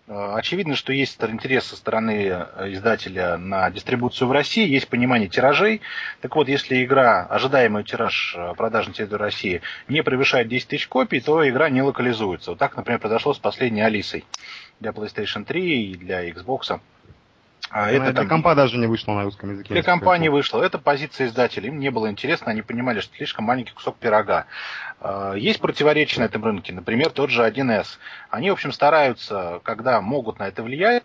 Э, 0.08 0.34
очевидно, 0.34 0.76
что 0.76 0.92
есть 0.92 1.22
интерес 1.22 1.64
со 1.64 1.76
стороны 1.76 2.28
э, 2.28 2.72
издателя 2.72 3.36
на 3.36 3.70
дистрибуцию 3.70 4.28
в 4.28 4.32
России, 4.32 4.68
есть 4.68 4.88
понимание 4.88 5.28
тиражей. 5.28 5.80
Так 6.20 6.36
вот, 6.36 6.48
если 6.48 6.84
игра, 6.84 7.26
ожидаемый 7.26 7.82
тираж 7.82 8.34
э, 8.36 8.54
продаж 8.54 8.86
на 8.86 8.92
территории 8.92 9.22
России 9.22 9.62
не 9.88 10.02
превышает 10.02 10.48
10 10.48 10.68
тысяч 10.68 10.86
копий, 10.86 11.20
то 11.20 11.48
игра 11.48 11.70
не 11.70 11.82
локализуется. 11.82 12.50
Вот 12.50 12.58
так, 12.58 12.76
например, 12.76 13.00
произошло 13.00 13.34
с 13.34 13.38
последней 13.38 13.82
Алисой 13.82 14.24
для 14.78 14.92
PlayStation 14.92 15.44
3 15.44 15.90
и 15.90 15.96
для 15.96 16.28
Xbox. 16.30 16.80
А 17.70 17.90
это 17.90 18.04
для 18.04 18.12
там... 18.12 18.28
компа 18.28 18.54
даже 18.54 18.78
не 18.78 18.86
вышло 18.86 19.12
на 19.12 19.24
русском 19.24 19.50
языке. 19.50 19.74
Для 19.74 19.82
компании 19.82 20.28
вышло. 20.28 20.62
Это 20.62 20.78
позиция 20.78 21.26
издателей. 21.26 21.68
Им 21.68 21.78
не 21.78 21.90
было 21.90 22.10
интересно, 22.10 22.52
они 22.52 22.62
понимали, 22.62 23.00
что 23.00 23.16
слишком 23.16 23.44
маленький 23.44 23.72
кусок 23.72 23.96
пирога. 23.96 24.46
А, 25.00 25.34
есть 25.34 25.60
противоречия 25.60 26.20
на 26.20 26.24
этом 26.24 26.44
рынке. 26.44 26.72
Например, 26.72 27.10
тот 27.10 27.30
же 27.30 27.42
1С. 27.46 27.86
Они, 28.30 28.50
в 28.50 28.54
общем, 28.54 28.72
стараются, 28.72 29.60
когда 29.64 30.00
могут 30.00 30.38
на 30.38 30.48
это 30.48 30.62
влиять, 30.62 31.04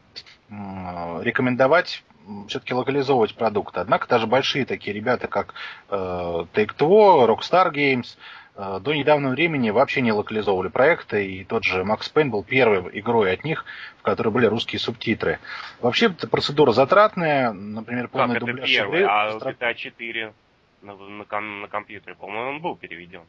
рекомендовать 0.50 2.04
все-таки 2.48 2.74
локализовывать 2.74 3.36
продукты. 3.36 3.80
Однако 3.80 4.08
даже 4.08 4.28
большие 4.28 4.66
такие 4.66 4.94
ребята, 4.94 5.28
как 5.28 5.54
э, 5.90 5.96
Take-Two, 5.96 7.28
Rockstar 7.28 7.72
Games, 7.74 8.18
до 8.56 8.94
недавнего 8.94 9.32
времени 9.32 9.70
вообще 9.70 10.02
не 10.02 10.12
локализовывали 10.12 10.68
проекты, 10.68 11.26
и 11.26 11.44
тот 11.44 11.64
же 11.64 11.82
Max 11.82 12.12
Payne 12.14 12.30
был 12.30 12.44
первой 12.44 13.00
игрой 13.00 13.34
от 13.34 13.44
них, 13.44 13.66
в 14.00 14.02
которой 14.02 14.30
были 14.30 14.46
русские 14.46 14.80
субтитры. 14.80 15.40
Вообще, 15.80 16.08
эта 16.08 16.28
процедура 16.28 16.72
затратная, 16.72 17.52
например, 17.54 18.10
полный 18.10 18.36
как 18.36 18.46
дубляж 18.46 18.58
это 18.58 18.68
первый, 18.68 19.00
игры... 19.00 19.10
А 19.10 19.38
GTA 19.38 19.74
4 19.74 20.34
на, 20.82 20.96
на, 20.96 21.40
на 21.42 21.68
компьютере, 21.68 22.16
по-моему, 22.16 22.50
он 22.50 22.62
был 22.62 22.76
переведен 22.76 23.22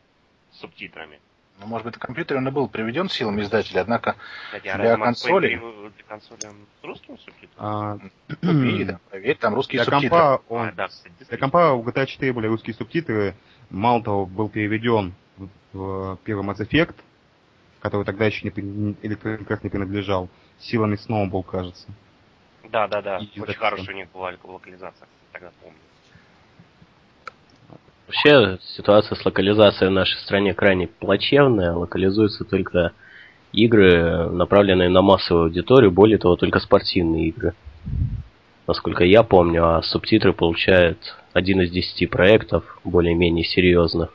с 0.50 0.60
субтитрами. 0.60 1.20
Ну, 1.60 1.66
может 1.66 1.84
быть, 1.84 1.94
на 1.94 2.00
компьютере 2.00 2.38
он 2.38 2.48
и 2.48 2.50
был 2.50 2.68
переведен 2.68 3.08
силами 3.08 3.42
издателя, 3.42 3.82
однако 3.82 4.16
Кстати, 4.46 4.68
а 4.68 4.78
для 4.78 4.96
консоли... 4.96 5.56
Для 5.56 6.04
консоли 6.08 6.40
с 6.40 6.84
русским 6.84 7.18
субтитром? 7.18 7.56
А, 7.58 7.98
Купи, 8.40 8.84
да, 8.84 9.00
проверь, 9.10 9.36
там 9.36 9.54
русские 9.54 9.84
для 9.84 9.84
субтитры. 9.84 10.10
Компа, 10.10 10.42
он... 10.48 10.68
а, 10.68 10.72
да, 10.72 10.88
кстати, 10.88 11.14
для 11.28 11.38
компа 11.38 11.72
у 11.72 11.84
GTA 11.84 12.06
4 12.06 12.32
были 12.32 12.46
русские 12.46 12.74
субтитры, 12.74 13.34
Мало 13.72 14.02
того, 14.02 14.26
был 14.26 14.50
переведен 14.50 15.14
в 15.72 16.18
первый 16.24 16.46
Mass 16.46 16.58
Effect, 16.58 16.94
который 17.80 18.04
тогда 18.04 18.26
еще 18.26 18.44
не, 18.44 18.50
Electronic 18.50 19.46
Arts 19.46 19.60
не 19.62 19.70
принадлежал, 19.70 20.28
силами 20.60 20.96
Snowball, 20.96 21.42
кажется. 21.42 21.88
Да, 22.70 22.86
да, 22.86 23.00
да. 23.00 23.18
И 23.18 23.40
Очень 23.40 23.54
хорошая 23.54 23.94
у 23.94 23.96
них 23.96 24.08
была 24.12 24.34
локализация, 24.44 25.08
тогда 25.32 25.50
помню. 25.62 25.78
Вообще 28.06 28.58
ситуация 28.76 29.16
с 29.16 29.24
локализацией 29.24 29.90
в 29.90 29.94
нашей 29.94 30.18
стране 30.20 30.52
крайне 30.52 30.86
плачевная. 30.86 31.72
Локализуются 31.72 32.44
только 32.44 32.92
игры, 33.52 34.28
направленные 34.28 34.90
на 34.90 35.00
массовую 35.00 35.44
аудиторию, 35.44 35.90
более 35.90 36.18
того, 36.18 36.36
только 36.36 36.60
спортивные 36.60 37.28
игры. 37.28 37.54
Насколько 38.66 39.04
я 39.04 39.22
помню, 39.22 39.76
а 39.76 39.82
субтитры 39.82 40.32
получают 40.32 41.16
один 41.32 41.60
из 41.62 41.70
десяти 41.70 42.06
проектов, 42.06 42.78
более-менее 42.84 43.44
серьезных. 43.44 44.10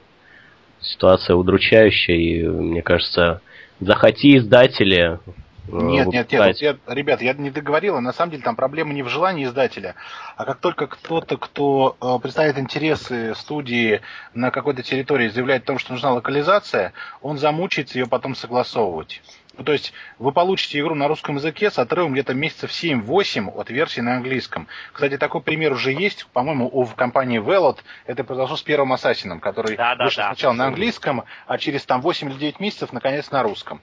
Ситуация 0.80 1.36
удручающая, 1.36 2.16
и 2.16 2.48
мне 2.48 2.82
кажется, 2.82 3.42
захоти 3.80 4.38
издатели 4.38 5.20
э, 5.26 5.32
нет, 5.70 6.08
нет, 6.08 6.32
нет, 6.32 6.58
я, 6.58 6.78
ребят, 6.88 7.22
я 7.22 7.34
не 7.34 7.50
договорил, 7.50 8.00
на 8.00 8.14
самом 8.14 8.32
деле 8.32 8.44
там 8.44 8.56
проблема 8.56 8.94
не 8.94 9.04
в 9.04 9.10
желании 9.10 9.46
издателя, 9.46 9.96
а 10.38 10.46
как 10.46 10.60
только 10.60 10.88
кто-то, 10.88 11.38
кто 11.38 11.98
э, 12.00 12.20
представляет 12.22 12.58
интересы 12.58 13.34
студии 13.36 14.02
на 14.34 14.52
какой-то 14.52 14.82
территории, 14.84 15.28
заявляет 15.28 15.64
о 15.64 15.68
том, 15.68 15.80
что 15.80 15.94
нужна 15.94 16.12
локализация, 16.14 16.94
он 17.22 17.38
замучается 17.38 18.00
ее 18.00 18.06
потом 18.06 18.36
согласовывать. 18.36 19.22
Ну, 19.58 19.64
то 19.64 19.72
есть 19.72 19.92
вы 20.20 20.32
получите 20.32 20.80
игру 20.80 20.94
на 20.94 21.08
русском 21.08 21.38
языке 21.38 21.72
с 21.72 21.80
отрывом 21.80 22.14
где-то 22.14 22.34
месяцев 22.34 22.70
7-8 22.70 23.52
от 23.56 23.70
версии 23.70 24.02
на 24.02 24.18
английском. 24.18 24.68
Кстати, 24.94 25.18
такой 25.18 25.42
пример 25.42 25.74
уже 25.74 25.92
есть, 25.92 26.28
по-моему, 26.28 26.70
у 26.72 26.84
в 26.84 26.94
компании 26.96 27.42
Velot. 27.42 27.78
Это 28.06 28.24
произошло 28.24 28.56
с 28.56 28.62
первым 28.62 28.94
Ассасином, 28.94 29.40
который 29.40 29.76
да, 29.76 29.96
да, 29.96 30.06
вышел 30.06 30.24
да. 30.24 30.30
сначала 30.30 30.54
на 30.54 30.68
английском, 30.68 31.24
а 31.48 31.58
через 31.58 31.86
там 31.86 32.02
8 32.02 32.30
или 32.30 32.38
9 32.38 32.60
месяцев 32.60 32.94
наконец 32.94 33.32
на 33.32 33.42
русском. 33.42 33.82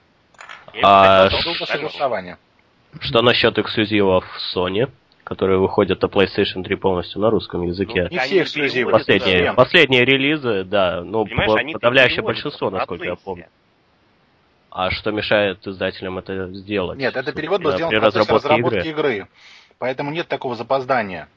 А, 0.81 1.29
согласование. 1.29 2.37
Что 3.01 3.21
насчет 3.21 3.57
эксклюзивов 3.57 4.25
Sony? 4.55 4.89
которые 5.25 5.57
выходят 5.57 5.99
на 6.03 6.05
PlayStation 6.05 6.63
3 6.63 6.75
полностью 6.75 7.19
на 7.19 7.31
русском 7.31 7.63
языке. 7.63 8.03
Ну, 8.03 8.09
не 8.09 8.19
все 8.19 8.43
эксклюзивы. 8.43 8.91
Последние, 8.91 9.53
последние 9.53 10.05
релизы, 10.05 10.63
да, 10.63 11.01
ну, 11.03 11.25
подавляющее 11.25 12.21
большинство, 12.21 12.69
насколько 12.69 13.05
я 13.05 13.15
помню. 13.15 13.47
А 14.75 14.91
что 14.91 15.11
мешает 15.11 15.65
издателям 15.65 16.17
это 16.17 16.53
сделать? 16.53 16.99
Нет, 16.99 17.15
это 17.15 17.31
перевод 17.31 17.61
был 17.61 17.71
сделан 17.71 17.91
при 17.91 17.95
разработке, 17.95 18.33
разработки 18.33 18.87
игры. 18.89 19.15
игры. 19.15 19.27
Поэтому 19.79 20.11
нет 20.11 20.27
такого 20.27 20.57
запоздания. 20.57 21.29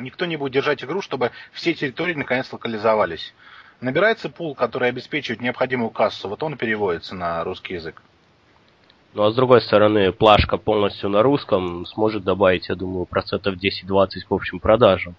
Никто 0.00 0.26
не 0.26 0.36
будет 0.36 0.52
держать 0.54 0.82
игру, 0.82 1.00
чтобы 1.00 1.30
все 1.52 1.74
территории 1.74 2.14
наконец 2.14 2.52
локализовались. 2.52 3.34
Набирается 3.80 4.28
пул, 4.28 4.56
который 4.56 4.88
обеспечивает 4.88 5.40
необходимую 5.40 5.90
кассу, 5.90 6.28
вот 6.28 6.42
он 6.42 6.56
переводится 6.56 7.14
на 7.14 7.44
русский 7.44 7.74
язык. 7.74 8.02
Ну 9.14 9.22
а 9.22 9.30
с 9.30 9.36
другой 9.36 9.60
стороны, 9.60 10.10
плашка 10.10 10.56
полностью 10.56 11.08
на 11.08 11.22
русском 11.22 11.86
сможет 11.86 12.24
добавить, 12.24 12.68
я 12.68 12.74
думаю, 12.74 13.06
процентов 13.06 13.54
10-20 13.54 14.08
к 14.28 14.32
общим 14.32 14.58
продажам. 14.58 15.14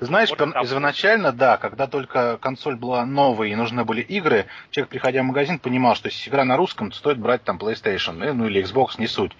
Ты 0.00 0.06
знаешь, 0.06 0.30
вот 0.30 0.40
изначально, 0.40 1.30
да, 1.30 1.58
когда 1.58 1.86
только 1.86 2.38
консоль 2.38 2.74
была 2.74 3.04
новой 3.04 3.50
и 3.50 3.54
нужны 3.54 3.84
были 3.84 4.00
игры, 4.00 4.46
человек, 4.70 4.88
приходя 4.88 5.20
в 5.20 5.26
магазин, 5.26 5.58
понимал, 5.58 5.94
что 5.94 6.08
если 6.08 6.30
игра 6.30 6.46
на 6.46 6.56
русском, 6.56 6.90
то 6.90 6.96
стоит 6.96 7.18
брать 7.18 7.42
там 7.44 7.58
PlayStation, 7.58 8.24
э, 8.24 8.32
ну 8.32 8.46
или 8.46 8.62
Xbox, 8.62 8.92
не 8.96 9.06
суть. 9.06 9.32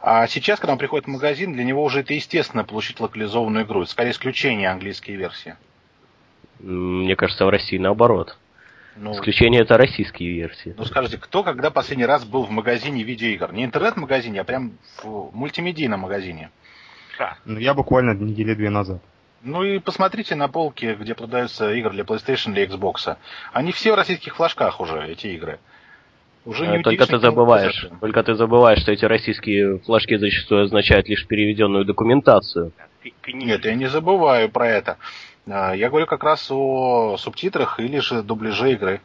А 0.00 0.28
сейчас, 0.28 0.60
когда 0.60 0.74
он 0.74 0.78
приходит 0.78 1.06
в 1.06 1.10
магазин, 1.10 1.54
для 1.54 1.64
него 1.64 1.82
уже 1.82 2.00
это 2.00 2.14
естественно 2.14 2.62
получить 2.62 3.00
локализованную 3.00 3.64
игру. 3.64 3.82
Это 3.82 3.90
скорее 3.90 4.12
исключение 4.12 4.70
английские 4.70 5.16
версии. 5.16 5.56
Мне 6.60 7.16
кажется, 7.16 7.44
в 7.44 7.48
России 7.48 7.76
наоборот. 7.76 8.38
Ну, 8.94 9.12
Исключение 9.12 9.62
это 9.62 9.76
российские 9.76 10.32
версии. 10.34 10.72
Ну 10.78 10.84
скажите, 10.84 11.18
кто 11.18 11.42
когда 11.42 11.72
последний 11.72 12.06
раз 12.06 12.24
был 12.24 12.44
в 12.44 12.50
магазине 12.50 13.02
видеоигр? 13.02 13.52
Не 13.52 13.64
интернет-магазине, 13.64 14.40
а 14.40 14.44
прям 14.44 14.78
в 15.02 15.34
мультимедийном 15.34 16.00
магазине. 16.00 16.50
Ну, 17.44 17.58
я 17.58 17.74
буквально 17.74 18.12
недели 18.12 18.54
две 18.54 18.70
назад. 18.70 19.02
Ну 19.42 19.62
и 19.62 19.78
посмотрите 19.78 20.34
на 20.34 20.48
полки, 20.48 20.96
где 20.98 21.14
продаются 21.14 21.72
игры 21.72 21.92
для 21.92 22.04
PlayStation 22.04 22.52
или 22.52 22.68
Xbox. 22.68 23.16
Они 23.52 23.72
все 23.72 23.92
в 23.92 23.96
российских 23.96 24.36
флажках 24.36 24.80
уже, 24.80 25.06
эти 25.06 25.28
игры. 25.28 25.58
Уже 26.44 26.66
не 26.68 26.82
только 26.82 27.06
ты 27.06 27.18
забываешь, 27.18 27.88
только 28.00 28.22
ты 28.22 28.34
забываешь, 28.34 28.80
что 28.80 28.92
эти 28.92 29.04
российские 29.04 29.80
флажки 29.80 30.16
зачастую 30.16 30.64
означают 30.64 31.08
лишь 31.08 31.26
переведенную 31.26 31.84
документацию. 31.84 32.72
Нет, 33.26 33.64
я 33.64 33.74
не 33.74 33.86
забываю 33.86 34.48
про 34.48 34.68
это. 34.68 34.96
А, 35.48 35.74
я 35.74 35.90
говорю 35.90 36.06
как 36.06 36.22
раз 36.24 36.48
о 36.50 37.16
субтитрах 37.18 37.80
или 37.80 37.98
же 37.98 38.22
дубляже 38.22 38.72
игры. 38.72 39.00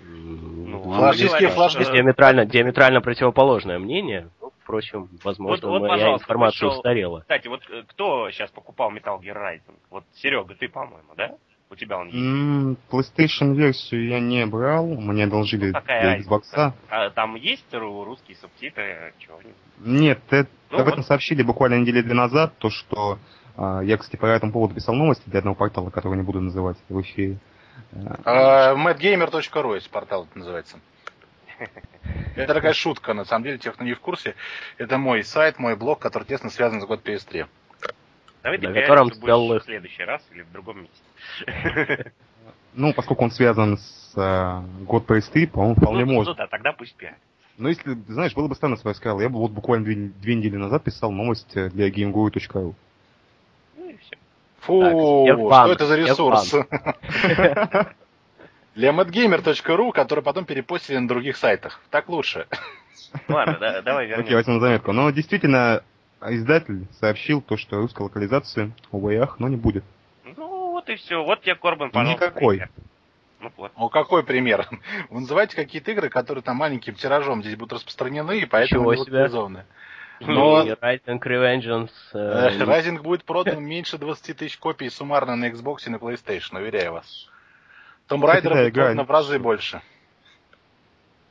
Ну, 0.00 1.00
Российские 1.00 1.48
флажки... 1.48 1.84
Диаметрально, 1.84 2.46
диаметрально 2.46 3.00
противоположное 3.00 3.78
мнение. 3.78 4.28
Впрочем, 4.68 5.08
возможно, 5.24 5.66
Вот- 5.68 5.80
вот, 5.80 5.88
моя 5.88 6.12
информация 6.12 6.58
пришел- 6.58 6.72
устарела. 6.78 7.20
Кстати, 7.20 7.48
вот 7.48 7.62
э, 7.70 7.84
кто 7.88 8.30
сейчас 8.30 8.50
покупал 8.50 8.92
Metal 8.92 9.18
Gear 9.18 9.34
Rising? 9.34 9.74
Вот 9.88 10.04
Серега, 10.14 10.54
ты, 10.54 10.68
по-моему, 10.68 11.08
да? 11.16 11.36
У 11.70 11.74
тебя 11.74 11.98
он 11.98 12.08
есть. 12.08 12.78
PlayStation 12.90 13.54
версию 13.54 14.08
я 14.08 14.20
не 14.20 14.44
брал, 14.46 14.86
мне 14.86 15.24
одолжили 15.24 15.70
Ну, 15.72 15.80
для? 15.86 16.18
Xbox. 16.18 16.72
А 16.90 17.10
там 17.10 17.34
есть 17.36 17.64
ру- 17.72 18.04
русские 18.04 18.36
субтитры? 18.36 19.12
Чего? 19.18 19.38
Нет, 19.78 20.18
это, 20.30 20.48
Ну 20.70 20.78
об 20.78 20.84
вот. 20.84 20.92
этом 20.92 21.02
сообщили 21.04 21.42
буквально 21.42 21.76
недели 21.80 22.02
две 22.02 22.14
назад, 22.14 22.52
то 22.58 22.68
что 22.70 23.18
а, 23.56 23.80
я, 23.80 23.96
кстати, 23.96 24.16
по 24.16 24.26
этому 24.26 24.52
поводу 24.52 24.74
писал 24.74 24.94
новости 24.94 25.22
для 25.28 25.38
одного 25.40 25.56
портала, 25.56 25.90
который 25.90 26.16
не 26.16 26.22
буду 26.24 26.40
называть 26.40 26.76
в 26.90 27.00
эфире. 27.02 27.38
А, 28.24 28.72
Э, 28.72 28.76
madgamer.ru 28.76 29.74
есть 29.74 29.90
портал 29.90 30.24
это 30.30 30.38
называется. 30.38 30.78
Это 32.36 32.54
такая 32.54 32.72
шутка, 32.72 33.14
на 33.14 33.24
самом 33.24 33.44
деле, 33.44 33.58
тех, 33.58 33.74
кто 33.74 33.84
не 33.84 33.94
в 33.94 34.00
курсе. 34.00 34.34
Это 34.76 34.98
мой 34.98 35.24
сайт, 35.24 35.58
мой 35.58 35.76
блог, 35.76 35.98
который 35.98 36.24
тесно 36.24 36.50
связан 36.50 36.80
с 36.80 36.84
год 36.84 37.06
PS3. 37.06 37.46
Давай 38.42 38.58
ты 38.58 38.72
котором 38.72 39.08
спел- 39.12 39.58
в 39.58 39.64
следующий 39.64 40.04
раз 40.04 40.22
или 40.30 40.42
в 40.42 40.52
другом 40.52 40.82
месте. 40.82 42.12
Ну, 42.74 42.92
поскольку 42.92 43.24
он 43.24 43.30
связан 43.32 43.78
с 43.78 44.12
а, 44.14 44.62
год 44.82 45.10
PS3, 45.10 45.48
по-моему, 45.48 45.74
вполне 45.74 46.04
ну, 46.04 46.12
можно. 46.12 46.32
Ну 46.32 46.36
да, 46.36 46.46
тогда 46.46 46.72
пусть 46.72 46.94
пиарит. 46.94 47.18
Но 47.56 47.68
если, 47.68 47.94
знаешь, 48.06 48.34
было 48.34 48.46
бы 48.46 48.54
странно, 48.54 48.74
если 48.74 48.84
бы 48.84 48.90
я 48.90 48.94
сказал, 48.94 49.20
я 49.20 49.28
бы 49.28 49.38
вот 49.40 49.50
буквально 49.50 49.84
две, 49.84 49.96
две 49.96 50.34
недели 50.36 50.56
назад 50.56 50.84
писал 50.84 51.10
новость 51.10 51.56
э, 51.56 51.70
для 51.70 51.90
gameguru.ru. 51.90 52.74
Ну 53.76 53.90
и 53.90 53.96
все. 53.96 54.16
Фу, 54.60 55.48
Так, 55.50 55.64
что 55.64 55.72
это 55.72 55.86
за 55.86 55.96
ресурс? 55.96 56.54
Для 58.78 58.92
madgamer.ru, 58.92 59.90
который 59.90 60.22
потом 60.22 60.44
перепостили 60.44 60.98
на 60.98 61.08
других 61.08 61.36
сайтах. 61.36 61.80
Так 61.90 62.08
лучше. 62.08 62.46
Ладно, 63.26 63.56
да- 63.58 63.82
давай 63.82 64.04
Окей, 64.04 64.10
вернемся. 64.16 64.34
возьму 64.36 64.54
на 64.54 64.60
заметку. 64.60 64.92
Но 64.92 65.10
действительно, 65.10 65.82
издатель 66.22 66.86
сообщил 67.00 67.42
то, 67.42 67.56
что 67.56 67.78
русской 67.78 68.02
локализации, 68.02 68.70
увы, 68.92 69.16
ах, 69.16 69.40
но 69.40 69.48
не 69.48 69.56
будет. 69.56 69.82
Ну 70.36 70.70
вот 70.70 70.88
и 70.88 70.94
все. 70.94 71.24
Вот 71.24 71.40
тебе 71.40 71.56
Корбан, 71.56 71.90
пожалуйста. 71.90 72.26
Никакой. 72.26 72.58
пример. 72.58 72.70
Ну 73.40 73.52
вот. 73.56 73.72
Ну, 73.76 73.88
какой 73.88 74.22
пример? 74.22 74.68
Вы 75.10 75.22
называете 75.22 75.56
какие-то 75.56 75.90
игры, 75.90 76.08
которые 76.08 76.42
там 76.44 76.54
маленьким 76.58 76.94
тиражом 76.94 77.42
здесь 77.42 77.56
будут 77.56 77.72
распространены, 77.72 78.38
и 78.38 78.44
поэтому 78.46 78.92
не 78.92 78.98
локализованы. 79.00 79.64
Но... 80.20 80.62
Но- 80.62 80.72
Rising 80.74 81.20
Revengeance... 81.20 81.90
Э, 82.12 82.50
Rising 82.60 83.02
будет 83.02 83.24
продан 83.24 83.64
меньше 83.64 83.98
20 83.98 84.36
тысяч 84.36 84.56
копий 84.56 84.88
суммарно 84.88 85.34
на 85.34 85.48
Xbox 85.50 85.78
и 85.86 85.90
на 85.90 85.96
PlayStation, 85.96 86.58
уверяю 86.58 86.92
вас. 86.92 87.28
Том 88.08 88.24
Райдер 88.24 88.52
будет 88.52 88.68
игра 88.68 88.84
продано 88.86 89.04
в 89.04 89.10
разы 89.10 89.38
больше. 89.38 89.82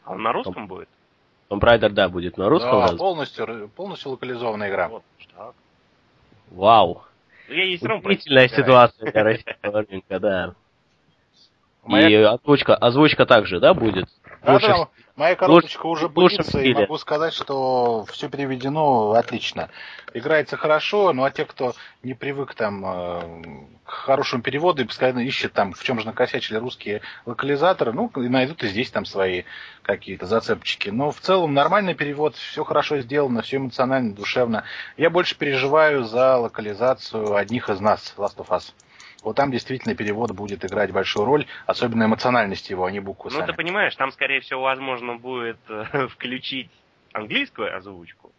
А 0.06 0.14
он 0.14 0.24
на 0.24 0.32
русском 0.32 0.68
будет? 0.68 0.88
Tomb 1.50 1.60
Raider, 1.60 1.90
да, 1.90 2.10
будет 2.10 2.38
на 2.38 2.50
русском. 2.50 2.86
Да, 2.86 2.96
полностью, 2.96 3.70
полностью 3.76 4.12
локализованная 4.12 4.70
игра. 4.70 4.90
Вот, 4.90 5.04
так. 5.36 5.54
Вау. 6.52 7.04
Ну, 7.48 7.54
я 7.54 7.64
есть 7.64 7.84
равно 7.84 8.02
Удивительная 8.02 8.48
ситуация 8.50 9.12
для 9.12 9.24
российского 9.24 9.82
рынка, 9.84 10.20
да. 10.20 10.56
И 11.88 12.14
озвучка, 12.16 12.76
озвучка 12.76 13.26
также, 13.26 13.60
да, 13.60 13.74
будет? 13.74 14.10
да, 14.44 14.90
моя 15.18 15.36
коробочка 15.36 15.86
уже 15.88 16.08
пылится, 16.08 16.62
и 16.62 16.74
могу 16.74 16.98
сказать, 16.98 17.34
что 17.34 18.06
все 18.06 18.30
переведено 18.30 19.12
отлично. 19.12 19.70
Играется 20.14 20.56
хорошо, 20.56 21.12
ну 21.12 21.24
а 21.24 21.32
те, 21.32 21.44
кто 21.46 21.74
не 22.04 22.14
привык 22.14 22.54
там 22.54 22.84
э, 22.86 23.22
к 23.84 23.90
хорошему 23.92 24.42
переводу 24.42 24.84
и 24.84 24.86
постоянно 24.86 25.20
ищет 25.20 25.54
там, 25.54 25.74
в 25.74 25.84
чем 25.84 26.00
же 26.00 26.06
накосячили 26.06 26.58
русские 26.58 27.02
локализаторы, 27.26 27.92
ну, 27.92 28.08
и 28.16 28.30
найдут 28.30 28.64
и 28.64 28.68
здесь 28.68 28.92
там 28.92 29.06
свои 29.06 29.44
какие-то 29.82 30.26
зацепчики. 30.26 30.90
Но 30.90 31.12
в 31.12 31.20
целом 31.20 31.54
нормальный 31.54 31.96
перевод, 31.96 32.36
все 32.36 32.64
хорошо 32.64 33.00
сделано, 33.00 33.42
все 33.42 33.58
эмоционально, 33.58 34.14
душевно. 34.14 34.64
Я 34.96 35.10
больше 35.10 35.38
переживаю 35.38 36.04
за 36.04 36.38
локализацию 36.38 37.36
одних 37.36 37.70
из 37.70 37.80
нас, 37.80 38.14
Last 38.18 38.38
of 38.38 38.48
Us. 38.50 38.74
Вот 39.28 39.36
там 39.36 39.52
действительно 39.52 39.94
перевод 39.94 40.32
будет 40.32 40.64
играть 40.64 40.94
большую 40.94 41.26
роль, 41.26 41.46
особенно 41.66 42.06
эмоциональность 42.06 42.70
его, 42.70 42.86
а 42.86 42.92
не 42.92 43.02
буквы 43.02 43.30
Ну, 43.30 43.40
сами. 43.40 43.48
ты 43.48 43.54
понимаешь, 43.58 43.94
там, 43.98 44.14
скорее 44.14 44.40
всего, 44.40 44.62
возможно, 44.62 45.18
будет 45.18 45.58
э, 45.68 46.08
включить 46.12 46.70
английскую 47.12 47.76
озвучку. 47.76 48.32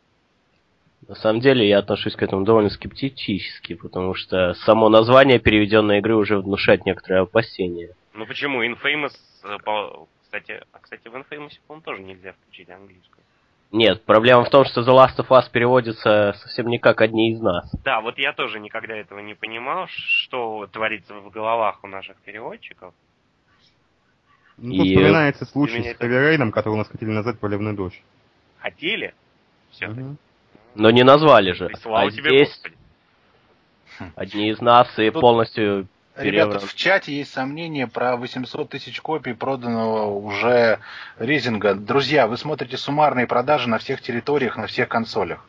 На 1.06 1.14
самом 1.14 1.40
деле 1.40 1.68
я 1.68 1.80
отношусь 1.80 2.16
к 2.16 2.22
этому 2.22 2.46
довольно 2.46 2.70
скептически, 2.70 3.74
потому 3.74 4.14
что 4.14 4.54
само 4.54 4.88
название 4.88 5.38
переведенной 5.38 5.98
игры 5.98 6.16
уже 6.16 6.38
внушает 6.38 6.86
некоторое 6.86 7.20
опасение. 7.20 7.90
Ну 8.14 8.24
почему? 8.24 8.64
Infamous, 8.64 9.12
э, 9.44 9.58
кстати, 10.22 10.62
а 10.72 10.78
кстати, 10.78 11.06
в 11.06 11.14
Infamous, 11.14 11.52
по-моему, 11.66 11.84
тоже 11.84 12.02
нельзя 12.02 12.32
включить 12.32 12.70
английскую. 12.70 13.24
Нет, 13.70 14.02
проблема 14.04 14.44
в 14.44 14.50
том, 14.50 14.64
что 14.64 14.80
The 14.80 14.86
Last 14.94 15.16
of 15.18 15.28
Us 15.28 15.50
переводится 15.50 16.32
совсем 16.40 16.68
не 16.68 16.78
как 16.78 17.02
одни 17.02 17.32
из 17.32 17.40
нас. 17.40 17.70
Да, 17.84 18.00
вот 18.00 18.16
я 18.18 18.32
тоже 18.32 18.60
никогда 18.60 18.96
этого 18.96 19.18
не 19.18 19.34
понимал, 19.34 19.86
что 19.88 20.66
творится 20.72 21.14
в 21.14 21.30
головах 21.30 21.84
у 21.84 21.86
наших 21.86 22.16
переводчиков. 22.18 22.94
Ну, 24.56 24.72
И- 24.72 24.78
тут 24.78 24.86
вспоминается 24.88 25.44
случай 25.44 25.82
с 25.82 25.86
это- 25.86 25.98
Хэви 26.08 26.50
который 26.50 26.72
у 26.74 26.76
нас 26.76 26.88
хотели 26.88 27.10
назвать 27.10 27.38
«Проливной 27.38 27.74
дождь». 27.76 28.02
Хотели? 28.58 29.14
Все. 29.70 29.88
Мгм. 29.88 30.16
Но 30.74 30.90
не 30.90 31.02
назвали 31.04 31.52
же. 31.52 31.70
слава 31.82 32.06
А 32.08 32.10
тебе, 32.10 32.30
здесь 32.30 32.48
Господи. 32.48 34.12
одни 34.16 34.48
из 34.50 34.60
нас 34.60 34.88
и 34.98 35.10
Тут- 35.10 35.20
полностью 35.20 35.86
Ребята, 36.18 36.58
в 36.58 36.74
чате 36.74 37.16
есть 37.16 37.32
сомнения 37.32 37.86
про 37.86 38.16
800 38.16 38.68
тысяч 38.68 39.00
копий 39.00 39.34
проданного 39.34 40.06
уже 40.06 40.80
резинга. 41.18 41.74
Друзья, 41.74 42.26
вы 42.26 42.36
смотрите 42.36 42.76
суммарные 42.76 43.26
продажи 43.26 43.68
на 43.68 43.78
всех 43.78 44.00
территориях, 44.00 44.56
на 44.56 44.66
всех 44.66 44.88
консолях. 44.88 45.44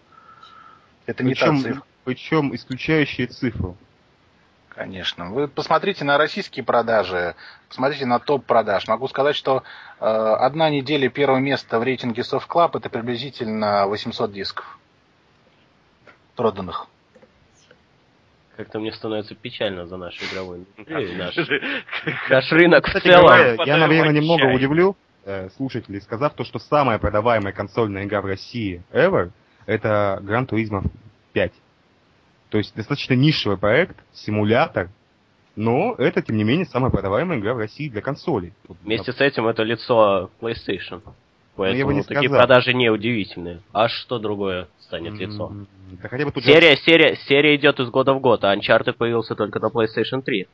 Это 1.08 1.24
не 1.24 1.34
та 1.34 1.48
Причем, 1.48 1.62
цифра, 1.62 1.84
причем 2.04 2.56
исключающие 2.56 3.26
цифру. 3.26 3.78
конечно. 4.70 5.32
Вы 5.32 5.48
посмотрите 5.48 6.06
на 6.06 6.20
российские 6.20 6.64
продажи, 6.64 7.36
посмотрите 7.68 8.06
на 8.06 8.20
топ 8.20 8.46
продаж. 8.46 8.88
Могу 8.88 9.08
сказать, 9.08 9.36
что 9.36 9.64
э, 10.00 10.06
одна 10.06 10.70
неделя 10.70 11.10
первого 11.10 11.40
места 11.40 11.80
в 11.80 11.84
рейтинге 11.84 12.22
Soft 12.22 12.48
Club 12.48 12.78
это 12.78 12.90
приблизительно 12.90 13.88
800 13.88 14.32
дисков 14.32 14.78
проданных. 16.36 16.88
Как-то 18.60 18.82
мне 18.82 18.92
становится 18.92 19.36
печально 19.36 19.86
за 19.86 19.96
нашу 19.96 20.22
игровую 20.26 20.66
индустрию, 20.76 21.18
наш, 21.18 22.52
рынок 22.52 22.86
в 22.86 23.02
целом. 23.02 23.58
я, 23.66 23.78
наверное, 23.78 24.12
немного 24.12 24.54
удивлю 24.54 24.98
э, 25.24 25.48
слушателей, 25.56 26.02
сказав 26.02 26.34
то, 26.34 26.44
что 26.44 26.60
самая 26.60 27.00
продаваемая 27.00 27.54
консольная 27.54 28.04
игра 28.04 28.20
в 28.20 28.26
России 28.26 28.84
ever 28.92 29.32
это 29.66 30.20
Gran 30.24 30.46
Turismo 30.46 30.84
5. 31.32 31.54
То 32.50 32.58
есть 32.58 32.76
достаточно 32.76 33.14
нишевый 33.14 33.58
проект, 33.58 33.96
симулятор, 34.12 34.90
но 35.56 35.96
это, 35.98 36.22
тем 36.22 36.36
не 36.36 36.44
менее, 36.44 36.66
самая 36.66 36.92
продаваемая 36.92 37.40
игра 37.40 37.54
в 37.54 37.60
России 37.60 37.88
для 37.88 38.02
консолей. 38.02 38.52
Вместе 38.84 39.14
с 39.14 39.22
этим 39.22 39.48
это 39.48 39.64
лицо 39.64 40.32
PlayStation. 40.42 41.02
Ну, 41.06 41.64
я 41.64 41.86
бы 41.86 41.92
Поэтому 41.92 41.92
не 41.92 42.04
такие 42.04 42.28
сказал. 42.28 42.46
продажи 42.46 42.74
не 42.74 42.90
удивительные. 42.90 43.62
А 43.72 43.88
что 43.88 44.20
другое 44.20 44.68
станет 44.90 45.14
лицом? 45.14 45.52
м, 45.52 45.68
Да 46.02 46.10
хотя 46.10 46.26
бы 46.26 46.32
тут 46.32 46.44
же- 46.44 46.52
Серия, 46.52 46.76
серия, 46.78 47.16
серия 47.28 47.56
идет 47.56 47.80
из 47.80 47.90
года 47.90 48.14
в 48.14 48.20
год, 48.20 48.44
а 48.44 48.56
Uncharted 48.56 48.94
появился 48.94 49.36
только 49.36 49.60
на 49.60 49.68
PlayStation 49.68 50.22
3. 50.24 50.48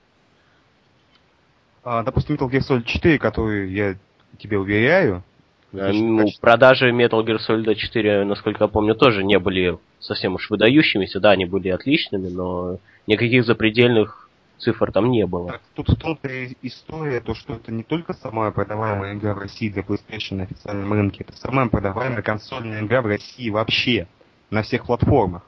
а, 1.84 2.04
допустим, 2.04 2.36
Metal 2.36 2.50
Gear 2.50 2.62
Solid 2.68 2.84
4, 2.86 3.20
который 3.20 3.72
я 3.72 3.96
тебе 4.40 4.58
уверяю, 4.58 5.24
А, 5.72 5.78
достаточно 5.78 6.08
ну, 6.08 6.18
качественный. 6.24 6.42
продажи 6.42 6.92
Metal 6.92 7.24
Gear 7.26 7.38
Solid 7.48 7.76
4, 7.76 8.26
насколько 8.26 8.64
я 8.64 8.68
помню, 8.68 8.96
тоже 8.96 9.24
не 9.24 9.38
были 9.40 9.78
совсем 10.00 10.34
уж 10.36 10.50
выдающимися. 10.50 11.20
Да, 11.20 11.32
они 11.32 11.46
были 11.46 11.70
отличными, 11.70 12.28
но 12.30 12.80
никаких 13.08 13.46
запредельных 13.46 14.30
цифр 14.58 14.92
там 14.92 15.12
не 15.12 15.26
было. 15.28 15.52
Так, 15.52 15.62
Тут 15.76 15.90
в 15.90 15.96
том-то 15.96 16.28
и 16.28 16.56
история, 16.64 17.20
то, 17.20 17.36
что 17.36 17.54
это 17.56 17.72
не 17.72 17.84
только 17.84 18.14
самая 18.14 18.50
продаваемая 18.52 19.14
игра 19.14 19.34
в 19.36 19.40
России 19.40 19.70
для 19.70 19.84
PlayStation 19.84 20.36
на 20.38 20.44
официальном 20.44 20.92
рынке, 20.92 21.24
это 21.28 21.38
самая 21.38 21.68
продаваемая 21.68 22.24
консольная 22.24 22.82
игра 22.82 23.02
в 23.04 23.06
России 23.06 23.50
вообще, 23.52 24.08
на 24.56 24.64
всех 24.64 24.86
платформах. 24.86 25.44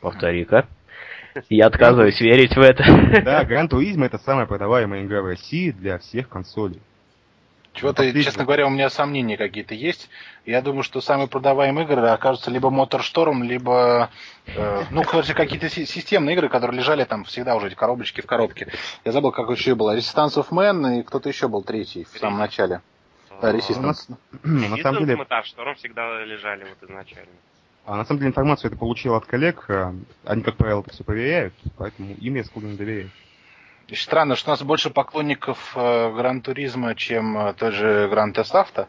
Повтори-ка. 0.00 0.66
Я 1.48 1.66
отказываюсь 1.66 2.20
верить 2.20 2.56
в 2.56 2.60
это. 2.60 2.82
Да, 3.22 3.44
Gran 3.44 3.68
Turismo 3.68 4.04
это 4.04 4.18
самая 4.18 4.46
продаваемая 4.46 5.04
игра 5.04 5.22
в 5.22 5.26
России 5.26 5.70
для 5.70 5.98
всех 5.98 6.28
консолей. 6.28 6.80
Чего-то, 7.74 8.02
Отлично. 8.02 8.24
честно 8.24 8.44
говоря, 8.44 8.66
у 8.66 8.70
меня 8.70 8.90
сомнения 8.90 9.38
какие-то 9.38 9.74
есть. 9.74 10.10
Я 10.44 10.60
думаю, 10.60 10.82
что 10.82 11.00
самые 11.00 11.26
продаваемые 11.26 11.86
игры 11.86 12.06
окажутся 12.06 12.50
либо 12.50 12.68
Motorstorm, 12.68 13.42
либо, 13.44 14.10
э, 14.46 14.82
ну, 14.90 15.02
короче, 15.04 15.32
какие-то 15.32 15.70
си- 15.70 15.86
системные 15.86 16.34
игры, 16.36 16.50
которые 16.50 16.78
лежали 16.78 17.04
там 17.04 17.24
всегда 17.24 17.56
уже 17.56 17.68
эти 17.68 17.74
коробочки 17.74 18.20
в 18.20 18.26
коробке. 18.26 18.68
Я 19.06 19.12
забыл, 19.12 19.32
как 19.32 19.48
еще 19.48 19.74
было. 19.74 19.96
Resistance 19.96 20.34
of 20.34 20.50
Man 20.50 21.00
и 21.00 21.02
кто-то 21.02 21.30
еще 21.30 21.48
был 21.48 21.62
третий 21.62 22.04
в 22.04 22.18
самом 22.18 22.38
начале. 22.40 22.82
Да, 23.42 23.52
Resistance. 23.52 24.16
на 24.44 24.76
самом 24.78 25.04
деле, 25.04 25.26
Шторм 25.44 25.74
всегда 25.74 26.24
лежали 26.24 26.64
вот 26.64 26.88
изначально. 26.88 27.32
а 27.84 27.96
на 27.96 28.04
самом 28.04 28.20
деле 28.20 28.30
информацию 28.30 28.70
это 28.70 28.78
получил 28.78 29.14
от 29.14 29.26
коллег, 29.26 29.64
а, 29.68 29.94
они, 30.24 30.42
как 30.42 30.56
правило, 30.56 30.80
это 30.80 30.90
все 30.90 31.02
проверяют, 31.02 31.52
поэтому 31.76 32.14
им 32.14 32.36
я 32.36 32.44
склонен 32.44 32.76
доверять. 32.76 33.10
Странно, 33.92 34.36
что 34.36 34.50
у 34.50 34.52
нас 34.52 34.62
больше 34.62 34.90
поклонников 34.90 35.76
э, 35.76 36.12
Гран 36.14 36.40
Туризма, 36.40 36.94
чем 36.94 37.36
э, 37.36 37.52
той 37.52 37.72
же 37.72 38.08
Гран 38.08 38.32
Тест 38.32 38.54
Авто. 38.54 38.86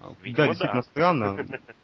Да, 0.00 0.08
да. 0.24 0.46
действительно 0.46 0.82
странно. 0.82 1.46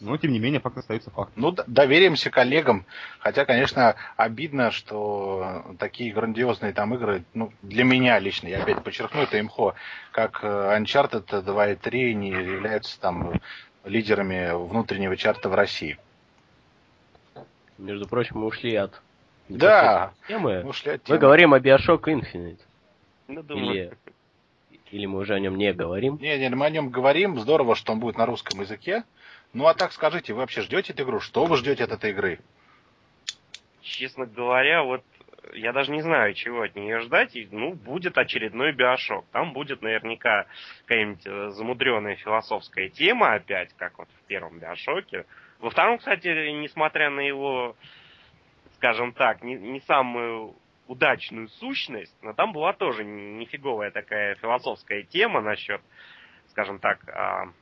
Но, 0.00 0.16
тем 0.16 0.30
не 0.32 0.38
менее, 0.38 0.60
факт 0.60 0.76
остается 0.78 1.10
фактом. 1.10 1.34
Ну, 1.42 1.56
доверимся 1.66 2.30
коллегам. 2.30 2.84
Хотя, 3.18 3.44
конечно, 3.44 3.96
обидно, 4.16 4.70
что 4.70 5.64
такие 5.78 6.12
грандиозные 6.12 6.72
там 6.72 6.94
игры, 6.94 7.24
ну, 7.34 7.52
для 7.62 7.82
меня 7.84 8.18
лично, 8.20 8.46
я 8.48 8.62
опять 8.62 8.82
подчеркну, 8.84 9.22
это 9.22 9.40
имхо, 9.40 9.74
как 10.12 10.38
э, 10.44 10.78
Uncharted 10.78 11.42
2 11.42 11.68
и 11.70 11.74
3 11.74 12.14
не 12.14 12.28
являются 12.30 13.00
там 13.00 13.40
лидерами 13.84 14.52
внутреннего 14.68 15.16
чарта 15.16 15.48
в 15.48 15.54
России. 15.54 15.98
Между 17.78 18.06
прочим, 18.08 18.38
мы 18.38 18.46
ушли 18.46 18.74
от 18.76 19.00
Да, 19.48 20.12
темы. 20.28 20.62
мы 20.62 20.70
ушли 20.70 20.92
от 20.92 21.00
Мы 21.02 21.06
темы. 21.06 21.18
говорим 21.18 21.54
о 21.54 21.58
Bioshock 21.58 22.02
Infinite. 22.04 22.58
Ну, 23.28 23.42
думаю, 23.42 23.66
Или, 23.72 23.92
или 24.90 25.06
мы 25.06 25.18
уже 25.20 25.34
о 25.34 25.40
нем 25.40 25.56
не 25.56 25.72
говорим. 25.72 26.18
Не, 26.20 26.38
не, 26.38 26.48
мы 26.50 26.66
о 26.66 26.70
нем 26.70 26.88
говорим. 26.90 27.38
Здорово, 27.38 27.74
что 27.74 27.92
он 27.92 28.00
будет 28.00 28.16
на 28.16 28.26
русском 28.26 28.60
языке. 28.60 29.04
Ну, 29.58 29.66
а 29.66 29.74
так 29.74 29.90
скажите, 29.90 30.32
вы 30.34 30.38
вообще 30.38 30.62
ждете 30.62 30.92
эту 30.92 31.02
игру? 31.02 31.18
Что 31.18 31.44
вы 31.44 31.56
ждете 31.56 31.82
от 31.82 31.90
этой 31.90 32.12
игры? 32.12 32.38
честно 33.82 34.24
говоря, 34.24 34.84
вот 34.84 35.02
я 35.52 35.72
даже 35.72 35.90
не 35.90 36.00
знаю, 36.00 36.34
чего 36.34 36.62
от 36.62 36.76
нее 36.76 37.00
ждать. 37.00 37.36
Ну, 37.50 37.72
будет 37.72 38.16
очередной 38.18 38.70
биошок. 38.70 39.24
Там 39.32 39.52
будет 39.52 39.82
наверняка 39.82 40.46
какая-нибудь 40.82 41.26
э, 41.26 41.48
замудренная 41.50 42.14
философская 42.14 42.88
тема 42.88 43.32
опять, 43.34 43.74
как 43.76 43.98
вот 43.98 44.08
в 44.08 44.26
первом 44.28 44.60
биошоке. 44.60 45.26
Во 45.58 45.70
втором, 45.70 45.98
кстати, 45.98 46.28
несмотря 46.52 47.10
на 47.10 47.18
его, 47.18 47.74
скажем 48.76 49.12
так, 49.12 49.42
не, 49.42 49.56
не 49.56 49.80
самую 49.80 50.54
удачную 50.86 51.48
сущность, 51.48 52.14
но 52.22 52.32
там 52.32 52.52
была 52.52 52.74
тоже 52.74 53.04
нифиговая 53.04 53.90
такая 53.90 54.36
философская 54.36 55.02
тема 55.02 55.40
насчет, 55.40 55.80
скажем 56.50 56.78
так, 56.78 57.00
а, 57.08 57.42
а, 57.42 57.52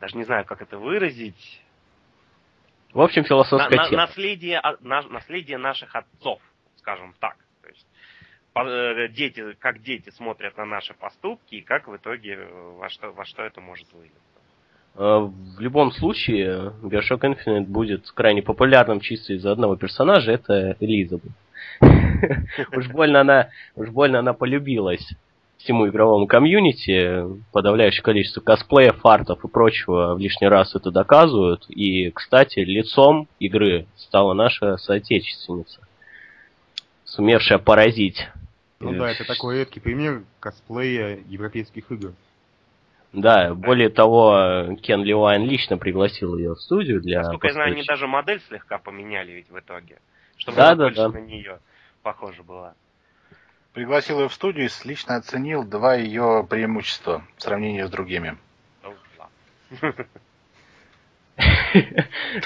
даже 0.00 0.16
не 0.16 0.24
знаю, 0.24 0.44
как 0.44 0.60
это 0.62 0.78
выразить. 0.78 1.62
В 2.92 3.00
общем, 3.00 3.22
На- 3.22 3.28
философская 3.28 3.76
на- 3.78 3.88
тема. 3.88 4.02
наследие, 4.02 4.58
а, 4.58 4.76
на- 4.80 5.02
наследие 5.02 5.58
наших 5.58 5.94
отцов, 5.94 6.40
скажем 6.76 7.14
так. 7.20 7.36
То 7.62 7.68
есть, 7.68 7.86
по- 8.52 8.66
э, 8.66 9.08
дети, 9.08 9.52
как 9.58 9.82
дети 9.82 10.10
смотрят 10.10 10.56
на 10.56 10.64
наши 10.64 10.94
поступки 10.94 11.56
и 11.56 11.60
как 11.62 11.88
в 11.88 11.96
итоге 11.96 12.34
э, 12.34 12.72
во 12.78 12.88
что, 12.88 13.10
во 13.12 13.24
что 13.24 13.42
это 13.42 13.60
может 13.60 13.90
вылиться. 13.92 14.18
Э, 14.94 15.18
В 15.18 15.60
любом 15.60 15.92
случае, 15.92 16.72
Bioshock 16.82 17.20
Infinite 17.20 17.64
будет 17.66 18.10
крайне 18.12 18.42
популярным 18.42 19.00
чисто 19.00 19.34
из-за 19.34 19.52
одного 19.52 19.76
персонажа, 19.76 20.32
это 20.32 20.76
Элизабет. 20.80 21.32
Уж 22.72 22.88
больно 22.88 23.20
она, 23.20 23.50
уж 23.74 23.90
больно 23.90 24.20
она 24.20 24.32
полюбилась 24.32 25.06
всему 25.66 25.88
игровому 25.88 26.26
комьюнити. 26.26 27.24
Подавляющее 27.52 28.02
количество 28.02 28.40
косплеев, 28.40 29.00
фартов 29.00 29.44
и 29.44 29.48
прочего 29.48 30.14
в 30.14 30.18
лишний 30.18 30.46
раз 30.46 30.74
это 30.74 30.90
доказывают. 30.90 31.68
И, 31.68 32.10
кстати, 32.10 32.60
лицом 32.60 33.28
игры 33.40 33.86
стала 33.96 34.32
наша 34.32 34.76
соотечественница, 34.76 35.80
сумевшая 37.04 37.58
поразить. 37.58 38.28
Ну 38.78 38.94
да, 38.94 39.10
это 39.10 39.24
такой 39.24 39.58
редкий 39.58 39.80
пример 39.80 40.22
косплея 40.38 41.18
европейских 41.28 41.90
игр. 41.90 42.12
Да, 43.12 43.54
более 43.54 43.88
того, 43.88 44.76
Кен 44.82 45.02
Левайн 45.02 45.44
лично 45.44 45.78
пригласил 45.78 46.36
ее 46.36 46.54
в 46.54 46.60
студию 46.60 47.00
для 47.00 47.20
Насколько 47.22 47.46
я 47.48 47.52
знаю, 47.54 47.72
они 47.72 47.82
даже 47.82 48.06
модель 48.06 48.40
слегка 48.48 48.78
поменяли 48.78 49.32
ведь 49.32 49.50
в 49.50 49.58
итоге. 49.58 49.98
Чтобы 50.36 50.58
Да, 50.58 50.66
она 50.68 50.74
да, 50.76 50.84
больше 50.84 51.00
да. 51.00 51.08
на 51.08 51.20
нее 51.20 51.58
похожа 52.02 52.42
была. 52.42 52.74
Пригласил 53.76 54.20
ее 54.20 54.28
в 54.30 54.32
студию 54.32 54.70
и 54.70 54.88
лично 54.88 55.16
оценил 55.16 55.62
два 55.62 55.96
ее 55.96 56.46
преимущества 56.48 57.22
в 57.36 57.42
сравнении 57.42 57.82
с 57.82 57.90
другими. 57.90 58.38
Ну. 58.82 58.94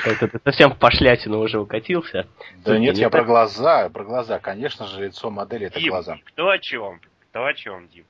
Как-то 0.02 0.26
ты 0.26 0.40
совсем 0.42 0.72
в 0.72 0.78
пошлятину 0.78 1.38
уже 1.38 1.60
укатился. 1.60 2.26
Да 2.64 2.76
нет, 2.76 2.96
не 2.96 3.02
я 3.02 3.10
про 3.10 3.22
глаза, 3.22 3.88
про 3.90 4.02
глаза. 4.02 4.40
Конечно 4.40 4.88
же, 4.88 5.04
лицо 5.04 5.30
модели 5.30 5.66
это 5.66 5.78
глаза. 5.80 6.18
кто 6.24 6.50
о 6.50 6.58
чем? 6.58 7.00
Кто 7.28 7.46
о 7.46 7.54
чем, 7.54 7.86
Дим? 7.86 8.06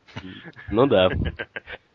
Ну 0.71 0.87
да. 0.87 1.11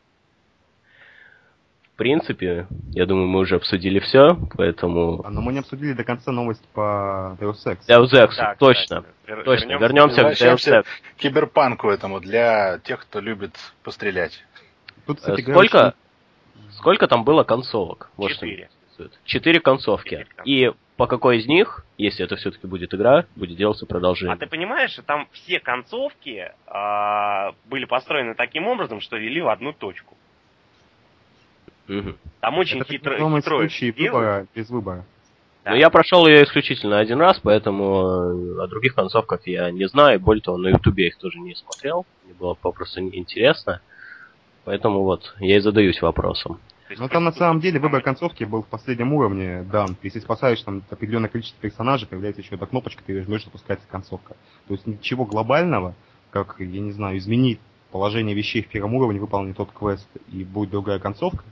В 1.96 1.98
принципе, 1.98 2.68
я 2.92 3.06
думаю, 3.06 3.28
мы 3.28 3.40
уже 3.40 3.56
обсудили 3.56 4.00
все, 4.00 4.36
поэтому... 4.58 5.22
А, 5.26 5.30
Но 5.30 5.40
мы 5.40 5.54
не 5.54 5.60
обсудили 5.60 5.94
до 5.94 6.04
конца 6.04 6.34
новость 6.34 6.62
по 6.74 7.38
Deus 7.40 7.56
Ex. 7.66 7.78
Deus 7.88 8.12
Ex, 8.12 8.32
Да, 8.36 8.56
точно. 8.60 9.02
кстати, 9.04 9.08
вер- 9.40 9.44
Точно, 9.46 9.72
вернемся 9.78 10.22
вернемся 10.24 10.46
к 10.46 10.58
Deus 10.58 10.80
Ex. 10.82 10.84
к 10.84 11.16
киберпанку 11.22 11.90
этому 11.90 12.20
для 12.20 12.80
тех, 12.80 13.00
кто 13.00 13.22
любит 13.22 13.56
пострелять. 13.82 14.44
Тут, 15.08 15.20
Э, 15.20 15.22
кстати 15.22 15.42
говоря, 15.42 15.70
Сколько, 15.70 15.94
сколько 16.72 17.08
там 17.08 17.24
было 17.24 17.46
концовок? 17.46 18.12
Четыре. 18.28 18.70
Четыре 19.24 19.62
концовки. 19.62 20.28
И 20.44 20.74
по 20.98 21.08
какой 21.08 21.38
из 21.38 21.48
них, 21.48 21.86
если 21.98 22.26
это 22.26 22.36
все-таки 22.36 22.68
будет 22.68 22.94
игра, 22.94 23.24
будет 23.38 23.56
делаться 23.58 23.86
А 23.86 23.88
продолжение? 23.88 24.36
ты 24.36 24.48
понимаешь, 24.48 24.92
что 24.92 25.02
там 25.02 25.30
все 25.32 25.62
концовки 25.62 26.52
а, 26.68 27.54
были 27.68 27.86
построены 27.86 28.36
таким 28.36 28.68
образом, 28.68 29.00
что 29.00 29.16
вели 29.16 29.42
в 29.42 29.48
одну 29.48 29.72
точку. 29.72 30.18
Мгм. 31.88 32.18
Там 32.42 32.58
очень 32.58 32.80
это 32.80 32.92
хитро, 32.92 33.18
хитро 33.18 33.58
выбора 33.98 34.48
без 34.56 34.70
выбора. 34.70 35.06
Да. 35.64 35.72
Но 35.72 35.78
я 35.78 35.90
прошел 35.90 36.28
ее 36.28 36.44
исключительно 36.44 37.00
один 37.00 37.20
раз, 37.20 37.40
поэтому 37.42 38.58
э, 38.58 38.64
о 38.64 38.68
других 38.68 38.94
концовках 38.94 39.48
я 39.48 39.72
не 39.72 39.88
знаю. 39.88 40.20
Более 40.20 40.42
того, 40.42 40.58
на 40.58 40.68
ютубе 40.70 41.06
я 41.06 41.10
их 41.10 41.18
тоже 41.18 41.40
не 41.40 41.56
смотрел. 41.56 42.06
Мне 42.24 42.36
было 42.36 42.54
попросту 42.54 43.02
неинтересно. 43.02 43.82
Поэтому 44.64 45.04
вот, 45.04 45.36
я 45.40 45.58
и 45.58 45.60
задаюсь 45.60 46.02
вопросом. 46.02 46.60
Но 46.98 47.08
там 47.08 47.24
на 47.24 47.32
самом 47.32 47.62
деле 47.62 47.80
выбор 47.80 48.02
концовки 48.04 48.44
был 48.44 48.62
в 48.62 48.68
последнем 48.68 49.14
уровне 49.14 49.64
дан. 49.64 49.96
Если 50.04 50.20
спасаешь 50.20 50.62
там 50.62 50.84
определенное 50.92 51.30
количество 51.30 51.60
персонажей, 51.60 52.08
появляется 52.08 52.42
еще 52.42 52.56
одна 52.56 52.68
кнопочка, 52.68 53.02
ты 53.04 53.24
жмешь, 53.24 53.44
запускается 53.44 53.88
концовка. 53.88 54.36
То 54.68 54.74
есть 54.76 54.86
ничего 54.86 55.26
глобального, 55.26 55.96
как, 56.30 56.58
я 56.60 56.80
не 56.80 56.92
знаю, 56.92 57.18
изменить 57.18 57.60
положение 57.92 58.36
вещей 58.36 58.62
в 58.62 58.68
первом 58.68 58.94
уровне, 58.94 59.20
выполнить 59.20 59.58
тот 59.58 59.72
квест 59.72 60.08
и 60.32 60.44
будет 60.44 60.70
другая 60.70 61.00
концовка, 61.00 61.44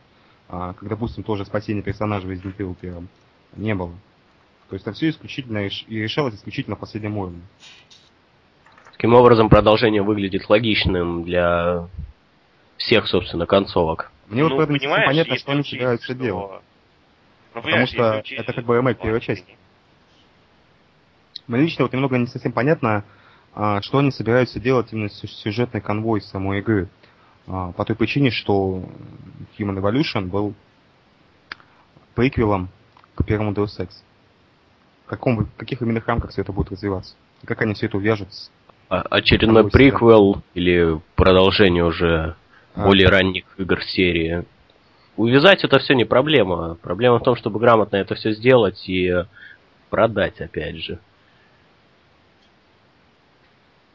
как, 0.74 0.88
допустим, 0.88 1.24
тоже 1.24 1.45
спасение 1.45 1.84
персонажа 1.84 2.28
в 2.28 2.32
Resident 2.32 2.56
Evil 2.58 2.76
первом, 2.80 3.08
не 3.56 3.74
было. 3.74 3.91
То 4.70 4.76
есть 4.76 4.86
это 4.88 4.95
все 4.95 5.10
исключительно 5.10 5.66
и 5.68 5.99
решалось 6.01 6.36
исключительно 6.36 6.76
в 6.76 6.80
последнем 6.80 7.18
уровне. 7.18 7.41
Таким 8.91 9.14
образом, 9.16 9.49
продолжение 9.49 10.01
выглядит 10.01 10.49
логичным 10.49 11.24
для 11.24 11.88
всех, 12.78 13.08
собственно, 13.08 13.45
концовок. 13.45 14.12
Мне 14.28 14.43
вот 14.43 14.49
Ну, 14.51 14.58
поэтому 14.58 14.78
не 14.78 14.80
совсем 14.80 14.91
понимаешь, 14.91 15.08
понятно, 15.10 15.36
что 15.38 15.51
они 15.51 15.64
собираются 15.64 16.06
что- 16.06 16.16
делать. 16.16 16.62
Ну, 17.54 17.62
Потому 17.62 17.86
что 17.88 18.20
учесть- 18.20 18.41
это 18.41 18.54
как 18.54 18.66
бы 18.66 18.76
ремейк 18.78 18.99
первой 18.99 19.22
части. 19.22 19.58
Мне 21.47 21.62
лично 21.62 21.84
вот 21.84 21.93
немного 21.93 22.18
не 22.18 22.28
совсем 22.28 22.51
понятно, 22.51 23.04
а, 23.54 23.82
что 23.82 23.99
они 23.99 24.12
собираются 24.12 24.60
делать 24.60 24.91
именно 24.93 25.10
с 25.10 25.20
сюжетной 25.20 25.82
конвой 25.82 26.22
самой 26.22 26.60
игры. 26.60 26.88
А, 27.48 27.72
По 27.74 27.86
той 27.86 27.96
причине, 27.96 28.32
что 28.32 28.84
Human 29.58 29.80
Evolution 29.80 30.28
был 30.28 30.54
приквелом 32.16 32.70
к 33.16 33.26
первому 33.26 33.52
Deus 33.54 33.80
Ex. 33.80 33.89
В, 35.06 35.10
каком, 35.10 35.46
в 35.46 35.56
каких 35.58 35.82
именно 35.82 36.02
рамках 36.06 36.32
все 36.32 36.41
это 36.41 36.52
будет 36.52 36.72
развиваться? 36.72 37.16
И 37.41 37.46
как 37.46 37.62
они 37.62 37.74
все 37.74 37.88
это 37.88 37.98
увяжут 37.98 38.34
с... 38.34 38.52
А- 38.89 39.02
Очередной 39.10 39.70
приквел 39.70 40.41
или 40.54 41.00
продолжение 41.16 41.84
уже 41.84 42.36
а, 42.76 42.84
более 42.86 43.10
ранних 43.10 43.46
игр 43.58 43.84
серии. 43.84 44.46
Увязать 45.18 45.64
это 45.64 45.78
все 45.80 45.94
не 45.94 46.06
проблема. 46.06 46.76
Проблема 46.76 47.20
в 47.20 47.24
том, 47.24 47.36
чтобы 47.36 47.60
грамотно 47.60 47.98
это 47.98 48.16
все 48.16 48.32
сделать 48.32 48.88
и 48.88 49.26
продать, 49.89 50.39
опять 50.41 50.78
же. 50.78 51.00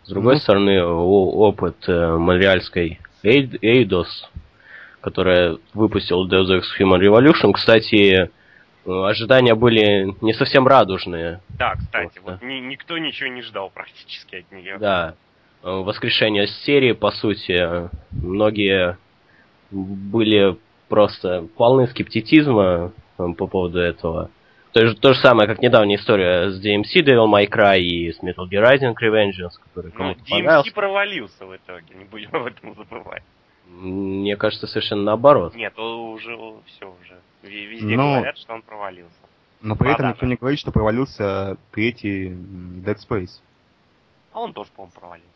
С 0.04 0.10
другой 0.10 0.34
Ну. 0.34 0.40
стороны, 0.40 0.82
опыт 0.84 1.76
э, 1.88 2.16
монреальской 2.16 3.00
Eidos, 3.22 4.06
которая 5.00 5.58
выпустила 5.74 6.26
Deus 6.26 6.50
Ex 6.50 6.62
Human 6.80 7.00
Revolution, 7.00 7.52
кстати, 7.52 8.30
ожидания 8.86 9.54
были 9.54 10.14
не 10.22 10.32
совсем 10.34 10.66
радужные. 10.66 11.40
Да, 11.58 11.74
кстати, 11.76 12.18
вот 12.22 12.42
ни- 12.42 12.60
никто 12.60 12.98
ничего 12.98 13.28
не 13.28 13.42
ждал 13.42 13.70
практически 13.70 14.36
от 14.36 14.52
нее. 14.52 14.78
Да. 14.78 15.14
Воскрешение 15.62 16.46
серии, 16.46 16.92
по 16.92 17.10
сути, 17.10 17.90
многие 18.12 18.96
были 19.70 20.56
просто 20.88 21.46
полны 21.56 21.88
скептицизма 21.88 22.92
э, 23.18 23.26
по 23.36 23.46
поводу 23.46 23.78
этого. 23.80 24.30
То 24.72 24.86
же, 24.86 24.94
то 24.96 25.14
же 25.14 25.20
самое, 25.20 25.48
как 25.48 25.60
недавняя 25.62 25.96
история 25.96 26.50
с 26.50 26.62
DMC 26.64 27.02
Devil 27.02 27.26
May 27.26 27.48
Cry 27.48 27.78
и 27.80 28.12
с 28.12 28.20
Metal 28.22 28.46
Gear 28.50 28.62
Rising 28.64 28.94
Revengeance, 29.00 29.56
который 29.64 29.90
Ну, 29.92 29.96
кому-то 29.98 30.20
DMC 30.20 30.30
понравился. 30.30 30.74
провалился 30.74 31.46
в 31.46 31.56
итоге, 31.56 31.94
не 31.94 32.04
будем 32.04 32.34
об 32.36 32.46
этом 32.46 32.74
забывать. 32.74 33.22
Мне 33.70 34.36
кажется, 34.36 34.66
совершенно 34.66 35.02
наоборот. 35.02 35.54
Нет, 35.54 35.72
он 35.78 36.12
уже 36.14 36.36
все 36.66 36.86
уже. 37.00 37.18
Везде 37.42 37.96
Но- 37.96 38.16
говорят, 38.16 38.36
что 38.38 38.52
он 38.54 38.62
провалился. 38.62 39.12
Но 39.60 39.74
при 39.74 39.90
этом 39.90 40.02
да, 40.06 40.08
никто 40.10 40.20
да. 40.22 40.26
не 40.28 40.36
говорит, 40.36 40.58
что 40.60 40.70
провалился 40.70 41.56
третий 41.72 42.28
Dead 42.28 42.96
Space. 43.08 43.40
А 44.32 44.40
он 44.40 44.52
тоже, 44.52 44.70
по-моему, 44.76 44.92
провалился. 44.98 45.28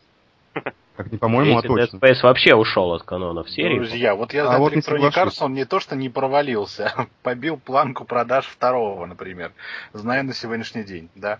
Как 0.95 1.11
не 1.11 1.17
по-моему, 1.17 1.57
а 1.57 1.61
Третий 1.61 1.75
Dead 1.75 1.87
точно. 1.99 2.05
Space 2.05 2.23
вообще 2.23 2.55
ушел 2.55 2.93
от 2.93 3.03
канона 3.03 3.43
в 3.43 3.49
серии. 3.49 3.77
Друзья, 3.77 4.13
вот 4.13 4.33
я 4.33 4.47
А 4.47 4.53
за 4.53 4.57
вот 4.59 4.73
Electronic 4.73 5.11
Arts, 5.11 5.37
он 5.41 5.53
не 5.53 5.65
то 5.65 5.79
что 5.79 5.95
не 5.95 6.09
провалился, 6.09 6.91
а 6.95 7.07
побил 7.23 7.57
планку 7.57 8.05
продаж 8.05 8.45
второго, 8.45 9.05
например, 9.05 9.51
знаю 9.93 10.23
на 10.25 10.33
сегодняшний 10.33 10.83
день, 10.83 11.09
да. 11.15 11.39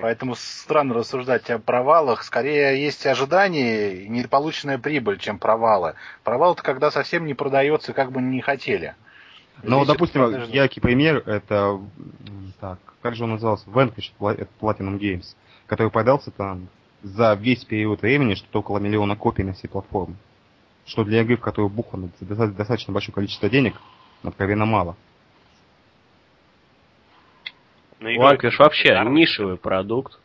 Поэтому 0.00 0.34
странно 0.34 0.94
рассуждать 0.94 1.48
о 1.50 1.60
провалах. 1.60 2.24
Скорее 2.24 2.82
есть 2.82 3.06
ожидания 3.06 3.94
и 3.94 4.08
неполученная 4.08 4.76
прибыль, 4.76 5.18
чем 5.18 5.38
провалы. 5.38 5.94
Провал 6.24 6.54
это 6.54 6.64
когда 6.64 6.90
совсем 6.90 7.26
не 7.26 7.34
продается, 7.34 7.92
как 7.92 8.10
бы 8.10 8.20
не 8.20 8.40
хотели. 8.40 8.96
Ну, 9.62 9.84
допустим, 9.84 10.22
продажа- 10.22 10.50
яркий 10.50 10.80
пример, 10.80 11.22
это, 11.26 11.80
так, 12.60 12.80
как 13.02 13.14
же 13.14 13.22
он 13.22 13.30
назывался, 13.30 13.70
Vanquish 13.70 14.10
это 14.20 14.48
Platinum 14.60 14.98
Games, 14.98 15.36
который 15.66 15.92
продался 15.92 16.32
там 16.32 16.68
за 17.04 17.34
весь 17.34 17.64
период 17.64 18.02
времени 18.02 18.34
что-то 18.34 18.60
около 18.60 18.78
миллиона 18.78 19.14
копий 19.14 19.44
на 19.44 19.52
все 19.52 19.68
платформы. 19.68 20.16
Что 20.86 21.04
для 21.04 21.20
игры, 21.22 21.36
в 21.36 21.40
которую 21.40 21.68
бухано 21.70 22.08
доста- 22.20 22.48
достаточно 22.48 22.92
большое 22.92 23.14
количество 23.14 23.48
денег, 23.48 23.74
откровенно 24.22 24.64
мало. 24.66 24.96
Ну, 28.00 28.08
игра- 28.10 28.34
Vanquish 28.34 28.56
вообще 28.58 28.88
Да, 28.94 29.04
нишевый 29.04 29.56
продукт, 29.56 30.18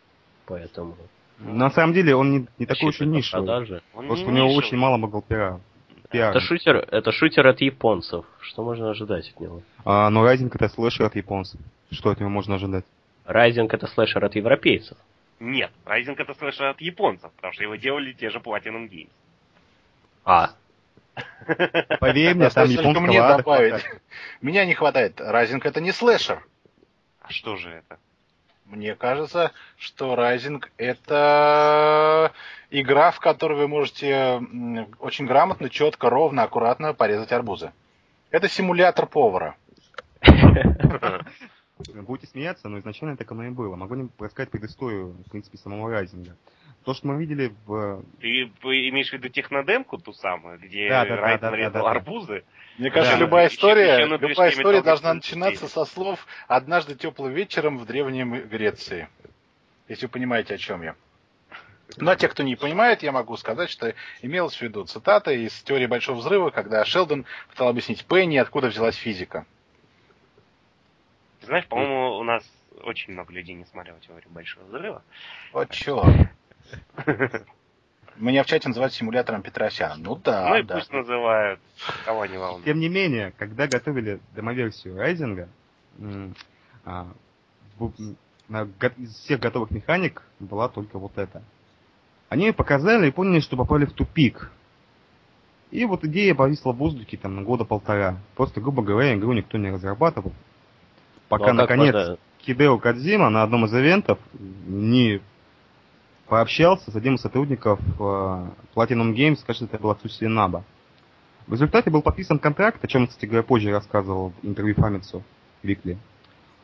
поэтому... 0.45 0.95
На 1.38 1.69
самом 1.69 1.93
деле 1.93 2.15
он 2.15 2.32
не, 2.32 2.47
не 2.57 2.65
такой 2.65 2.89
уж 2.89 2.99
и 2.99 3.05
нишевый, 3.05 3.45
продажи. 3.45 3.82
Он 3.93 4.07
потому 4.07 4.13
не 4.15 4.21
что 4.21 4.30
у 4.30 4.34
него 4.34 4.45
нишевый. 4.47 4.65
очень 4.65 4.77
мало 4.77 4.97
пиара. 5.21 6.30
Это 6.30 6.39
шутер, 6.41 6.77
это 6.77 7.11
шутер 7.11 7.47
от 7.47 7.61
японцев. 7.61 8.25
Что 8.41 8.63
можно 8.63 8.89
ожидать 8.89 9.32
от 9.34 9.39
него? 9.39 9.61
А, 9.86 10.09
но 10.09 10.27
Rising 10.30 10.51
это 10.53 10.67
слэшер 10.67 11.05
от 11.05 11.15
японцев. 11.15 11.59
Что 11.91 12.09
от 12.09 12.19
него 12.19 12.30
можно 12.30 12.55
ожидать? 12.55 12.84
Rising 13.25 13.69
это 13.71 13.88
слэшер 13.88 14.25
от 14.25 14.36
европейцев. 14.36 14.97
Нет, 15.39 15.71
Rising 15.85 16.15
это 16.17 16.33
слэшер 16.33 16.67
от 16.67 16.81
японцев, 16.81 17.31
потому 17.33 17.53
что 17.53 17.63
его 17.63 17.75
делали 17.75 18.11
те 18.13 18.29
же 18.29 18.39
Platinum 18.39 18.89
Games. 18.89 19.09
А, 20.25 20.51
Поверь 21.99 22.35
мне, 22.35 22.49
там 22.49 22.69
японского 22.69 23.05
мне 23.05 23.19
добавить. 23.19 23.83
Меня 24.41 24.65
не 24.65 24.73
хватает. 24.73 25.19
Райзинг 25.19 25.65
это 25.65 25.81
не 25.81 25.91
слэшер. 25.91 26.45
А 27.21 27.31
что 27.31 27.55
же 27.55 27.69
это? 27.69 27.99
Мне 28.65 28.95
кажется, 28.95 29.51
что 29.77 30.13
Rising 30.13 30.63
это 30.77 32.31
игра, 32.69 33.11
в 33.11 33.19
которой 33.19 33.57
вы 33.57 33.67
можете 33.67 34.41
очень 34.99 35.25
грамотно, 35.25 35.69
четко, 35.69 36.09
ровно, 36.09 36.43
аккуратно 36.43 36.93
порезать 36.93 37.31
арбузы. 37.31 37.71
Это 38.29 38.47
симулятор 38.47 39.07
повара. 39.07 39.55
Будете 41.88 42.27
смеяться, 42.27 42.67
но 42.67 42.80
изначально 42.80 43.15
так 43.15 43.32
оно 43.32 43.45
и 43.45 43.49
было. 43.49 43.75
Могу 43.75 43.95
не 43.95 44.09
рассказать 44.19 44.51
предысторию, 44.51 45.15
в 45.25 45.32
принципе, 45.32 45.57
самого 45.57 45.89
Райзинга. 45.89 46.36
То, 46.84 46.93
что 46.93 47.07
мы 47.07 47.19
видели 47.19 47.53
в... 47.65 48.03
Ты 48.19 48.51
имеешь 48.63 49.09
в 49.09 49.13
виду 49.13 49.30
технодемку 49.30 49.97
ту 49.97 50.13
самую, 50.13 50.59
где 50.59 50.89
Да, 50.89 51.05
да, 51.05 51.15
Райт 51.15 51.41
да, 51.41 51.47
да, 51.47 51.51
нарезал 51.51 51.73
да, 51.73 51.82
да. 51.84 51.91
арбузы? 51.91 52.43
Мне 52.77 52.89
кажется, 52.91 53.15
Да. 53.15 53.21
любая 53.21 53.47
история, 53.47 53.99
еще 53.99 54.17
любая 54.17 54.49
история 54.51 54.82
должна 54.82 55.13
начинаться 55.13 55.67
со 55.67 55.86
слов 55.86 56.25
«однажды 56.47 56.95
теплым 56.95 57.34
вечером 57.34 57.77
в 57.77 57.86
Древней 57.86 58.23
Греции». 58.23 59.07
Если 59.88 60.05
вы 60.05 60.11
понимаете, 60.11 60.55
о 60.55 60.57
чем 60.57 60.84
я. 60.84 60.95
Ну, 61.97 62.11
а 62.11 62.15
те, 62.15 62.27
кто 62.27 62.43
не 62.43 62.55
понимает, 62.55 63.03
я 63.03 63.11
могу 63.11 63.36
сказать, 63.38 63.69
что 63.69 63.95
имелось 64.21 64.55
в 64.55 64.61
виду 64.61 64.86
цитата 64.86 65.32
из 65.32 65.53
теории 65.63 65.88
Большого 65.88 66.17
Взрыва, 66.17 66.49
когда 66.51 66.86
Шелдон 66.86 67.25
пытался 67.49 67.69
объяснить 67.71 68.05
Пенни, 68.05 68.38
откуда 68.38 68.67
взялась 68.67 68.95
физика. 68.95 69.45
Знаешь, 71.49 71.65
по-моему, 71.65 72.19
у 72.19 72.23
нас 72.23 72.43
очень 72.83 73.13
много 73.13 73.33
людей 73.33 73.55
не 73.55 73.65
смотрело 73.65 73.99
теорию 74.01 74.29
Большого 74.29 74.65
Взрыва. 74.65 75.01
Вот 75.51 75.71
чё. 75.71 76.05
Меня 78.17 78.43
в 78.43 78.45
чате 78.45 78.67
называют 78.67 78.93
симулятором 78.93 79.41
Петросяна. 79.41 79.95
Ну 79.97 80.15
да, 80.15 80.49
ну 80.49 80.57
и 80.57 80.61
да. 80.61 80.75
пусть 80.75 80.93
называют, 80.93 81.59
кого 82.05 82.27
не 82.27 82.37
волнует. 82.37 82.65
Тем 82.65 82.79
не 82.79 82.87
менее, 82.87 83.33
когда 83.35 83.65
готовили 83.65 84.19
демоверсию 84.35 84.95
Райзинга, 84.97 85.49
а, 86.85 87.07
из 88.97 89.15
всех 89.15 89.39
готовых 89.39 89.71
механик 89.71 90.21
была 90.39 90.69
только 90.69 90.99
вот 90.99 91.17
эта. 91.17 91.41
Они 92.29 92.51
показали 92.51 93.07
и 93.07 93.11
поняли, 93.11 93.39
что 93.39 93.57
попали 93.57 93.85
в 93.85 93.93
тупик. 93.93 94.51
И 95.71 95.83
вот 95.85 96.03
идея 96.03 96.35
повисла 96.35 96.73
в 96.73 96.77
воздухе 96.77 97.17
там 97.17 97.37
на 97.37 97.41
года 97.41 97.65
полтора. 97.65 98.17
Просто, 98.35 98.61
грубо 98.61 98.83
говоря, 98.83 99.15
игру 99.15 99.33
никто 99.33 99.57
не 99.57 99.71
разрабатывал. 99.71 100.31
Пока, 101.30 101.45
ну, 101.45 101.49
а 101.51 101.53
наконец, 101.53 101.93
можно- 101.93 102.17
Хидео 102.41 102.77
Кадзима 102.77 103.30
на 103.30 103.43
одном 103.43 103.65
из 103.65 103.73
ивентов 103.73 104.17
не 104.67 105.21
пообщался 106.27 106.91
с 106.91 106.95
одним 106.95 107.15
из 107.15 107.21
сотрудников 107.21 107.80
э, 107.99 108.47
Platinum 108.75 109.13
Games, 109.13 109.39
кажется, 109.45 109.65
это 109.65 109.82
была 109.82 109.95
Цуси 109.95 110.25
Наба. 110.25 110.63
В 111.47 111.53
результате 111.53 111.89
был 111.89 112.01
подписан 112.01 112.38
контракт, 112.38 112.84
о 112.84 112.88
чем, 112.88 113.07
кстати 113.07 113.25
говоря, 113.25 113.43
позже 113.43 113.71
рассказывал 113.71 114.34
в 114.41 114.47
интервью 114.47 114.75
Фамицу 114.75 115.23
Викли, 115.63 115.97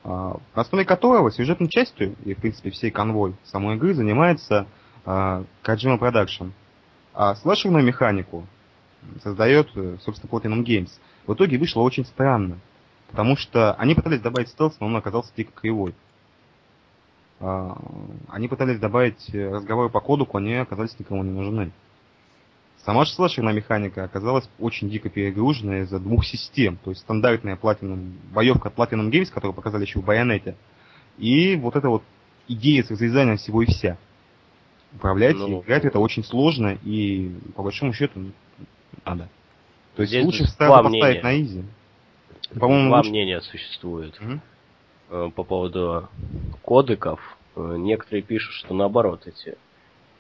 а, 0.04 0.38
на 0.56 0.62
основе 0.62 0.86
которого 0.86 1.32
сюжетной 1.32 1.70
частью 1.70 2.16
и, 2.24 2.36
в 2.36 2.38
принципе, 2.38 2.70
всей 2.70 2.92
конвой 2.92 3.36
самой 3.44 3.78
игры 3.78 3.96
занимается 3.96 4.68
а, 5.04 5.44
Kojima 5.64 5.98
Production. 5.98 6.52
А 7.16 7.34
слэшерную 7.34 7.84
механику 7.84 8.46
создает, 9.24 9.70
э, 9.76 9.98
собственно, 10.02 10.30
Platinum 10.30 10.64
Games. 10.64 10.90
В 11.26 11.34
итоге 11.34 11.58
вышло 11.58 11.82
очень 11.82 12.06
странно, 12.06 12.60
потому 13.12 13.38
что 13.38 13.74
они 13.74 13.96
пытались 13.96 14.22
добавить 14.22 14.50
стелс, 14.50 14.76
но 14.80 14.88
он 14.88 14.96
оказался 14.96 15.32
дико 15.36 15.52
кривой. 15.54 15.94
А, 17.40 17.78
Они 18.30 18.48
пытались 18.48 18.80
добавить 18.80 19.34
э, 19.34 19.50
разговоры 19.50 19.90
по 19.90 20.00
кодеку, 20.00 20.38
они 20.38 20.56
оказались 20.56 20.98
никому 21.00 21.24
не 21.24 21.32
нужны. 21.32 21.72
Сама 22.86 23.04
же 23.06 23.12
слэшерная 23.12 23.54
механика 23.54 24.04
оказалась 24.04 24.48
очень 24.60 24.90
дико 24.90 25.10
перегруженная 25.10 25.84
из-за 25.84 26.00
двух 26.00 26.24
систем. 26.24 26.78
То 26.84 26.92
есть 26.92 27.02
стандартная 27.02 27.56
Platinum, 27.56 28.14
боевка 28.32 28.70
от 28.70 28.76
Platinum 28.76 29.10
Games, 29.10 29.32
которую 29.32 29.54
показали 29.54 29.84
еще 29.84 30.00
в 30.00 30.06
Байонете, 30.06 30.56
и 31.18 31.56
вот 31.56 31.76
эта 31.76 31.90
вот 31.90 32.04
идея 32.48 32.84
с 32.84 32.92
разрезанием 32.92 33.38
всего 33.38 33.64
и 33.64 33.66
вся. 33.66 33.98
Управлять 34.94 35.36
Ну, 35.36 35.60
и 35.60 35.62
играть 35.62 35.84
это 35.84 36.00
очень 36.00 36.24
сложно 36.24 36.78
и 36.84 37.36
по 37.56 37.64
большому 37.64 37.92
счету 37.92 38.32
надо. 39.04 39.30
То 39.96 40.04
есть 40.04 40.24
лучше 40.24 40.44
два 40.44 40.52
сразу 40.52 40.90
мнения. 40.90 41.02
поставить 41.02 41.24
на 41.24 41.42
изи. 41.42 41.64
По-моему, 42.60 42.90
Два 42.90 42.98
лучше- 43.00 43.10
мнения 43.12 43.42
существует 43.42 44.20
э, 45.10 45.30
по 45.36 45.44
поводу 45.44 46.08
кодеков. 46.62 47.20
Э, 47.56 47.76
Некоторые 47.78 48.22
пишут, 48.24 48.54
что 48.54 48.74
наоборот 48.74 49.28
эти 49.28 49.58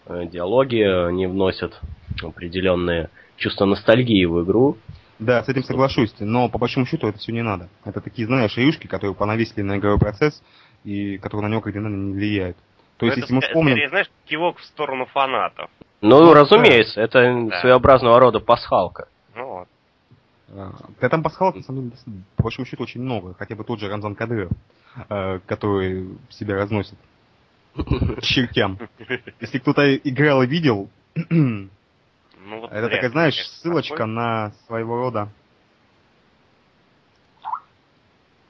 э, 0.06 0.26
диалоги 0.26 1.12
не 1.12 1.28
вносят 1.28 1.80
определенные 2.22 3.10
чувства 3.38 3.66
ностальгии 3.66 4.26
в 4.26 4.44
игру. 4.44 4.78
Да, 5.20 5.44
с 5.44 5.48
этим 5.50 5.64
соглашусь, 5.64 6.14
но 6.20 6.50
по 6.50 6.58
большому 6.58 6.86
счету 6.86 7.08
это 7.08 7.18
все 7.20 7.32
не 7.32 7.42
надо. 7.42 7.70
Это 7.86 8.02
такие, 8.02 8.28
знаешь, 8.28 8.58
рюшки, 8.58 8.88
которые 8.88 9.16
понавесили 9.16 9.62
на 9.62 9.78
игровой 9.78 9.98
процесс 10.00 10.44
и 10.84 11.18
которые 11.18 11.48
на 11.48 11.52
него 11.54 11.62
кардинально 11.62 11.96
не 12.08 12.14
влияют. 12.14 12.58
То 12.98 13.06
есть, 13.06 13.18
Ну, 13.18 13.22
если 13.22 13.34
мы 13.34 13.40
это, 13.40 13.48
вспомним... 13.48 13.72
Скорее, 13.74 13.90
знаешь, 13.90 14.12
кивок 14.26 14.58
в 14.60 14.64
сторону 14.66 15.06
фанатов. 15.06 15.70
Ну, 16.02 16.20
Ну, 16.22 16.34
разумеется, 16.34 17.00
это 17.02 17.48
Да. 17.50 17.60
своеобразного 17.62 18.20
рода 18.20 18.40
пасхалка. 18.40 19.08
Ну 19.36 19.48
вот. 19.48 19.68
А, 20.50 20.72
Да 21.02 21.10
там 21.10 21.24
пасхалок, 21.24 21.56
на 21.56 21.64
самом 21.64 21.89
деле, 21.89 22.02
по 22.36 22.43
большому 22.43 22.66
счету, 22.66 22.84
очень 22.84 23.02
много. 23.02 23.34
Хотя 23.34 23.56
бы 23.56 23.64
тот 23.64 23.80
же 23.80 23.89
Рамзан 23.89 24.16
Кадыров, 24.16 24.52
э, 25.10 25.39
который 25.46 26.18
себя 26.30 26.56
разносит 26.56 26.98
к 27.76 28.22
чертям. 28.22 28.78
Если 29.39 29.60
кто-то 29.60 29.96
играл 29.96 30.43
и 30.43 30.48
видел, 30.48 30.89
Ну, 32.48 32.60
вот 32.60 32.72
это 32.72 32.89
такая, 32.89 33.10
знаешь, 33.10 33.36
ссылочка 33.36 33.98
такой. 33.98 34.14
на 34.14 34.52
своего 34.68 34.98
рода 34.98 35.30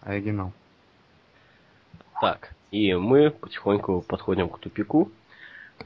оригинал. 0.02 0.52
Так, 2.22 2.54
и 2.72 2.94
мы 2.94 3.32
потихоньку 3.32 4.02
подходим 4.02 4.50
к 4.50 4.60
тупику. 4.60 5.12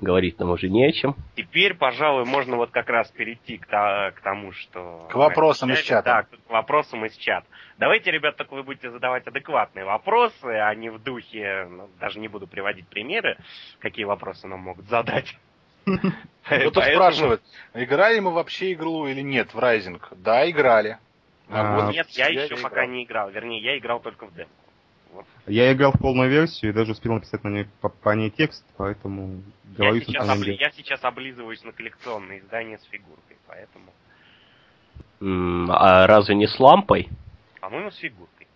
Говорить 0.02 0.40
нам 0.40 0.52
уже 0.52 0.70
не 0.70 0.86
о 0.86 0.92
чем. 0.92 1.16
Теперь, 1.36 1.74
пожалуй, 1.74 2.24
можно 2.26 2.56
вот 2.56 2.72
как 2.72 2.88
раз 2.90 3.12
перейти 3.12 3.58
к, 3.58 3.66
та- 3.68 4.12
к 4.12 4.22
тому, 4.22 4.52
что... 4.54 5.08
К 5.12 5.16
вопросам 5.16 5.72
из 5.74 5.82
чата. 5.82 6.04
Да, 6.06 6.24
к 6.24 6.50
вопросам 6.52 7.06
из 7.06 7.16
чата. 7.18 7.46
Давайте, 7.78 8.12
ребят, 8.12 8.38
только 8.38 8.54
вы 8.54 8.64
будете 8.64 8.92
задавать 8.92 9.28
адекватные 9.28 9.84
вопросы, 9.86 10.46
а 10.46 10.74
не 10.76 10.90
в 10.90 11.00
духе... 11.04 11.68
ну, 11.70 11.90
даже 12.00 12.20
не 12.20 12.28
буду 12.28 12.48
приводить 12.48 12.88
примеры, 12.88 13.38
какие 13.80 14.06
вопросы 14.06 14.48
нам 14.48 14.60
могут 14.60 14.88
задать. 14.88 15.36
Кто-то 15.86 16.12
Поэтому- 16.50 16.86
спрашивает, 16.94 17.42
играли 17.74 18.20
мы 18.20 18.32
вообще 18.32 18.74
игру 18.74 19.08
или 19.08 19.22
нет 19.22 19.54
в 19.54 19.60
Rising? 19.60 20.00
Да, 20.18 20.50
играли. 20.50 20.98
А, 21.50 21.76
вот 21.82 21.94
Нет, 21.94 22.08
я 22.12 22.28
еще 22.28 22.46
играл. 22.54 22.62
пока 22.62 22.86
не 22.86 23.04
играл. 23.06 23.32
Вернее, 23.32 23.60
я 23.62 23.78
играл 23.78 24.00
только 24.00 24.28
в 24.28 24.34
демку. 24.36 24.52
Я 25.50 25.74
играл 25.74 25.92
в 25.92 26.00
полную 26.00 26.30
версию 26.30 26.72
и 26.72 26.74
даже 26.76 26.92
успел 26.92 27.14
написать 27.14 27.44
на 27.44 27.50
ней, 27.50 27.66
по, 27.82 27.90
по 27.90 28.12
ней 28.16 28.30
текст, 28.30 28.64
поэтому 28.78 29.42
Я 29.78 29.86
говорю 29.90 30.02
сейчас, 30.06 30.30
обли- 30.30 30.46
деле. 30.46 30.58
я 30.60 30.72
сейчас 30.72 31.04
облизываюсь 31.04 31.64
на 31.64 31.72
коллекционные 31.72 32.40
издания 32.40 32.78
с 32.78 32.84
фигуркой, 32.84 33.38
поэтому... 33.48 33.92
М, 35.22 35.70
А 35.72 36.06
разве 36.08 36.36
не 36.36 36.48
с 36.48 36.60
лампой? 36.60 37.10
По-моему, 37.60 37.90
с 37.92 37.98
фигуркой. 37.98 38.48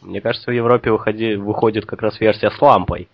Мне 0.00 0.20
кажется, 0.20 0.50
в 0.50 0.54
Европе 0.54 0.90
выходи- 0.90 1.36
выходит 1.36 1.86
как 1.86 2.02
раз 2.02 2.18
версия 2.20 2.50
с 2.50 2.60
лампой. 2.60 3.08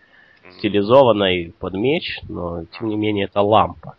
стилизованной 0.59 1.53
под 1.59 1.75
меч, 1.75 2.21
но 2.27 2.65
тем 2.65 2.89
не 2.89 2.97
менее 2.97 3.27
это 3.27 3.43
лампа. 3.43 3.97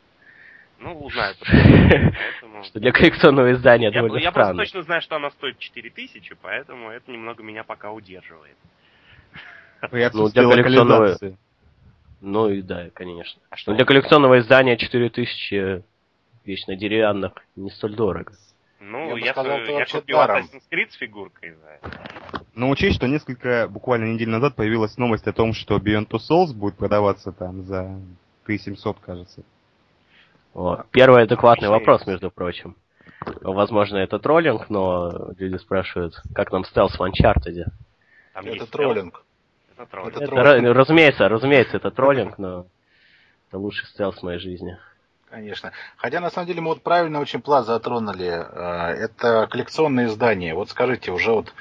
Ну, 0.80 0.98
узнаю. 1.00 1.36
Поэтому... 1.42 2.64
Что 2.64 2.80
для 2.80 2.92
коллекционного 2.92 3.52
издания 3.54 3.88
Я, 3.88 4.02
довольно 4.02 4.18
я 4.18 4.32
просто 4.32 4.52
странно. 4.54 4.64
точно 4.64 4.84
знаю, 4.84 5.02
что 5.02 5.16
она 5.18 5.30
стоит 5.32 5.60
4000, 5.60 6.36
поэтому 6.42 6.90
это 6.90 7.12
немного 7.12 7.44
меня 7.44 7.64
пока 7.64 7.92
удерживает. 7.92 8.56
Отсутствии 9.82 10.42
Ну, 10.42 10.52
для 10.54 10.64
коллекционного-. 10.64 11.38
Ну 12.22 12.50
и 12.50 12.62
да, 12.62 12.90
конечно. 12.94 13.42
А 13.50 13.58
что? 13.58 13.72
Но 13.72 13.78
для 13.78 13.86
коллекционного 13.86 14.40
издания 14.40 14.78
4000 14.78 15.84
вечно 16.46 16.76
деревянных 16.76 17.34
не 17.56 17.70
столь 17.72 17.96
дорого. 17.96 18.34
Ну, 18.80 19.18
Я 19.18 19.26
я, 19.26 19.32
сказал, 19.34 19.60
я 19.60 19.86
купил 19.86 20.18
даром. 20.18 20.46
Assassin's 20.46 20.64
Creed 20.72 20.90
с 20.90 20.96
фигуркой 20.96 21.54
за 21.56 21.68
это. 21.68 22.46
Но 22.56 22.70
учесть, 22.70 22.96
что 22.96 23.08
несколько, 23.08 23.68
буквально 23.70 24.06
недель 24.06 24.30
назад 24.30 24.56
появилась 24.56 24.98
новость 24.98 25.28
о 25.28 25.34
том, 25.34 25.54
что 25.54 25.78
Beyond 25.78 26.08
Two 26.08 26.20
Souls 26.20 26.54
будет 26.54 26.76
продаваться 26.76 27.32
там 27.32 27.64
за 27.64 28.00
3700, 28.46 29.00
кажется. 29.00 29.44
Вот. 30.54 30.86
Первый 30.92 31.24
адекватный 31.24 31.70
вопрос, 31.70 32.06
между 32.06 32.32
прочим. 32.32 32.76
Возможно, 33.42 33.98
это 33.98 34.18
троллинг, 34.20 34.70
но 34.70 35.32
люди 35.38 35.58
спрашивают, 35.58 36.22
как 36.34 36.52
нам 36.52 36.64
стелс 36.66 36.98
в 36.98 37.02
Uncharted. 37.02 37.66
Там 38.34 38.46
Это 38.46 38.56
есть 38.56 38.72
троллинг. 38.72 39.24
стелс. 39.74 39.78
Это 39.78 39.86
троллинг. 39.86 40.16
Это 40.18 40.28
троллинг. 40.28 40.76
разумеется, 40.76 41.30
разумеется, 41.30 41.78
это 41.78 41.92
троллинг, 41.92 42.38
но 42.38 42.66
это 43.50 43.58
лучший 43.58 43.88
стелс 43.88 44.18
в 44.20 44.24
моей 44.24 44.40
жизни. 44.40 44.78
Конечно. 45.30 45.72
Хотя, 45.98 46.20
на 46.22 46.32
самом 46.32 46.48
деле, 46.48 46.62
мы 46.62 46.70
вот 46.70 46.82
правильно 46.82 47.20
очень 47.20 47.42
плат 47.42 47.66
затронули. 47.66 48.28
Э, 48.28 48.94
Это 49.06 49.48
коллекционные 49.48 50.08
издания. 50.08 50.56
Вот 50.56 50.70
скажите, 50.70 51.12
уже 51.12 51.32
вот 51.32 51.54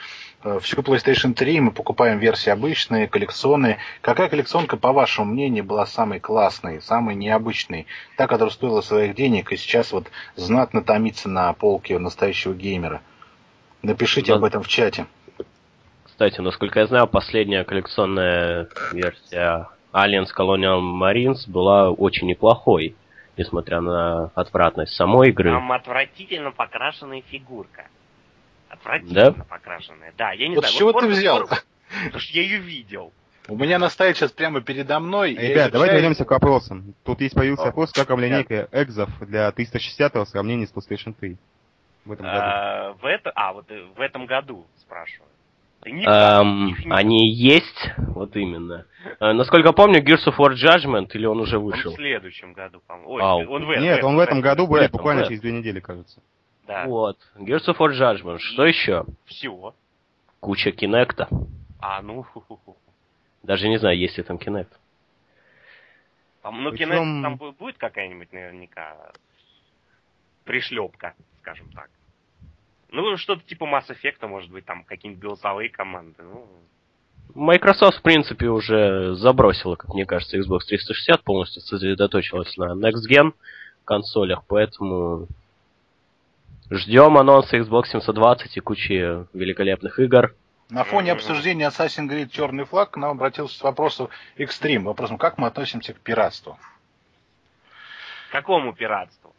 всю 0.61 0.81
PlayStation 0.83 1.35
3 1.35 1.61
мы 1.61 1.71
покупаем 1.73 2.19
версии 2.19 2.51
обычные, 2.51 3.09
коллекционные. 3.09 3.79
Какая 4.01 4.29
коллекционка, 4.29 4.77
по 4.77 4.93
вашему 4.93 5.33
мнению, 5.33 5.65
была 5.65 5.87
самой 5.87 6.21
классной, 6.21 6.81
самой 6.81 7.15
необычной? 7.17 7.87
Та, 8.17 8.27
которая 8.27 8.53
стоила 8.53 8.81
своих 8.81 9.15
денег 9.15 9.53
и 9.53 9.57
сейчас 9.57 9.93
вот 9.93 10.07
знатно 10.37 10.83
томится 10.83 11.29
на 11.29 11.53
полке 11.53 11.99
настоящего 11.99 12.55
геймера? 12.55 13.03
Напишите 13.83 14.33
Да. 14.33 14.39
об 14.39 14.45
этом 14.45 14.63
в 14.63 14.69
чате. 14.69 15.07
Кстати, 16.05 16.41
насколько 16.41 16.81
я 16.81 16.87
знаю, 16.87 17.07
последняя 17.07 17.65
коллекционная 17.65 18.69
версия 18.93 19.69
Aliens 19.93 20.29
Colonial 20.37 20.81
Marines 20.81 21.49
была 21.49 21.91
очень 21.91 22.27
неплохой, 22.27 22.97
несмотря 23.37 23.81
на 23.81 24.31
отвратность 24.35 24.95
самой 24.95 25.29
игры. 25.31 25.51
Там 25.51 25.71
отвратительно 25.73 26.51
покрашенная 26.51 27.23
фигурка. 27.23 27.87
Отвратительно 28.69 29.45
покрашенная. 29.49 30.13
Да, 30.17 30.33
я 30.33 30.49
не 30.49 30.55
Вот 30.55 30.65
знаю. 30.65 30.75
с 30.75 30.77
чего 30.77 30.93
вот 30.93 31.01
ты 31.01 31.09
взял? 31.09 31.47
Потому 31.47 32.21
что 32.21 32.37
я 32.37 32.43
ее 32.43 32.59
видел. 32.59 33.13
У 33.49 33.57
меня 33.57 33.77
она 33.77 33.89
стоит 33.89 34.17
сейчас 34.17 34.31
прямо 34.31 34.61
передо 34.61 35.01
мной. 35.01 35.35
Ребят, 35.35 35.73
давайте 35.73 35.95
вернемся 35.95 36.27
к 36.27 36.31
вопросам. 36.31 36.95
Тут 37.03 37.23
есть 37.23 37.35
появился 37.35 37.65
вопрос, 37.65 37.93
как 37.93 38.11
вам 38.11 38.21
линейка 38.21 38.69
экзов 38.73 39.09
для 39.21 39.51
360 39.51 40.15
в 40.15 40.25
сравнении 40.27 40.67
с 40.67 40.73
PlayStation 40.73 41.15
3 41.19 41.39
в 42.05 42.13
этом 42.13 42.27
году. 42.27 42.39
А, 42.41 42.93
в 42.93 43.05
это, 43.07 43.33
а, 43.35 43.53
вот 43.55 43.71
э, 43.71 43.87
в 43.97 44.01
этом 44.01 44.27
году, 44.27 44.67
спрашиваю. 44.77 45.29
Да 45.81 46.41
Эм, 46.41 46.75
они 46.91 47.29
есть, 47.31 47.91
вот 47.99 48.35
именно. 48.37 48.85
Э, 49.21 49.33
насколько 49.33 49.73
помню, 49.73 50.03
Gears 50.03 50.27
of 50.27 50.37
War 50.39 50.53
Judgment, 50.53 51.09
или 51.15 51.25
он 51.25 51.41
уже 51.41 51.59
Он 51.59 51.67
вышел? 51.67 51.93
в 51.93 51.95
следующем 51.95 52.53
году, 52.53 52.83
по-моему. 52.87 53.11
Ой, 53.13 53.47
он 53.47 53.65
в 53.65 53.71
этом. 53.71 53.85
Нет, 53.85 54.05
он 54.05 54.17
в 54.17 54.19
этом 54.19 54.41
году 54.41 54.67
этом, 54.75 54.91
буквально 54.91 55.25
в 55.25 55.29
через 55.29 55.41
две 55.41 55.53
недели, 55.53 55.81
кажется. 55.81 56.21
Да. 56.69 56.85
Вот. 56.87 57.19
Gears 57.37 57.67
of 57.67 57.79
War 57.79 57.91
Judgment. 57.91 58.39
Что 58.39 58.67
еще? 58.67 59.05
Все. 59.25 59.75
Куча 60.41 60.71
Кинекта. 60.71 61.27
А, 61.81 62.03
ну, 62.03 62.23
ху-ху-ху. 62.23 62.77
Даже 63.43 63.69
не 63.69 63.79
знаю, 63.79 63.99
есть 63.99 64.19
ли 64.19 64.23
там 64.23 64.39
Кинект. 64.39 64.73
Ну, 66.45 66.71
Причем- 66.71 66.91
Kinect, 66.93 67.23
там 67.23 67.35
бу- 67.37 67.57
будет 67.59 67.79
какая-нибудь 67.79 68.33
наверняка 68.33 69.13
пришлепка, 70.45 71.15
скажем 71.41 71.69
так. 71.73 71.91
Ну, 72.91 73.17
что-то 73.17 73.43
типа 73.43 73.65
Mass 73.65 73.89
Effect, 73.89 74.27
может 74.27 74.51
быть, 74.51 74.65
там 74.65 74.85
какие-нибудь 74.85 75.23
голосовые 75.23 75.69
команды. 75.71 76.23
Ну, 76.23 76.47
Microsoft, 77.35 77.99
в 77.99 78.03
принципе, 78.03 78.49
уже 78.49 79.15
забросила, 79.15 79.77
как 79.77 79.93
мне 79.95 80.07
кажется, 80.07 80.39
Xbox 80.39 80.61
360, 80.69 81.23
полностью 81.23 81.61
сосредоточилась 81.63 82.57
на 82.57 82.73
Next 82.75 83.05
Gen 83.11 83.33
консолях, 83.85 84.43
поэтому 84.47 85.29
ждем 86.71 87.17
анонса 87.19 87.57
Xbox 87.59 87.87
720 87.89 88.57
и 88.57 88.61
кучи 88.61 89.27
великолепных 89.37 89.99
игр. 89.99 90.35
На 90.71 90.85
фоне 90.85 91.13
обсуждения 91.13 91.69
Assassin's 91.69 92.09
Creed 92.09 92.29
Черный 92.29 92.65
флаг 92.65 92.91
к 92.91 92.97
нам 92.99 93.13
обратился 93.13 93.59
с 93.59 93.63
вопросом 93.63 94.11
Extreme. 94.37 94.83
Вопросом, 94.83 95.17
как 95.17 95.39
мы 95.39 95.47
относимся 95.47 95.95
к 95.95 96.01
пиратству? 96.01 96.59
к 98.29 98.33
какому 98.33 98.75
пиратству? 98.75 99.35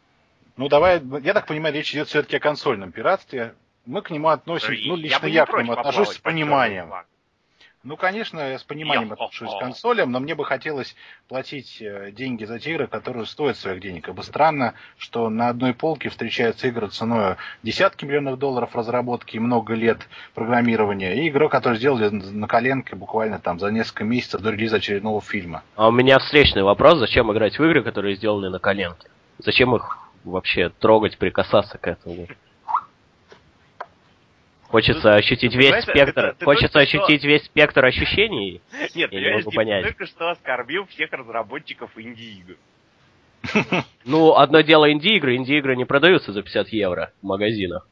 Ну, 0.56 0.68
давай, 0.68 1.00
я 1.22 1.32
так 1.32 1.46
понимаю, 1.46 1.74
речь 1.74 1.92
идет 1.94 2.08
все-таки 2.08 2.36
о 2.36 2.40
консольном 2.40 2.90
пиратстве. 2.90 3.54
Мы 3.86 4.02
к 4.02 4.10
нему 4.10 4.28
относимся, 4.28 4.74
И 4.74 4.88
ну, 4.88 4.96
лично 4.96 5.26
не 5.26 5.32
я, 5.32 5.46
к 5.46 5.56
нему 5.56 5.72
отношусь 5.72 6.16
с 6.16 6.18
пониманием. 6.18 6.88
флаг. 6.88 7.06
Ну, 7.82 7.96
конечно, 7.96 8.38
я 8.38 8.58
с 8.58 8.62
пониманием 8.62 9.08
Йо-хо-хо. 9.08 9.24
отношусь 9.24 9.54
к 9.54 9.58
консолям, 9.58 10.12
но 10.12 10.20
мне 10.20 10.34
бы 10.34 10.44
хотелось 10.44 10.94
платить 11.28 11.80
э, 11.80 12.10
деньги 12.12 12.44
за 12.44 12.58
те 12.58 12.72
игры, 12.72 12.86
которые 12.86 13.24
стоят 13.24 13.56
своих 13.56 13.80
денег. 13.80 14.06
Ибо 14.06 14.20
странно, 14.20 14.74
что 14.98 15.30
на 15.30 15.48
одной 15.48 15.72
полке 15.72 16.10
встречаются 16.10 16.68
игры 16.68 16.88
ценой 16.88 17.36
десятки 17.62 18.04
миллионов 18.04 18.38
долларов 18.38 18.76
разработки 18.76 19.36
и 19.36 19.38
много 19.38 19.72
лет 19.72 19.98
программирования, 20.34 21.14
и 21.14 21.28
игры, 21.28 21.48
которые 21.48 21.78
сделали 21.78 22.10
на 22.10 22.46
коленке 22.46 22.96
буквально 22.96 23.38
там 23.38 23.58
за 23.58 23.70
несколько 23.70 24.04
месяцев 24.04 24.42
до 24.42 24.50
релиза 24.50 24.76
очередного 24.76 25.22
фильма. 25.22 25.62
А 25.74 25.88
у 25.88 25.90
меня 25.90 26.18
встречный 26.18 26.62
вопрос, 26.62 26.98
зачем 26.98 27.32
играть 27.32 27.58
в 27.58 27.64
игры, 27.64 27.82
которые 27.82 28.16
сделаны 28.16 28.50
на 28.50 28.58
коленке? 28.58 29.08
Зачем 29.38 29.74
их 29.74 29.98
вообще 30.24 30.68
трогать, 30.68 31.16
прикасаться 31.16 31.78
к 31.78 31.86
этому? 31.86 32.26
Хочется 34.70 35.10
Ну, 35.10 35.16
ощутить 35.16 35.52
ты 35.52 35.58
весь 35.58 35.82
спектр, 35.82 36.36
хочется 36.44 36.78
ощутить 36.78 37.24
весь 37.24 37.44
спектр 37.44 37.84
ощущений. 37.84 38.60
Нет, 38.94 39.10
Я 39.12 39.20
не 39.20 39.36
могу 39.38 39.50
понять. 39.50 39.82
ты 39.82 39.88
только 39.90 40.06
что 40.06 40.30
оскорбил 40.30 40.86
всех 40.86 41.12
разработчиков 41.12 41.90
инди-игр. 41.96 42.54
Ну, 44.04 44.34
одно 44.36 44.60
дело 44.60 44.92
инди-игры, 44.92 45.36
инди-игры 45.36 45.74
не 45.74 45.84
продаются 45.84 46.32
за 46.32 46.42
50 46.42 46.68
евро 46.68 47.10
в 47.20 47.26
магазинах. 47.26 47.86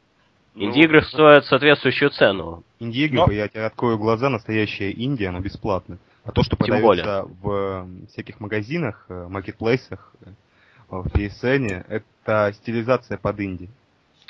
Ну, 0.55 0.66
Инди-игры 0.66 1.03
стоят 1.03 1.47
соответствующую 1.47 2.11
цену. 2.11 2.64
Инди-игры, 2.79 3.18
Но- 3.26 3.33
я 3.33 3.49
тебе 3.49 3.64
открою 3.64 3.99
глаза, 3.99 4.29
настоящая 4.29 4.91
Индия, 4.91 5.29
она 5.29 5.41
бесплатна. 5.41 5.99
А 6.24 6.33
то, 6.33 6.43
что 6.43 6.57
Тем 6.57 6.66
продается 6.66 7.24
в 7.43 7.51
э, 7.51 8.07
всяких 8.12 8.41
магазинах, 8.41 9.05
э, 9.09 9.26
маркетплейсах, 9.29 10.12
э, 10.20 10.31
в 10.91 11.07
PSN, 11.09 11.85
это 11.89 12.53
стилизация 12.55 13.18
под 13.18 13.41
инди. 13.41 13.68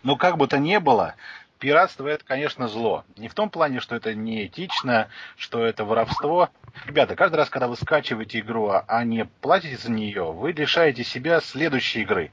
Но 0.02 0.16
как 0.16 0.36
бы 0.36 0.46
то 0.46 0.58
ни 0.58 0.76
было, 0.78 1.14
пиратство 1.58 2.08
это, 2.08 2.24
конечно, 2.24 2.68
зло. 2.68 3.04
Не 3.16 3.28
в 3.28 3.34
том 3.34 3.50
плане, 3.50 3.80
что 3.80 3.96
это 3.96 4.14
неэтично, 4.14 5.08
что 5.36 5.64
это 5.64 5.84
воровство. 5.84 6.50
Ребята, 6.86 7.16
каждый 7.16 7.36
раз, 7.36 7.50
когда 7.50 7.68
вы 7.68 7.76
скачиваете 7.76 8.40
игру, 8.40 8.68
а- 8.68 8.84
а 8.86 9.04
не 9.04 9.24
платите 9.24 9.76
за 9.76 9.90
нее, 9.90 10.32
вы 10.32 10.52
лишаете 10.52 11.04
себя 11.04 11.40
следующей 11.40 12.02
игры. 12.02 12.30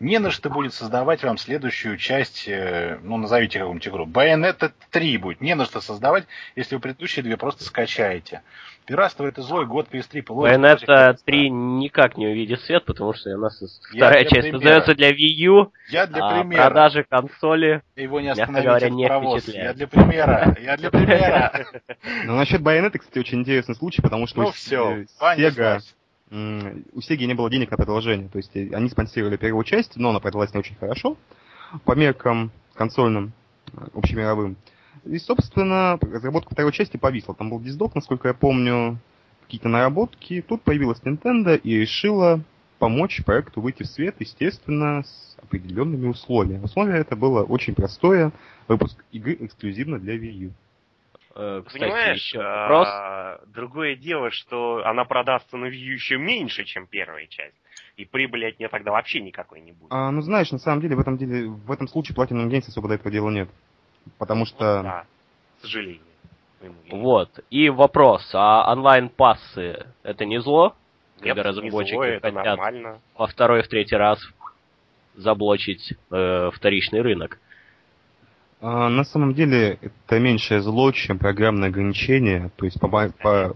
Не 0.00 0.18
на 0.18 0.32
что 0.32 0.50
будет 0.50 0.74
создавать 0.74 1.22
вам 1.22 1.38
следующую 1.38 1.96
часть, 1.96 2.48
э, 2.48 2.98
ну, 3.02 3.18
назовите 3.18 3.60
какую-нибудь 3.60 3.86
игру. 3.86 4.06
Bayonetta 4.06 4.72
3 4.90 5.16
будет. 5.16 5.40
Не 5.40 5.54
на 5.54 5.64
что 5.64 5.80
создавать, 5.80 6.24
если 6.56 6.74
вы 6.74 6.80
предыдущие 6.80 7.22
две 7.22 7.36
просто 7.36 7.62
скачаете. 7.62 8.42
Пиратство 8.92 9.24
это 9.24 9.40
злой 9.40 9.64
год 9.64 9.88
PS3 9.90 10.22
положит 10.22 10.60
против 10.60 10.82
Bayonetta 10.82 10.86
пиратства. 10.86 11.24
3 11.24 11.50
никак 11.50 12.18
не 12.18 12.26
увидит 12.26 12.60
свет, 12.60 12.84
потому 12.84 13.14
что 13.14 13.30
у 13.30 13.38
нас 13.38 13.58
вторая 13.90 14.24
часть 14.24 14.50
примера. 14.50 14.52
создается 14.52 14.94
для 14.94 15.12
Wii 15.12 15.32
U, 15.46 15.72
Я 15.88 16.06
для 16.06 16.22
а 16.22 16.42
примера. 16.42 16.66
продажи 16.66 17.06
консоли... 17.08 17.82
Его 17.96 18.20
не 18.20 18.26
мягко 18.26 18.42
остановить 18.42 18.66
говоря, 18.66 18.90
не 18.90 19.06
впечатляет. 19.06 19.64
Я 19.64 19.72
для 19.72 19.86
примера. 19.86 20.56
Я 20.60 20.76
для 20.76 20.90
примера. 20.90 21.66
Но 22.26 22.36
насчет 22.36 22.60
Байонета, 22.60 22.98
кстати, 22.98 23.18
очень 23.18 23.38
интересный 23.40 23.74
случай, 23.74 24.02
потому 24.02 24.26
что 24.26 24.42
Ну 24.42 24.48
у 24.48 24.52
все, 24.52 25.06
Sega, 25.18 25.80
у 26.30 26.98
Sega 26.98 27.24
не 27.24 27.32
было 27.32 27.48
денег 27.48 27.70
на 27.70 27.78
продолжение. 27.78 28.28
То 28.28 28.36
есть 28.36 28.54
э, 28.54 28.68
они 28.74 28.90
спонсировали 28.90 29.38
первую 29.38 29.64
часть, 29.64 29.96
но 29.96 30.10
она 30.10 30.20
продалась 30.20 30.52
не 30.52 30.60
очень 30.60 30.76
хорошо 30.76 31.16
по 31.86 31.92
меркам 31.94 32.50
консольным, 32.74 33.32
э, 33.72 33.86
общемировым. 33.94 34.56
И, 35.04 35.18
собственно, 35.18 35.98
разработка 36.00 36.54
второй 36.54 36.72
части 36.72 36.96
повисла. 36.96 37.34
Там 37.34 37.50
был 37.50 37.60
диздок, 37.60 37.94
насколько 37.94 38.28
я 38.28 38.34
помню, 38.34 38.98
какие-то 39.42 39.68
наработки. 39.68 40.42
Тут 40.42 40.62
появилась 40.62 41.00
Nintendo 41.02 41.56
и 41.56 41.80
решила 41.80 42.40
помочь 42.78 43.22
проекту 43.24 43.60
выйти 43.60 43.82
в 43.82 43.86
свет, 43.86 44.16
естественно, 44.18 45.02
с 45.02 45.36
определенными 45.42 46.06
условиями. 46.06 46.64
Условие 46.64 46.98
это 47.00 47.16
было 47.16 47.42
очень 47.42 47.74
простое. 47.74 48.32
Выпуск 48.68 49.04
игры 49.12 49.36
эксклюзивно 49.40 49.98
для 49.98 50.16
Wii 50.16 50.32
U. 50.32 50.52
Э, 51.34 51.62
Кстати, 51.66 51.82
Понимаешь, 51.84 52.16
еще 52.16 52.38
вопрос. 52.38 52.88
а, 52.90 53.40
другое 53.46 53.96
дело, 53.96 54.30
что 54.30 54.82
она 54.84 55.04
продастся 55.04 55.56
на 55.56 55.66
Wii 55.66 55.70
U 55.70 55.94
еще 55.94 56.18
меньше, 56.18 56.64
чем 56.64 56.86
первая 56.86 57.26
часть. 57.26 57.56
И 57.96 58.04
прибыли 58.04 58.46
от 58.46 58.58
нее 58.58 58.68
тогда 58.68 58.92
вообще 58.92 59.20
никакой 59.20 59.60
не 59.60 59.72
будет. 59.72 59.90
А, 59.90 60.10
ну 60.10 60.20
знаешь, 60.20 60.50
на 60.50 60.58
самом 60.58 60.80
деле 60.80 60.96
в 60.96 61.00
этом 61.00 61.16
деле, 61.16 61.48
в 61.48 61.70
этом 61.70 61.88
случае 61.88 62.16
Platinum 62.16 62.48
Games 62.48 62.68
особо 62.68 62.88
до 62.88 62.94
этого 62.94 63.10
дела 63.10 63.30
нет. 63.30 63.48
Потому 64.18 64.46
что 64.46 64.82
Да, 64.82 65.04
к 65.58 65.62
сожалению. 65.62 66.00
Вот. 66.90 67.40
И 67.50 67.68
вопрос, 67.68 68.28
а 68.34 68.70
онлайн-пассы 68.72 69.86
это 70.02 70.24
не 70.24 70.40
зло? 70.40 70.76
Нет, 71.20 71.34
Когда 71.36 71.42
не 71.42 71.48
разработчики 71.48 71.94
зло, 71.94 72.04
это 72.04 72.28
хотят 72.28 72.44
нормально. 72.44 73.00
во 73.16 73.26
второй 73.26 73.60
и 73.60 73.62
в 73.62 73.68
третий 73.68 73.96
раз 73.96 74.20
заблочить 75.16 75.94
э, 76.10 76.50
вторичный 76.54 77.00
рынок. 77.00 77.38
А, 78.60 78.88
на 78.88 79.04
самом 79.04 79.34
деле 79.34 79.78
это 79.80 80.20
меньшее 80.20 80.60
зло, 80.60 80.92
чем 80.92 81.18
программное 81.18 81.68
ограничение. 81.68 82.50
То 82.56 82.64
есть 82.64 82.78
по, 82.80 82.88
по- 82.88 83.54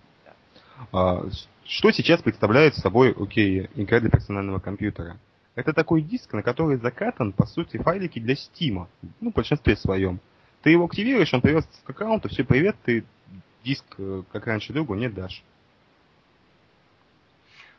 а, 0.92 1.24
что 1.64 1.90
сейчас 1.92 2.22
представляет 2.22 2.74
собой, 2.74 3.14
окей, 3.18 3.68
игра 3.76 4.00
для 4.00 4.10
персонального 4.10 4.58
компьютера? 4.58 5.16
Это 5.54 5.72
такой 5.72 6.02
диск, 6.02 6.32
на 6.34 6.42
который 6.42 6.76
закатан, 6.76 7.32
по 7.32 7.46
сути, 7.46 7.78
файлики 7.78 8.18
для 8.18 8.36
Стима. 8.36 8.88
Ну, 9.20 9.30
в 9.30 9.34
большинстве 9.34 9.76
своем. 9.76 10.20
Ты 10.66 10.70
его 10.70 10.86
активируешь, 10.86 11.32
он 11.32 11.42
привез 11.42 11.64
к 11.84 11.90
аккаунту, 11.90 12.28
все, 12.28 12.42
привет, 12.42 12.74
ты 12.84 13.04
диск, 13.62 13.84
э, 13.98 14.24
как 14.32 14.48
раньше, 14.48 14.72
другу 14.72 14.96
не 14.96 15.08
дашь. 15.08 15.44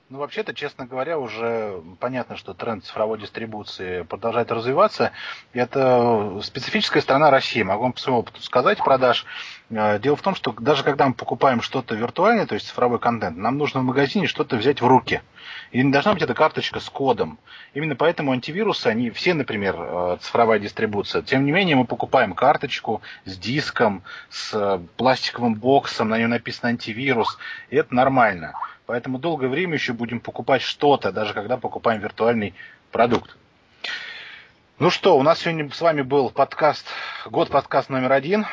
Ну, 0.10 0.20
вообще-то, 0.20 0.54
честно 0.54 0.86
говоря, 0.86 1.20
уже 1.20 1.82
понятно, 2.00 2.38
что 2.38 2.54
тренд 2.54 2.86
цифровой 2.86 3.20
дистрибуции 3.20 4.04
продолжает 4.04 4.50
развиваться. 4.54 5.12
Это 5.52 6.40
специфическая 6.44 7.02
страна 7.02 7.30
России. 7.30 7.62
Могу 7.62 7.84
вам 7.84 7.92
по 7.92 8.00
своему 8.00 8.20
опыту 8.20 8.42
сказать 8.42 8.78
продаж. 8.78 9.26
Э, 9.70 10.00
Дело 10.00 10.16
в 10.16 10.22
том, 10.22 10.34
что 10.34 10.54
даже 10.54 10.86
когда 10.86 11.10
мы 11.10 11.14
покупаем 11.14 11.62
что-то 11.62 11.94
виртуальное, 11.94 12.46
то 12.46 12.56
есть 12.56 12.70
цифровой 12.70 13.00
контент, 13.00 13.36
нам 13.36 13.58
нужно 13.58 13.82
в 13.82 13.84
магазине 13.84 14.28
что-то 14.28 14.56
взять 14.56 14.82
в 14.82 14.88
руки. 14.88 15.22
И 15.74 15.84
не 15.84 15.92
должна 15.92 16.14
быть 16.14 16.24
эта 16.24 16.34
карточка 16.34 16.80
с 16.80 16.90
кодом. 16.90 17.38
Именно 17.74 17.98
поэтому 17.98 18.32
антивирусы, 18.32 18.88
они 18.88 19.10
все, 19.10 19.34
например, 19.34 19.76
э, 19.78 20.18
цифровая 20.22 20.60
дистрибуция. 20.60 21.22
Тем 21.22 21.44
не 21.44 21.52
менее, 21.52 21.76
мы 21.76 21.84
покупаем 21.84 22.34
карточку 22.34 23.02
с 23.26 23.38
диском, 23.38 24.04
с 24.30 24.54
э, 24.54 24.80
пластиковым 24.96 25.56
боксом, 25.56 26.08
на 26.08 26.18
нем 26.18 26.30
написано 26.30 26.70
антивирус. 26.70 27.38
И 27.70 27.76
это 27.76 27.94
нормально. 27.94 28.54
Поэтому 28.88 29.20
долгое 29.20 29.50
время 29.50 29.74
еще 29.74 29.92
будем 29.92 30.22
покупать 30.22 30.62
что-то, 30.62 31.12
даже 31.12 31.34
когда 31.34 31.58
покупаем 31.58 32.00
виртуальный 32.00 32.56
продукт. 32.90 33.36
Ну 34.80 34.90
что, 34.90 35.18
у 35.18 35.24
нас 35.24 35.40
сегодня 35.40 35.70
с 35.70 35.82
вами 35.82 36.04
был 36.04 36.30
подкаст, 36.30 36.88
год 37.26 37.50
подкаст 37.50 37.90
номер 37.90 38.14
один 38.14 38.46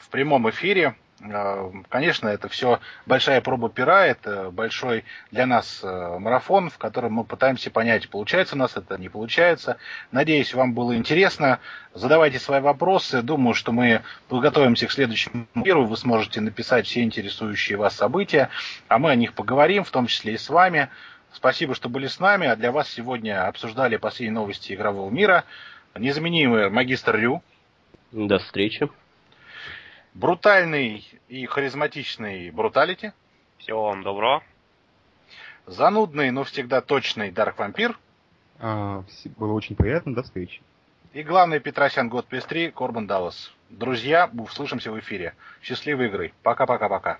в 0.00 0.10
прямом 0.10 0.48
эфире. 0.50 0.94
Э, 1.20 1.70
Конечно, 1.88 2.28
это 2.28 2.48
все 2.48 2.80
большая 3.06 3.40
проба 3.40 3.68
пера, 3.70 4.06
это 4.06 4.50
большой 4.50 5.04
для 5.30 5.46
нас 5.46 5.80
э, 5.82 6.18
марафон, 6.18 6.70
в 6.70 6.78
котором 6.78 7.14
мы 7.14 7.24
пытаемся 7.24 7.70
понять, 7.70 8.08
получается 8.08 8.54
у 8.54 8.58
нас 8.58 8.76
это, 8.76 8.98
не 8.98 9.08
получается. 9.08 9.78
Надеюсь, 10.12 10.54
вам 10.54 10.74
было 10.74 10.96
интересно. 10.96 11.60
Задавайте 11.94 12.38
свои 12.38 12.60
вопросы. 12.60 13.22
Думаю, 13.22 13.54
что 13.54 13.72
мы 13.72 14.02
подготовимся 14.28 14.86
к 14.86 14.92
следующему 14.92 15.46
эфиру. 15.54 15.86
Вы 15.86 15.96
сможете 15.96 16.40
написать 16.40 16.86
все 16.86 17.02
интересующие 17.02 17.78
вас 17.78 17.94
события, 17.94 18.50
а 18.88 18.98
мы 18.98 19.10
о 19.10 19.14
них 19.16 19.34
поговорим, 19.34 19.84
в 19.84 19.90
том 19.90 20.06
числе 20.06 20.34
и 20.34 20.38
с 20.38 20.48
вами. 20.48 20.88
Спасибо, 21.32 21.74
что 21.74 21.88
были 21.88 22.06
с 22.06 22.20
нами. 22.20 22.46
А 22.46 22.56
для 22.56 22.72
вас 22.72 22.88
сегодня 22.88 23.46
обсуждали 23.46 23.96
последние 23.96 24.34
новости 24.34 24.72
игрового 24.72 25.10
мира. 25.10 25.44
Незаменимый 25.96 26.70
магистр 26.70 27.16
Рю, 27.16 27.42
До 28.12 28.38
встречи. 28.38 28.88
Брутальный 30.18 31.06
и 31.28 31.46
харизматичный 31.46 32.50
Бруталити, 32.50 33.12
Всего 33.58 33.84
вам 33.84 34.02
доброго. 34.02 34.42
занудный, 35.66 36.30
но 36.32 36.42
всегда 36.44 36.80
точный 36.80 37.30
Дарк 37.30 37.58
Вампир 37.58 37.98
А, 38.58 39.04
было 39.36 39.52
очень 39.52 39.76
приятно, 39.76 40.14
до 40.14 40.22
встречи. 40.24 40.60
и 41.12 41.22
главный 41.22 41.60
Петросян 41.60 42.08
Год 42.08 42.26
PS3 42.30 42.72
Корбан 42.72 43.06
Даллас. 43.06 43.54
Друзья, 43.70 44.28
услышимся 44.36 44.90
в 44.90 44.98
эфире. 44.98 45.34
Счастливой 45.62 46.06
игры. 46.06 46.32
Пока-пока-пока. 46.42 47.18